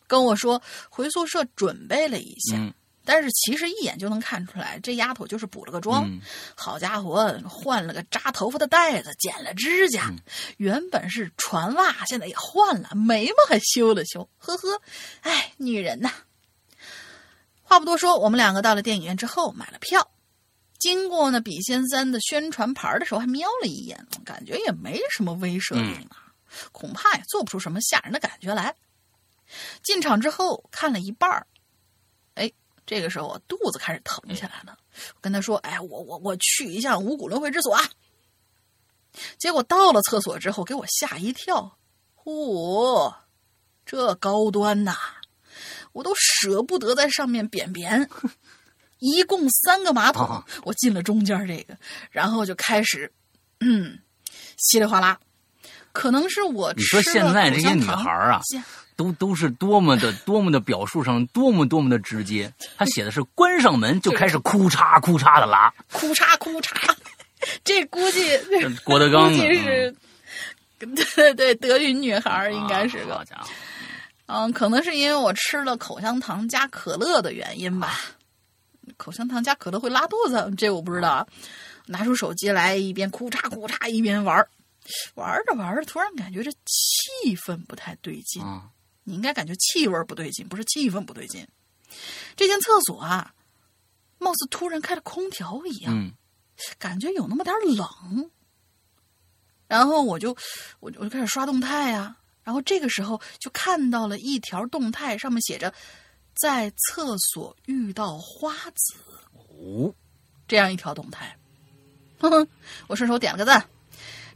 [0.06, 2.72] 跟我说回宿舍准备了一下，嗯。
[3.04, 6.08] 但是其实一眼就能看出来，这丫头就是补了个妆。
[6.08, 6.20] 嗯。
[6.54, 10.20] 好家伙，换了个扎头发的带子，剪了指甲，嗯。
[10.58, 14.80] 原本是船袜，现在也换了，眉毛还修了修，呵呵，
[15.22, 16.12] 哎，女人呐。
[17.64, 20.10] 话不多说，我们两个到了电影院之后买了票，
[20.82, 26.16] 经过呢《笔仙三》的宣传牌的时候，还瞄了一眼，感觉也没什么威慑力嘛，
[26.72, 28.74] 恐怕也做不出什么吓人的感觉来。
[29.84, 31.46] 进场之后看了一半儿，
[32.34, 32.50] 哎，
[32.84, 34.76] 这个时候我肚子开始疼起来了。
[35.14, 37.88] 我跟他说：“哎，我我我去一下五谷轮回之所啊。”
[39.38, 41.78] 结果到了厕所之后，给我吓一跳，
[42.16, 43.14] 嚯、
[43.86, 44.96] 这高端呐！
[45.92, 48.10] 我都舍不得在上面便便，
[49.02, 50.44] 一共三个马桶，啊。
[50.62, 51.76] 我进了中间这个，
[52.12, 53.12] 然后就开始，
[53.60, 53.98] 嗯，
[54.56, 55.18] 稀里哗啦。
[55.92, 58.40] 可能是我你说现在这些女孩儿啊
[58.96, 66.94] 都都是多么的多么的表述上多么多么的直接，他写的是关上门就开始哭嚓哭嚓的拉，哭嚓哭嚓，
[67.64, 69.94] 这估计这郭德纲估计是，
[71.14, 73.04] 对 对，德云女孩应该是
[74.26, 78.00] 嗯，可能是因为我吃了口香糖加可乐的原因吧。
[78.96, 81.26] 口香糖加可乐会拉肚子，这我不知道啊。
[81.86, 84.48] 拿出手机来，一边哭嚓哭嚓一边玩儿，
[85.14, 88.42] 玩着玩着，突然感觉这气氛不太对劲。
[88.42, 88.70] 啊
[89.04, 91.44] 你应该感觉气味不对劲，不是气氛不对劲。
[92.36, 93.34] 这间厕所啊，
[94.18, 96.12] 貌似突然开了空调一样，嗯
[96.78, 98.30] 感觉有那么点冷。
[99.66, 100.36] 然后我就
[100.78, 102.14] 我就我就开始刷动态呀、
[102.44, 105.74] 然后这个时候就看到了一条动态，上面写着
[106.42, 108.94] “在厕所遇到花子
[109.36, 109.94] 哦”
[110.48, 111.38] 这样一条动态。
[112.18, 112.48] 哼哼，
[112.88, 113.64] 我顺手点了个赞，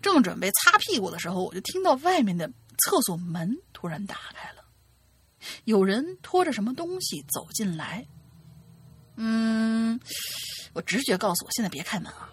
[0.01, 4.63] 正准备擦屁股的时候，我就听到外面的厕所门突然打开了，
[5.65, 8.07] 有人拖着什么东西走进来。
[9.17, 9.99] 嗯，
[10.75, 12.31] 我直觉告诉我现在别开门啊。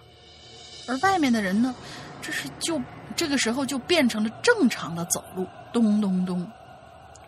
[0.87, 1.73] 而外面的人呢，
[2.21, 2.79] 这是就
[3.15, 6.47] 这个时候就变成了正常的走路，咚咚咚，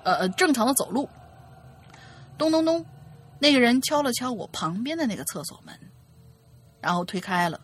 [0.04, 1.10] 呃呃，正常的走路，
[2.38, 2.86] 咚咚咚。
[3.38, 5.78] 那个人敲了敲我旁边的那个厕所门，
[6.80, 7.60] 然后推开了。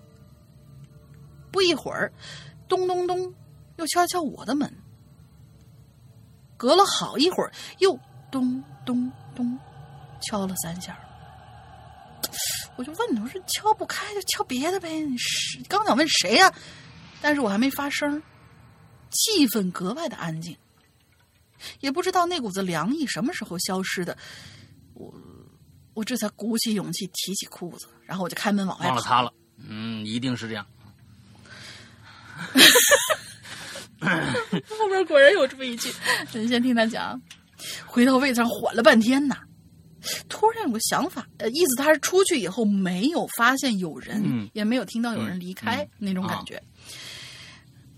[1.49, 2.11] 不一会儿，
[2.67, 3.33] 咚咚咚，
[3.77, 4.71] 又敲敲我的门。
[6.57, 7.97] 隔了好一会儿，又
[8.29, 9.57] 咚咚咚，
[10.21, 10.99] 敲了三下。
[12.75, 14.99] 我就问他，我说敲不开就敲别的呗。
[14.99, 16.53] 你是刚想问谁呀、
[17.21, 18.21] 但是我还没发声，
[19.09, 20.57] 气氛格外的安静，
[21.79, 24.17] 也不知道那股子凉意什么时候消失的。
[25.01, 25.13] 我
[25.93, 28.89] 我这才鼓起勇气提起裤子，然后我就开门往外跑。
[28.89, 29.33] 忘了擦了，
[29.67, 30.65] 嗯，一定是这样。
[33.99, 35.91] 后边果然有这么一句，
[36.33, 37.21] 你先听他讲。
[37.85, 39.37] 回到位子上缓了半天呐，
[40.27, 46.61] 突然有个想法，呃，意思他是出去以后没有发现有人，嗯也没有听到有人离开、嗯那种感觉。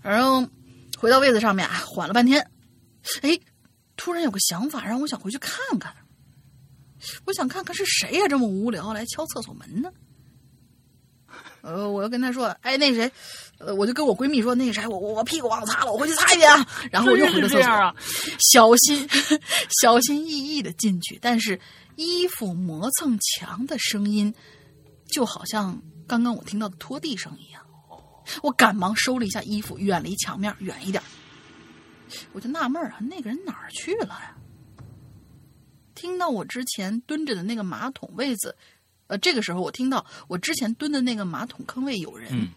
[0.02, 0.46] 然后
[0.98, 2.46] 回到位子上面啊，缓了半天，
[3.22, 3.38] 哎，
[3.96, 5.94] 突然有个想法，让我想回去看看。
[7.24, 9.90] 我想看看是谁呀、这么无聊来敲厕所门呢？
[11.62, 13.10] 呃，我又跟他说，哎，那谁，
[13.58, 16.66] 呃，我就跟我闺蜜说，那个谁，我我我屁股忘了擦了，我回去擦一遍啊。
[16.90, 17.94] 然后我又回到厕所，啊，
[18.52, 19.08] 小心
[19.82, 21.58] 小心翼翼的进去，但是
[21.96, 24.32] 衣服磨蹭墙的声音，
[25.06, 27.62] 就好像刚刚我听到的拖地声一样。
[28.42, 31.02] 我赶忙收了一下衣服，远离墙面，远一点。
[32.32, 34.33] 我就纳闷儿啊，那个人哪儿去了呀？
[36.04, 38.54] 听到我之前蹲着的那个马桶位子，
[39.06, 42.28] 呃，这个时候我听到我之前蹲的那个马桶坑位有人。
[42.30, 42.48] 嗯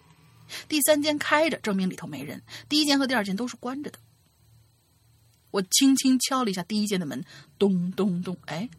[0.70, 4.00] 第三间开着，证明里头没人；第一间和第二间都是关着的。
[5.52, 7.22] 我轻轻敲了一下第一间的门，
[7.60, 8.70] 咚咚咚，哎，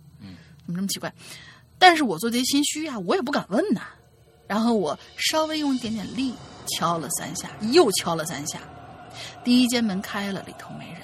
[0.64, 1.12] 怎么这么奇怪？
[1.78, 3.82] 但是我做贼心虚啊，我也不敢问呐。
[4.46, 6.34] 然后我稍微用一点点力
[6.66, 8.60] 敲了三下，又敲了三下，
[9.44, 11.02] 第一间门开了，里头没人。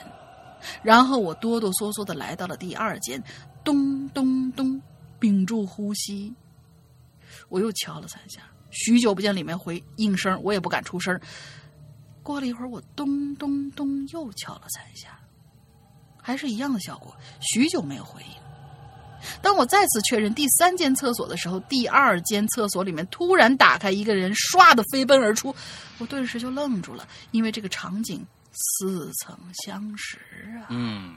[0.83, 3.23] 然后我哆哆嗦嗦的来到了第二间，
[3.65, 4.81] 咚咚咚，
[5.19, 6.33] 屏住呼吸，
[7.49, 11.19] 我又敲了三下，许久不见里面回应声，我也不敢出声。
[12.23, 15.19] 过了一会儿，我咚咚咚又敲了三下，
[16.23, 18.29] 还是一样的效果，许久没有回应。
[19.41, 25.55] 当我再次确认第三间厕所的时候，第二间厕所里面突然打开，一个人唰的飞奔而出，
[25.99, 30.19] 我顿时就愣住了，因为这个场景似曾相识
[30.61, 30.69] 啊！
[30.69, 31.17] 嗯，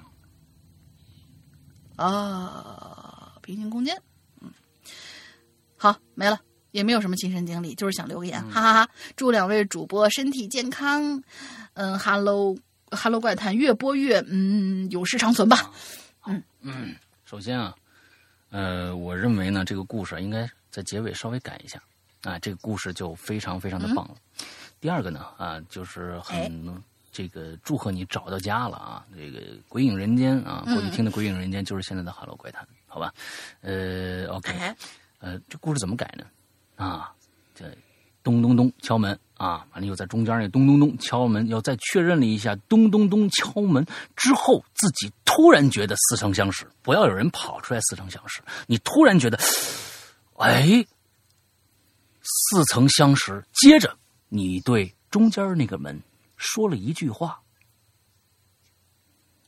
[1.98, 4.02] 啊，平行空间，
[4.40, 4.50] 嗯，
[5.76, 6.40] 好，没了，
[6.72, 11.22] 也没有什么亲身经历，就是想留个言，哈哈哈祝两位主播身体健康，
[11.74, 12.56] 嗯哈喽
[12.92, 15.72] 哈喽怪谈越播越嗯有失长存吧。
[16.26, 16.42] 嗯。
[16.62, 16.96] 嗯
[17.26, 17.76] 首先啊，
[18.52, 21.82] 呃，我认为呢，这个故事啊应该在结尾稍微改一下，
[22.24, 24.16] 啊，这个故事就非常非常的棒了。
[24.80, 26.82] 第二个呢，啊，就是很、
[27.18, 29.04] 这个祝贺你找到家了啊！
[29.16, 33.12] 这个《鬼影人间》啊，过去听的《鬼影人间》就是现在的《哈喽怪谈》，好吧？
[33.62, 34.78] 呃，OK，哎，
[35.18, 36.26] 呃，这故事怎么改呢？
[36.76, 37.12] 啊，
[37.56, 37.76] 这
[38.22, 43.84] 咚咚咚敲门啊，完了又在中间那咚咚咚敲门，要再确认了一下咚咚咚敲门
[44.16, 46.68] 之后，自己突然觉得似曾相识。
[46.84, 49.40] 不要有人跑出来似曾相识，你突然觉得，
[50.38, 50.86] 哎，
[52.22, 53.44] 似曾相识。
[53.54, 53.98] 接着
[54.30, 56.00] 你对中间那个门
[56.38, 57.40] 说了一句话，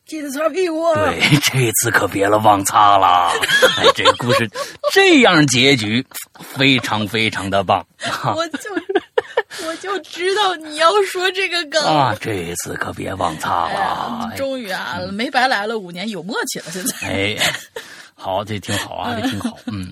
[0.05, 0.93] 记得擦屁股啊。
[0.95, 3.31] 对， 这次可别了，忘擦了。
[3.77, 4.49] 哎，这个故事
[4.91, 6.05] 这样结局，
[6.39, 7.85] 非常非常的棒
[8.35, 11.83] 我就我就知道你要说这个梗。
[11.83, 12.15] 啊！
[12.19, 14.31] 这次可别忘擦哎了呀。
[14.35, 16.65] 终于啊，没白来了五年，有默契了。
[16.71, 17.37] 现在哎，
[18.15, 19.57] 好，这挺好啊，这挺好。
[19.67, 19.91] 嗯，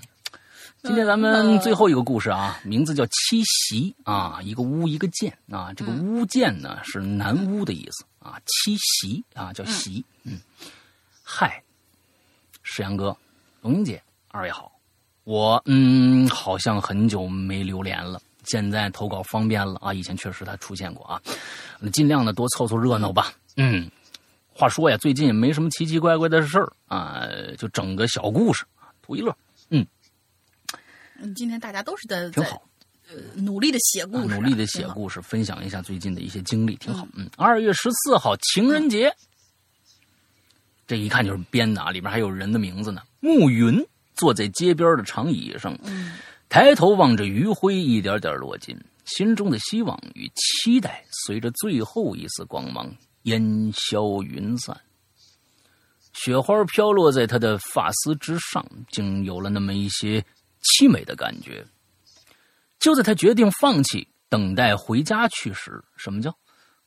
[0.88, 10.04] 今天咱们最后一个故事啊，名字叫七夕啊，一个屋一个剑啊，这个屋剑呢是南屋的意思啊，七夕啊叫夕。
[10.24, 10.40] 嗯，
[11.22, 11.62] 嗨，
[12.64, 13.16] 石阳哥、
[13.62, 14.72] 龙英姐，二位好，
[15.26, 18.22] 我嗯好像很久没留连了。
[18.46, 21.22] 现在投稿方便了啊，以前确实他出现过啊，
[21.92, 23.34] 尽量的多凑凑热闹吧。
[23.58, 23.92] 嗯，
[24.54, 27.28] 话说呀，最近也没什么奇奇怪怪的事儿啊，
[27.58, 29.36] 就整个小故事啊，图一乐，
[31.20, 32.62] 嗯今天大家都是在在挺好。
[33.10, 34.86] 呃努力的写故啊事啊，努力的写。
[34.90, 37.08] 故事，分享一下最近的一些经历，挺好。
[37.14, 39.16] 嗯，二月十四号情人节，
[40.86, 43.02] 这一看就是编的啊，里边还有人的名字呢。
[43.22, 43.82] 暮云
[44.14, 45.78] 坐在街边的长椅上，
[46.50, 54.78] 抬头望着余晖一点点落尽，心中的希望与期待随着最后一丝光芒烟消云散。
[56.12, 60.22] 雪花飘落在他的发丝之上，竟有了那么一些
[60.68, 61.66] 凄美的感觉。
[62.80, 66.38] 就在他决定放弃等待回家去时，什么叫？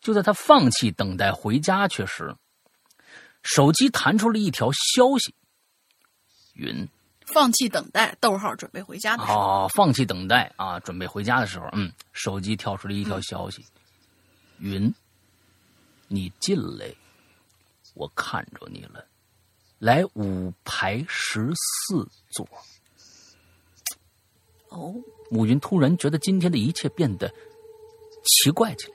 [0.01, 2.35] 就在他放弃等待回家去时，
[3.43, 5.35] 手机弹出了一条消息：
[6.55, 6.89] 云
[7.27, 13.62] 放弃等待，逗号准备回家的时候，啊，放弃等待啊，准备回家的时候，嗯，手机跳出了一条消息：
[14.59, 14.90] 云，
[16.09, 16.86] 你进来，
[17.93, 19.05] 我看着你了，
[19.78, 22.48] 来五排十四座。
[24.71, 24.95] 哦，
[25.31, 27.33] 暮云突然觉得今天的一切变得
[28.25, 28.95] 奇怪起来。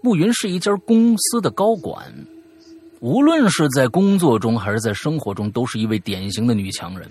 [0.00, 2.10] 暮云是一家公司的高管，
[3.00, 7.10] 无论是在工作中还是在生活中，都是一位典型的女强人。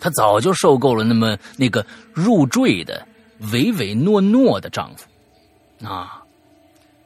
[0.00, 1.84] 她早就受够了那么那个
[2.14, 3.06] 入赘的
[3.52, 5.06] 唯唯诺诺的丈夫，
[5.84, 6.22] 啊，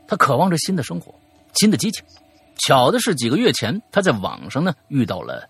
[0.07, 1.15] 她渴望着新的生活，
[1.55, 2.05] 新的激情。
[2.59, 5.49] 巧的是，几个月前，她在网上呢遇到了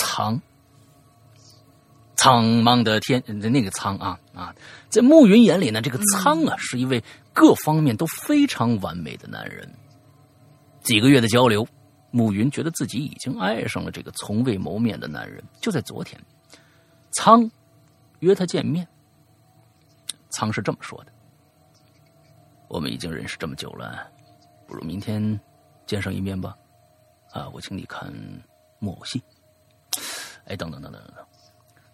[0.00, 0.40] 苍。
[2.24, 4.54] 苍茫的天，那个苍啊啊，
[4.88, 9.70] 在暮云眼里呢，这个苍啊是一位各方面都非常完美的男人。
[10.82, 11.68] 几个月的交流，
[12.10, 15.44] 暮云觉得自己已经爱上了这个从未谋面的男人。
[15.60, 16.18] 就在昨天，
[17.12, 17.46] 苍
[18.20, 18.88] 约他见面。
[20.30, 21.12] 苍是这么说的
[22.68, 24.10] ：“我们已经认识这么久了，
[24.66, 25.38] 不如明天
[25.84, 26.56] 见上一面吧。
[27.32, 28.10] 啊，我请你看
[28.78, 29.22] 木偶戏。
[30.46, 31.24] 哎，等等等等等等。”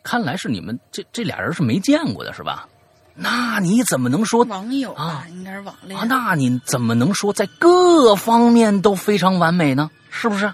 [0.03, 2.69] 看来是你们这这俩人是没见过的，是吧？
[3.15, 6.07] 那你怎么能说网友啊，应该是网恋啊？
[6.09, 9.91] 那你怎么能说在各方面都非常完美呢？
[10.09, 10.51] 是不是？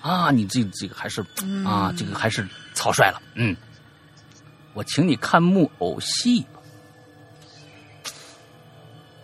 [0.00, 1.24] 啊，你这这个还是
[1.64, 3.22] 啊，这个还是草率了。
[3.34, 3.56] 嗯，
[4.72, 6.60] 我请你看木偶戏吧。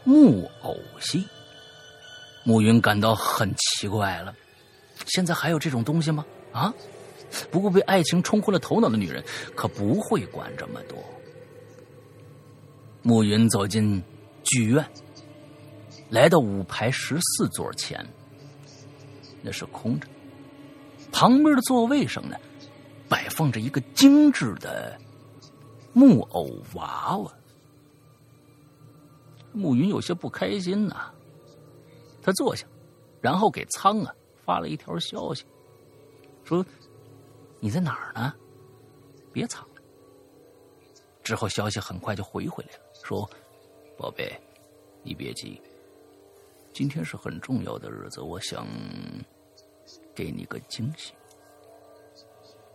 [0.04, 1.26] 木偶戏，
[2.44, 4.32] 暮云感到很奇怪了。
[5.06, 6.24] 现在还有这种东西吗？
[6.52, 6.72] 啊？
[7.50, 9.24] 不过被爱情冲昏了头脑的女人
[9.54, 10.98] 可不会管这么多。
[13.02, 14.02] 暮云走进
[14.42, 14.84] 剧院，
[16.10, 18.04] 来到五排十四座前，
[19.42, 20.08] 那是空着。
[21.12, 22.36] 旁边的座位上呢，
[23.08, 24.98] 摆放着一个精致的
[25.92, 27.32] 木偶娃娃。
[29.52, 31.12] 暮云有些不开心呐、
[32.22, 32.66] 他坐下，
[33.20, 34.12] 然后给苍啊
[34.44, 35.44] 发了一条消息，
[36.44, 36.64] 说。
[37.60, 38.34] 你在哪儿呢？
[39.32, 39.82] 别藏了。
[41.22, 43.28] 之后消息很快就回回来了，说
[43.98, 44.40] ：“宝贝，
[45.02, 45.60] 你别急，
[46.72, 48.66] 今天是很重要的日子，我想
[50.14, 51.12] 给你个惊喜。”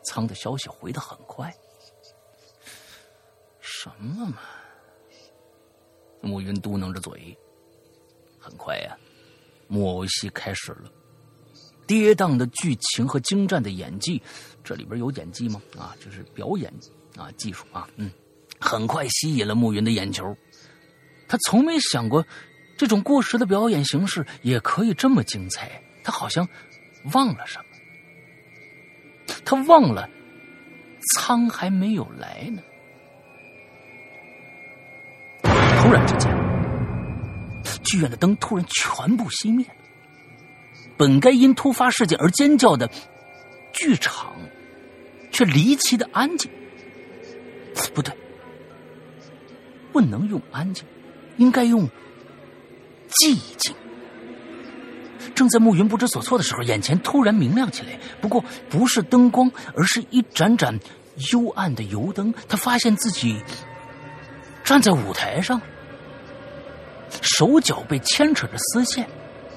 [0.04, 1.56] 仓的消息回的很快。
[3.60, 4.40] 什么嘛？
[6.22, 7.38] 暮云嘟囔着嘴。
[8.40, 8.98] 很快呀、
[9.68, 10.92] 木偶戏开始了。
[11.88, 14.22] 跌宕的剧情和精湛的演技，
[14.64, 15.62] 这里边有演技吗？
[15.78, 16.72] 啊，就是表演
[17.18, 18.12] 啊，技术啊，嗯，
[18.60, 20.36] 很快吸引了暮云的眼球。
[21.28, 22.26] 他从没想过，
[22.78, 25.82] 这种过时的表演形式也可以这么精彩。
[26.04, 26.48] 他好像
[27.14, 27.66] 忘了什么，
[29.46, 30.10] 他忘了
[31.16, 32.62] 苍还没有来呢。
[35.44, 36.32] 突然之间，
[37.84, 39.66] 剧院的灯突然全部熄灭。
[40.98, 42.88] 本该因突发事件而尖叫的
[43.74, 44.36] 剧场，
[45.42, 46.52] 却离奇的安静。
[47.96, 48.14] 不对，
[49.92, 50.86] 不能用安静，
[51.38, 51.90] 应该用
[53.10, 53.76] 寂静。
[55.34, 58.00] 正在暮云不知所措的时候，眼前突然明亮起来。
[58.22, 60.80] 不过不是灯光，而是一盏盏
[61.32, 62.32] 幽暗的油灯。
[62.48, 63.42] 他发现自己
[64.64, 65.60] 站在舞台上，
[67.22, 69.10] 手脚被牵扯着丝线。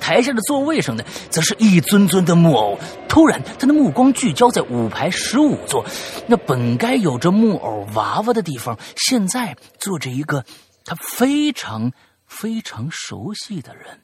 [0.04, 2.78] 台下的座位上呢，则是一尊尊的木偶。
[3.08, 5.82] 突然，他的目光聚焦在五排十五座
[6.26, 10.44] 那本该有着木偶娃娃的地方，现在坐着一个
[10.84, 11.90] 他非常
[12.26, 14.02] 非常熟悉的人。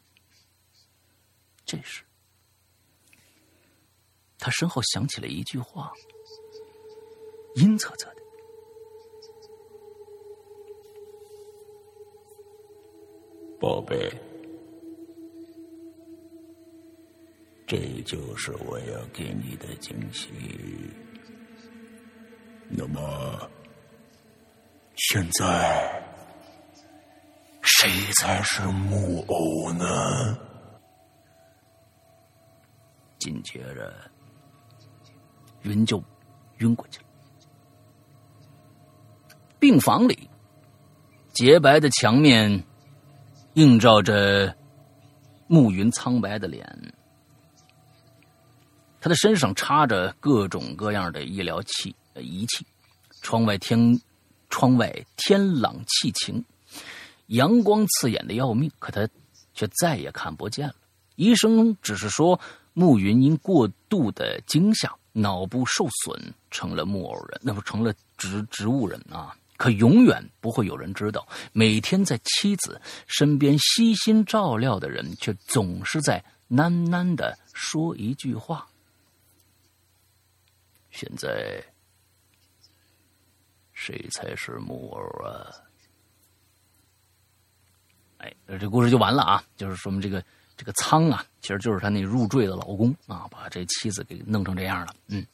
[1.67, 2.03] 这时，
[4.39, 5.93] 他身后响起了一句话，
[7.57, 8.17] 阴恻恻的
[13.61, 14.11] ：“宝贝。”
[17.71, 20.29] 这就是我要给你的惊喜。
[22.69, 23.49] 那么，
[24.97, 26.03] 现在
[27.63, 27.89] 谁
[28.19, 30.37] 才是木偶呢？
[33.21, 33.95] 紧接着，
[35.63, 36.03] 云就
[36.59, 37.07] 晕过去了。
[39.61, 40.29] 病房里，
[41.33, 42.65] 洁白的墙面
[43.55, 44.57] 映照着
[45.47, 46.67] 暮云苍白的脸。
[49.01, 52.67] 他的身上插着各种各样的医疗器仪器，
[53.23, 53.99] 窗外天，
[54.51, 56.45] 窗外天朗气晴，
[57.29, 59.09] 阳光刺眼的要命，可他
[59.55, 60.75] 却再也看不见了。
[61.17, 62.39] 医生只是说，
[62.75, 69.35] 暮云因过度的惊吓，脑部受损，成了木偶人，那不成了植植物人啊！
[69.57, 78.67] 可永远不会有人知道，每天在妻子身边悉心照料的人，却总是在喃喃的说一句话。
[80.91, 81.63] 现在，
[83.73, 85.47] 谁才是木偶啊？
[88.19, 89.43] 哎，这故事就完了啊！
[89.57, 90.23] 就是说明这个
[90.55, 94.95] 这个仓啊，其实就是他那入赘的老公啊，把这妻子给弄成这样了。
[95.07, 95.25] 嗯，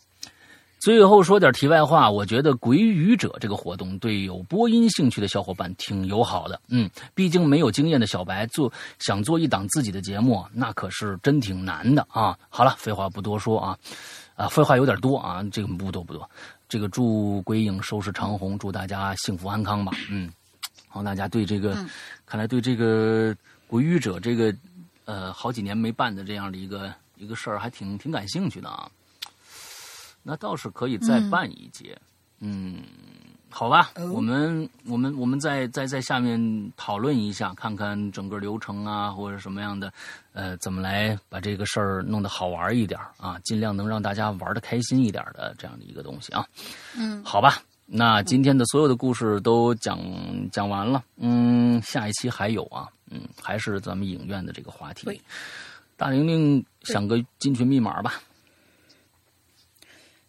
[0.78, 6.60] 最后说点题外话，我觉得“鬼语者”这个活动对有播音兴趣的小伙伴挺友好的。
[6.68, 12.38] 嗯，毕竟没有经验的小白做想做一档自己的节目，那可是真挺难的啊！
[12.48, 13.76] 好了，废话不多说啊。
[14.36, 16.28] 啊，废话有点多啊，这个不多不多。
[16.68, 19.92] 这个祝鬼影收视长虹，祝大家幸福安康吧。
[20.10, 20.30] 嗯，
[20.88, 21.74] 好，大家对这个，
[22.26, 23.34] 看来对这个
[23.66, 24.54] 鬼语者这个，
[25.06, 28.90] 呃，好几年没办的这样的一个一个事儿，还挺挺感兴趣的啊。
[30.22, 31.98] 那倒是可以再办一节，
[32.40, 32.82] 嗯。
[33.58, 36.38] 好吧，我们我们我们再再在下面
[36.76, 39.90] 讨论一下，看看整个流程啊，或者什么样的，
[40.34, 46.46] 呃，怎么来把这个事儿弄得好玩一点啊，尽量能让大家玩的开心一点的这样的一个东西啊。
[46.98, 49.98] 嗯，好吧，那今天的所有的故事都讲
[50.52, 55.18] 讲完了，嗯，下一期还有啊，嗯，还是咱们影院的这个话题。
[55.96, 58.20] 大玲玲想个进群密码吧。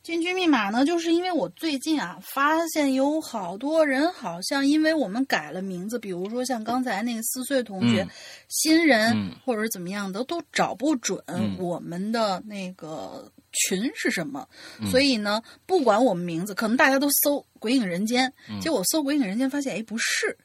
[0.07, 8.07] 进群密码呢，就是因为我最近啊，发现有好多人好像因为我们改了名字，比如说像刚才那个四岁同学，
[8.47, 11.21] 新人或者怎么样的，都找不准
[11.59, 14.47] 我们的那个群是什么。
[14.89, 20.37] 所以呢，不管我们名字，可能大家都搜“鬼影人间”，结果搜“鬼影人间”发现，哎，不是，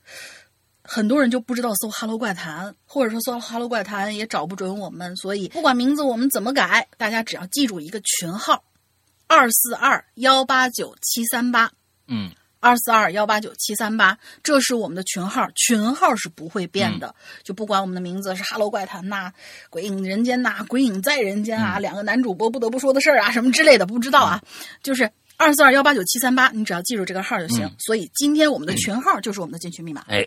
[0.82, 5.14] 很多人就不知道搜“哈喽怪谈”，或者说搜“哈喽怪谈”也找不准我们。
[5.14, 8.64] 所以不管名字我们怎么改，大家只要记住一个群号。
[9.34, 11.72] 二四二幺八九七三八，
[12.06, 12.30] 嗯，
[12.60, 17.14] 二四二幺八九七三八，这是我们的群号，群号是不会变的。
[17.42, 19.32] 就不管我们的名字是《哈喽怪谈》呐，
[19.70, 24.38] 《鬼影人间》呐，《鬼影在人间》啊，两个男主播不得不说的事儿啊， 什么之类的，不知道啊。
[24.82, 27.66] 就是二四二幺八九七三八，你只要记住这个号就行。
[27.78, 30.04] 所以今天我们的群号就是我们的进群密码。
[30.08, 30.22] 哎，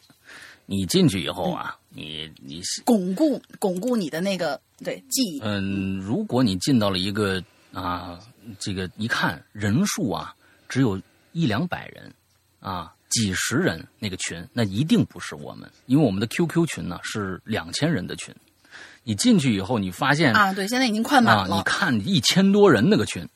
[0.65, 5.39] 你进去以后啊，你你巩固巩固你的那个对记忆。
[5.43, 7.39] 嗯，如果你进到了一个
[7.71, 8.19] 啊。
[8.59, 10.35] 这个一看人数啊，
[10.67, 11.01] 只有
[11.33, 12.13] 一两百人，
[12.59, 18.33] 啊，几十人那个群，那一定不是我们，因为我们的 QQ 群呢是两千人的群。
[19.03, 21.55] 你进去以后，你发现啊，对，现在已经快满了。
[21.55, 23.27] 你看一千多人那个群，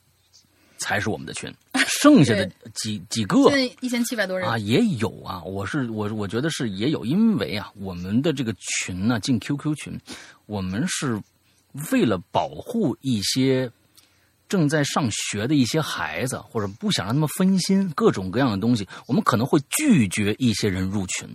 [0.78, 1.54] 才是我们的群，
[2.02, 5.44] 剩下的几几个，现在一千七百多人啊，也有啊。
[5.44, 10.00] 我是我我觉得是也有，因为啊，我们的这个群呢，进 QQ 群，
[10.48, 11.22] 我们是
[11.92, 13.72] 为了保护一些。
[14.50, 21.30] 正在上学的一些孩子，或者不想让他们分心，各种各样的东西，我们可能会拒绝一些人入群，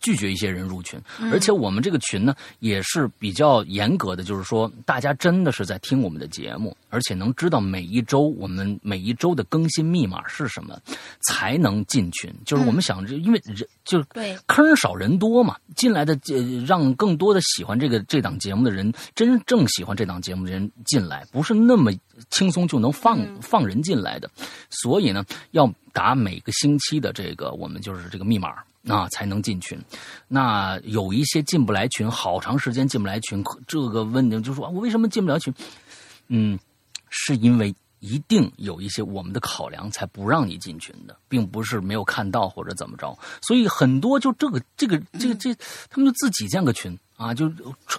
[0.00, 1.00] 拒绝一些人入群，
[1.30, 10.78] 而且我们这个群呢也是比较严格的，就是说大家真的是在听我们的节目，而且能知道每一周我们每一周的更新密码是什么，
[11.20, 12.32] 才能进群。
[12.44, 21.92] 就是我们想，因为人就是对坑少人多嘛，进来的呃让更多的喜欢这个这档节目的人，真正喜欢这档节目的人进来，不是那么
[22.30, 24.30] 轻松就能放、放人进来的。
[24.70, 29.78] 所以呢，要打每个星期的这个我们就是这个密码那，才能进群。
[30.26, 35.52] 那有一些进不来群，好长时间进不来群，这个问题就说我为什么进不了群？
[36.28, 36.58] 嗯，
[37.08, 43.18] 是因为一定有一些我们的考量才不让你进群的，并不是没有看到或者怎么着。
[43.42, 45.54] 所以很多就这个这个这个这，
[45.90, 47.52] 他们就自己建个群啊，就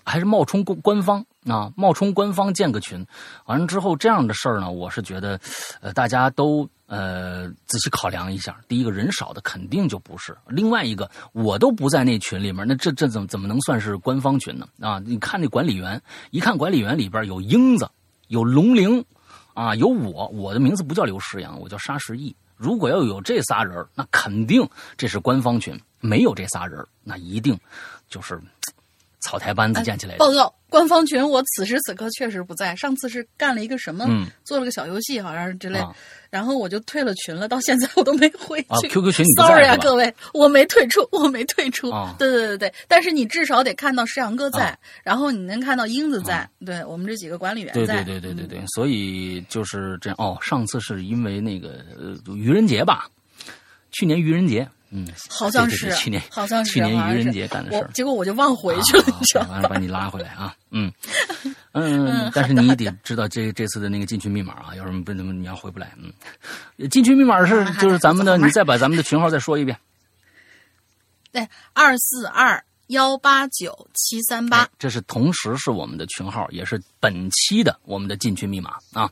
[0.03, 3.05] 还是冒充官官方啊，冒充官方建个群。
[3.45, 5.39] 完了之后这样的事儿呢，我是觉得，
[5.79, 8.59] 呃，大家都呃仔细考量一下。
[8.67, 14.67] 第一个人少的肯定就不是，另外一个我都不在那群里面，那这这怎么怎么能算是官方群呢？
[14.79, 17.87] 啊，你看那管理员，一看管理员里边有英子，
[18.29, 19.05] 有龙玲。
[19.53, 22.33] 啊，有我，我的名字不叫刘诗阳，我叫沙石义。
[22.55, 24.65] 如果要有这仨人，那肯定
[24.95, 27.59] 这是官方群；没有这仨人，那一定
[28.07, 28.41] 就是
[29.21, 30.17] 草台班子建起来的。
[30.17, 32.75] 报告官方群，我此时此刻确实不在。
[32.75, 35.93] 上次是干了一个什么，嗯做了个小游戏，好像是之类，啊
[36.29, 38.87] 然后我就退了群了，到现在我都没回啊去。
[38.87, 41.89] ，QQ 群你 Sorry 啊，各位，我没退出，我没退出。
[41.89, 48.01] 啊对对对对，但是你至少得看到石阳哥在，啊然后你能看到英子在，对我们这几个管理员对在。
[48.03, 50.15] 对对对对对，所以就是这样。
[50.19, 53.09] 哦，上次是因为那个呃愚人节吧？
[53.91, 57.89] 去年愚人节，嗯，好像是去年好像是去年愚人节干的事儿。
[57.93, 59.49] 结果我就忘回去了，啊你知道吗？
[59.51, 60.91] 完了把你拉回来啊，嗯
[61.71, 69.77] 嗯，但是你得知道这这次的那个进群密码啊，要是不怎么你要回不来，嗯，进群密码是就是咱们的，你再把咱们的群号再说一遍，
[71.31, 74.69] 对，二四二幺八九七三八哎。
[74.77, 79.09] 这是同时是我们的群号，也是本期的我们的进群密码啊。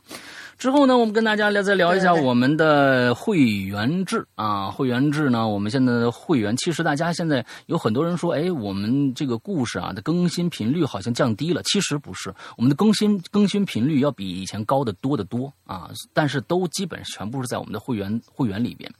[0.60, 4.70] 之后呢，我们跟大家来再聊一下我们的会员制啊。
[4.70, 11.62] 会员制呢，我们现在的会员，其实大家现在有很多人说，哎，我们这个故事啊的更新频率好像降低了。
[11.62, 15.88] 其实不是，我们的更新更新频率要比以前高得多得多啊。
[16.12, 18.92] 但是都基本全部是在我们的会员会员里边。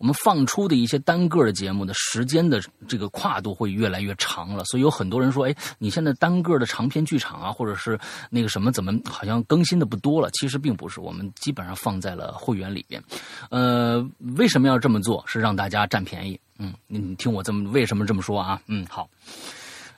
[0.00, 7.96] 我们放出的一些单个的节目的时间的这个跨度会越来越长了，所以有很多人说，哎，你现在单个的长篇剧场啊，或者是
[8.30, 10.28] 那个什么，怎么好像更新的不多了？
[10.32, 13.02] 其实并不是，我们基本上放在了会员里边。
[13.50, 14.04] 呃，
[14.36, 15.22] 为什么要这么做？
[15.26, 16.40] 是让大家占便宜。
[16.58, 18.60] 嗯，你听我这么为什么这么说啊？
[18.66, 19.08] 嗯，好。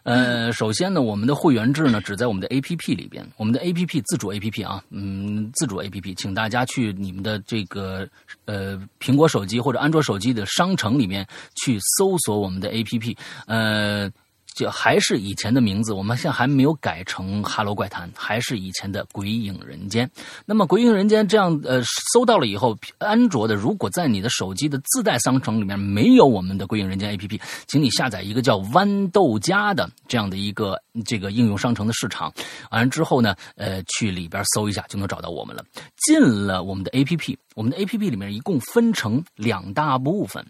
[0.02, 6.00] 呃，首先呢，我们的会员制呢只在我们的 A P P 里边，我们的 A P P 自主 A P P 啊，嗯，自主 A P
[6.00, 8.08] P，请大家去你们的这个
[8.44, 11.26] 呃苹果手机或者安卓手机的商城里面
[11.56, 13.16] 去搜索我们的 A P P，
[13.46, 14.10] 呃。
[14.56, 20.06] 就还是以前的名字，我们现在还没有改成《哈喽怪谈》，还是以前的《鬼影人间》。
[20.46, 21.82] 那么《鬼影人间》这样呃
[22.14, 32.32] 搜到了以后，安卓的如果在你的手机的自带商城里面没有我们的《鬼影人间》APP，请你下载一个叫豌豆荚的这样的一个这个应用商城的市场，
[32.70, 35.62] 完了之后呢，呃，去里边搜一下就能找到我们了。
[36.06, 40.46] 进了我们的 APP，我们的 APP 里面一共分成两大部分，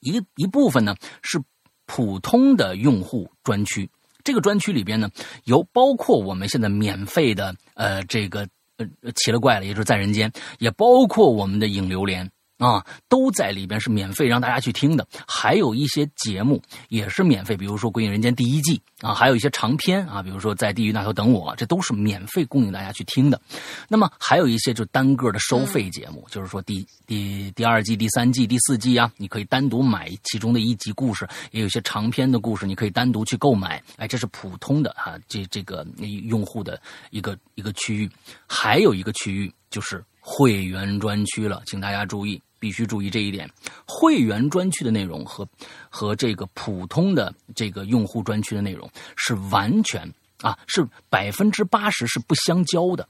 [0.00, 1.38] 一一部分呢是
[1.86, 3.88] 普通的用户专区，
[4.22, 5.10] 这个专区里边呢
[5.44, 8.46] 有包括我们现在免费的呃这个
[8.78, 12.30] 呃奇了怪了，也就是在人间，也包括我们的影流连。
[12.58, 23.40] 啊，都在里边是免费让大家去听的，还有一些节目也是免费，比如说《鬼影人间》第一季啊，还有一些长篇啊，比如说在地狱那头等我，这都是免费供应大家去听的。
[23.88, 33.82] 那么还有一些就单个的收费节目，就是说第第第二季、第三季、第四季啊，你可以单独买其中的一集故事，也有一些长篇的故事，你可以单独去购买。
[33.96, 38.08] 哎，这是普通的啊，这这个用户的一个一个区域，
[38.46, 42.40] 还有一个区域就是会员专区了，请大家注意。
[42.60, 43.46] 必须注意这一点，
[43.86, 45.46] 会员专区的内容和
[45.90, 50.10] 和这个普通的这个用户专区的内容是完全
[50.40, 53.06] 啊，是百分之八十是不相交的，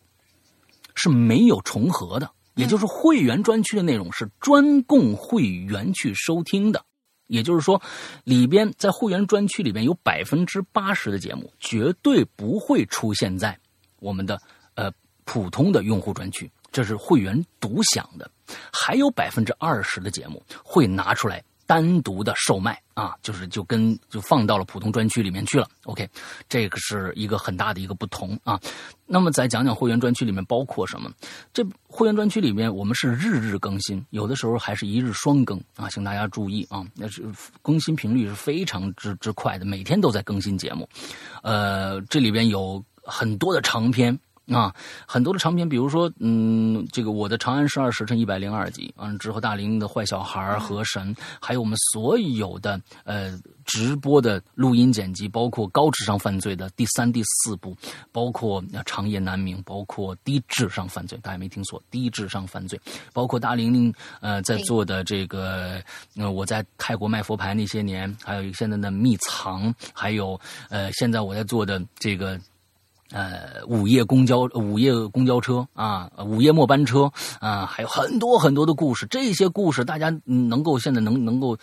[0.97, 2.29] 是没有重合的。
[2.57, 6.85] 也就是会员专区的内容是专供会员去收听的，
[7.29, 7.81] 也就是说，
[8.25, 13.57] 里边在会员专区里边有百分之八十的节目绝对不会出现在
[14.01, 14.41] 我们的呃
[15.25, 18.31] 普通的用户专区，这是会员独享的。
[18.73, 25.67] 还有百分之二十的节目会拿出来单独的售卖啊，就是就跟就放到了普通专区里面去了。
[25.85, 26.07] OK，
[26.47, 28.61] 这个是一个很大的一个不同啊。
[29.07, 31.11] 那么再讲讲会员专区里面包括什么？
[31.55, 37.25] 这会员专区里面我们是日日更新，有的时候还是一日双更啊，请大家注意啊，那是
[37.63, 40.87] 更新频率是非常之之快的，每天都在更新节目。
[41.43, 44.19] 呃，这里边有很多的长篇。
[44.47, 44.75] 啊，
[45.07, 57.75] 很多的长篇，比如说，嗯，这个我的《长安十二时辰》一百零二集，完之后大林的《坏小孩》河神，还有我们所有的呃直播的录音剪辑，包括高智商犯罪的第三、第四部，
[58.13, 62.79] 包括长夜难明，包括低智商犯罪，大家没听错，低智商犯罪，
[63.15, 63.91] 包括大玲玲
[64.21, 65.83] 呃在做的这个，
[66.17, 70.39] 呃我在泰国卖佛牌那些年，还有现在的秘藏，还有
[70.69, 72.39] 呃现在我在做的这个。
[73.11, 79.07] 呃，午夜公交、午夜公交车啊，午夜末班车啊，还有很多很多的故事。
[79.07, 81.57] 这些故事大家能够现在能能够，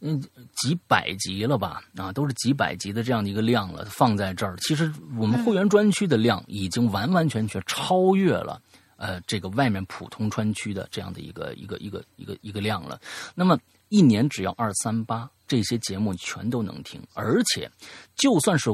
[0.00, 0.22] 嗯，
[0.54, 1.82] 几百集了吧？
[1.96, 4.56] 啊，都是几百集的这样的一个量了，放在这儿。
[4.58, 8.62] 其实我们会员专区的量已经完完全全超越了
[8.96, 13.00] 呃这个外面普通专区的这样的一个一个一个一个一个量了。
[13.34, 13.58] 那么
[13.88, 17.68] 一年只要二三八，这些节目全都能听，而且
[18.14, 18.70] 就算是。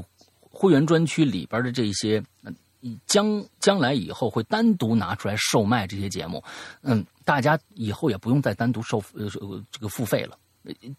[0.61, 2.23] 会员专区里边的这些，
[3.07, 6.45] 将将来以后会单独拿出来售卖这些节目，
[6.83, 9.27] 嗯，大家以后也不用再单独收呃
[9.73, 10.37] 这个付费了。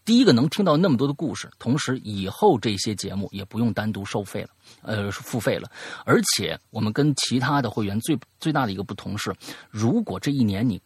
[0.03, 4.49] 第一个能听到那么多的故事，同时以后这些节目也不用单独收费了，
[4.81, 5.69] 呃，付费了。
[6.05, 9.31] 而且我们跟其他的会员最最大的一个不同是，
[9.69, 10.81] 如果这一年你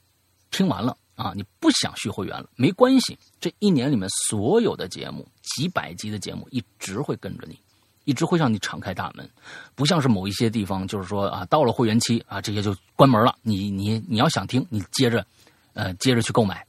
[0.52, 7.58] 听完了啊，你不想续会员了，没关系，这一年里面所有的节目几百集的节目一直会跟着你。
[8.06, 9.30] 一直会让你敞开大门，
[9.76, 13.36] 不像是某一些地方，就是说啊，到了会员期啊，这些就关门了。
[13.42, 15.26] 你你你要想听，你接着，
[15.74, 16.66] 呃，接着去购买，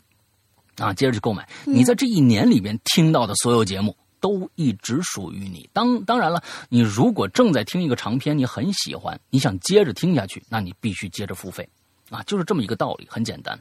[0.79, 1.49] 啊，接着去购买。
[1.65, 5.69] 你在这一年里边听到的所有节目都一直属于你。
[5.73, 11.69] 当当然了，你如果正在听一个长篇，你很喜欢，你想接着听下去，那你必须接着付费。
[12.11, 13.59] 啊，就是这么一个道理，很简单。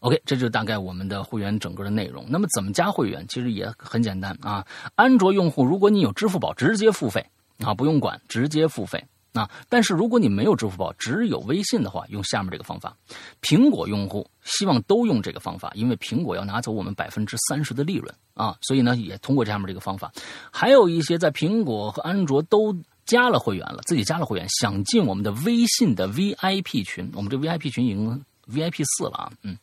[0.00, 2.24] OK，这就是大概我们的会员整个的内容。
[2.28, 3.26] 那么怎么加会员？
[3.28, 4.66] 其实也很简单啊。
[4.94, 7.24] 安卓用户，如果你有支付宝，直接付费
[7.58, 9.04] 啊，不用管，直接付费
[9.34, 9.50] 啊。
[9.68, 12.96] 但是如果你没有支付宝，只有微信的话，用下面这个方法。
[13.42, 20.10] 苹果用户希望都用这个方法，因为苹果要拿走我们百分之三十的利润啊，所以呢，也通过下面这个方法。
[20.50, 22.74] 还有一些在苹果和安卓都。
[23.12, 29.54] 加了会员了，自己加了会员，想进我们的微信的 VIP 群，我们这 VIP 群已经 VIP 四了啊，嗯，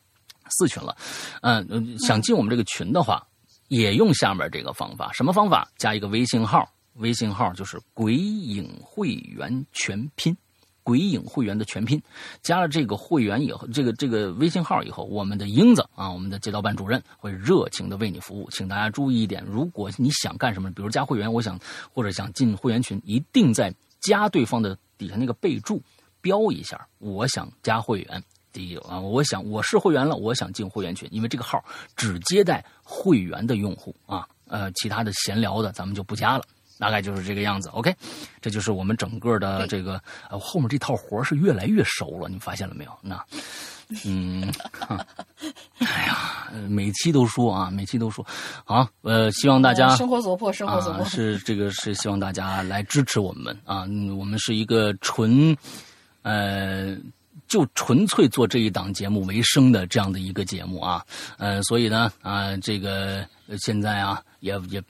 [0.50, 0.96] 四群了，
[1.42, 3.26] 嗯，想进我们这个群的话，
[3.66, 5.68] 也用下面这个方法，什么方法？
[5.76, 10.36] 加一个微信号，微信号就是“鬼影会员全拼”。
[10.90, 12.02] 鬼影会员的全拼，
[12.42, 18.50] 加了这个会员以后，这个这个微信号以后，我们的英子啊，我们的街道办主任会热情的为你服务。
[18.50, 21.56] 请大家注意一点，如果你想干什么，比如加会员，我想
[21.94, 25.80] 或者想进会员群，一定在加对方的底下那个备注
[26.20, 28.20] 标一下，我想加会员。
[28.52, 31.64] 第一啊，我想我是会员了，我想进会员群，因为这个号
[31.94, 36.42] 只接待会员的用户啊，呃，其他的闲聊的咱们就不加了。
[36.80, 37.94] 大概就是这个样子，OK，
[38.40, 42.90] 这就是我们整个的这个呃后面这套活是越来越熟了，你发现了没有？
[43.02, 43.22] 那，
[44.06, 44.50] 嗯，
[45.78, 48.26] 哎呀，每期都说啊，每期都说，
[48.64, 53.82] 啊，呃，希望大家生活所迫，生活所迫是这个是希望大家来支持我们啊，
[54.18, 55.56] 我们是一个纯
[56.22, 56.96] 呃。
[57.50, 61.04] 就纯粹做这一档节目为生的这样的一个节目啊，
[61.36, 63.26] 呃，所以呢，啊，这个
[63.58, 64.80] 现在啊，也也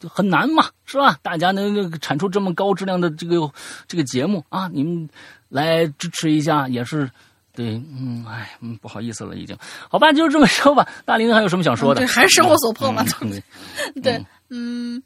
[0.00, 1.18] 很难嘛，是吧？
[1.20, 3.52] 大家能产出这么高质量的这个
[3.86, 5.06] 这个节目啊，你们
[5.50, 7.10] 来支持一下也是
[7.52, 9.54] 对，嗯，哎，嗯，不好意思了，已经，
[9.90, 10.88] 好吧，就这么说吧。
[11.04, 12.00] 大林还有什么想说的？
[12.00, 15.02] 对，还是生活所迫嘛， 对，对，嗯，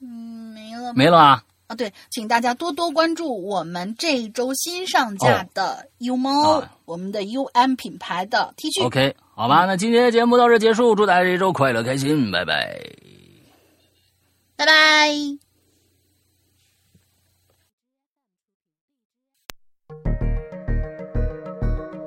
[0.00, 1.44] 嗯，没了，没了啊。
[1.68, 8.86] 啊，对，请大家多多关注我们这一周新上架的 U 猫，我们的 U M 品牌的 T 恤。
[8.86, 12.80] OK，好吧，那今天的节目到这结束，祝大家这一周快乐开心，拜拜，
[14.56, 15.10] 拜拜。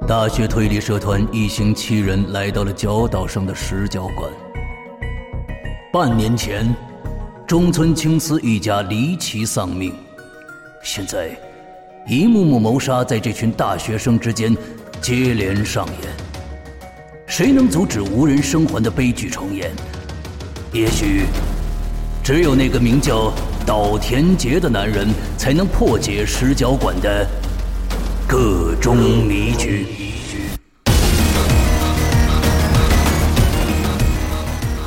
[0.08, 4.34] 大学推理社团一行七人来到了角岛上的石角馆，
[5.94, 6.90] 半年前。
[7.52, 9.94] 中村青司一家离奇丧命，
[10.82, 11.38] 现在
[12.07, 14.56] 一幕幕谋杀在这群大学生之间
[15.02, 15.98] 接连上演。
[17.28, 19.69] 谁能阻止无人生还的悲剧重演？
[20.72, 21.23] 也许
[22.23, 23.34] 只有那个名叫
[23.65, 27.28] 岛田杰的男人才能破解石角馆的
[28.26, 28.95] 各种
[29.28, 30.11] 谜局。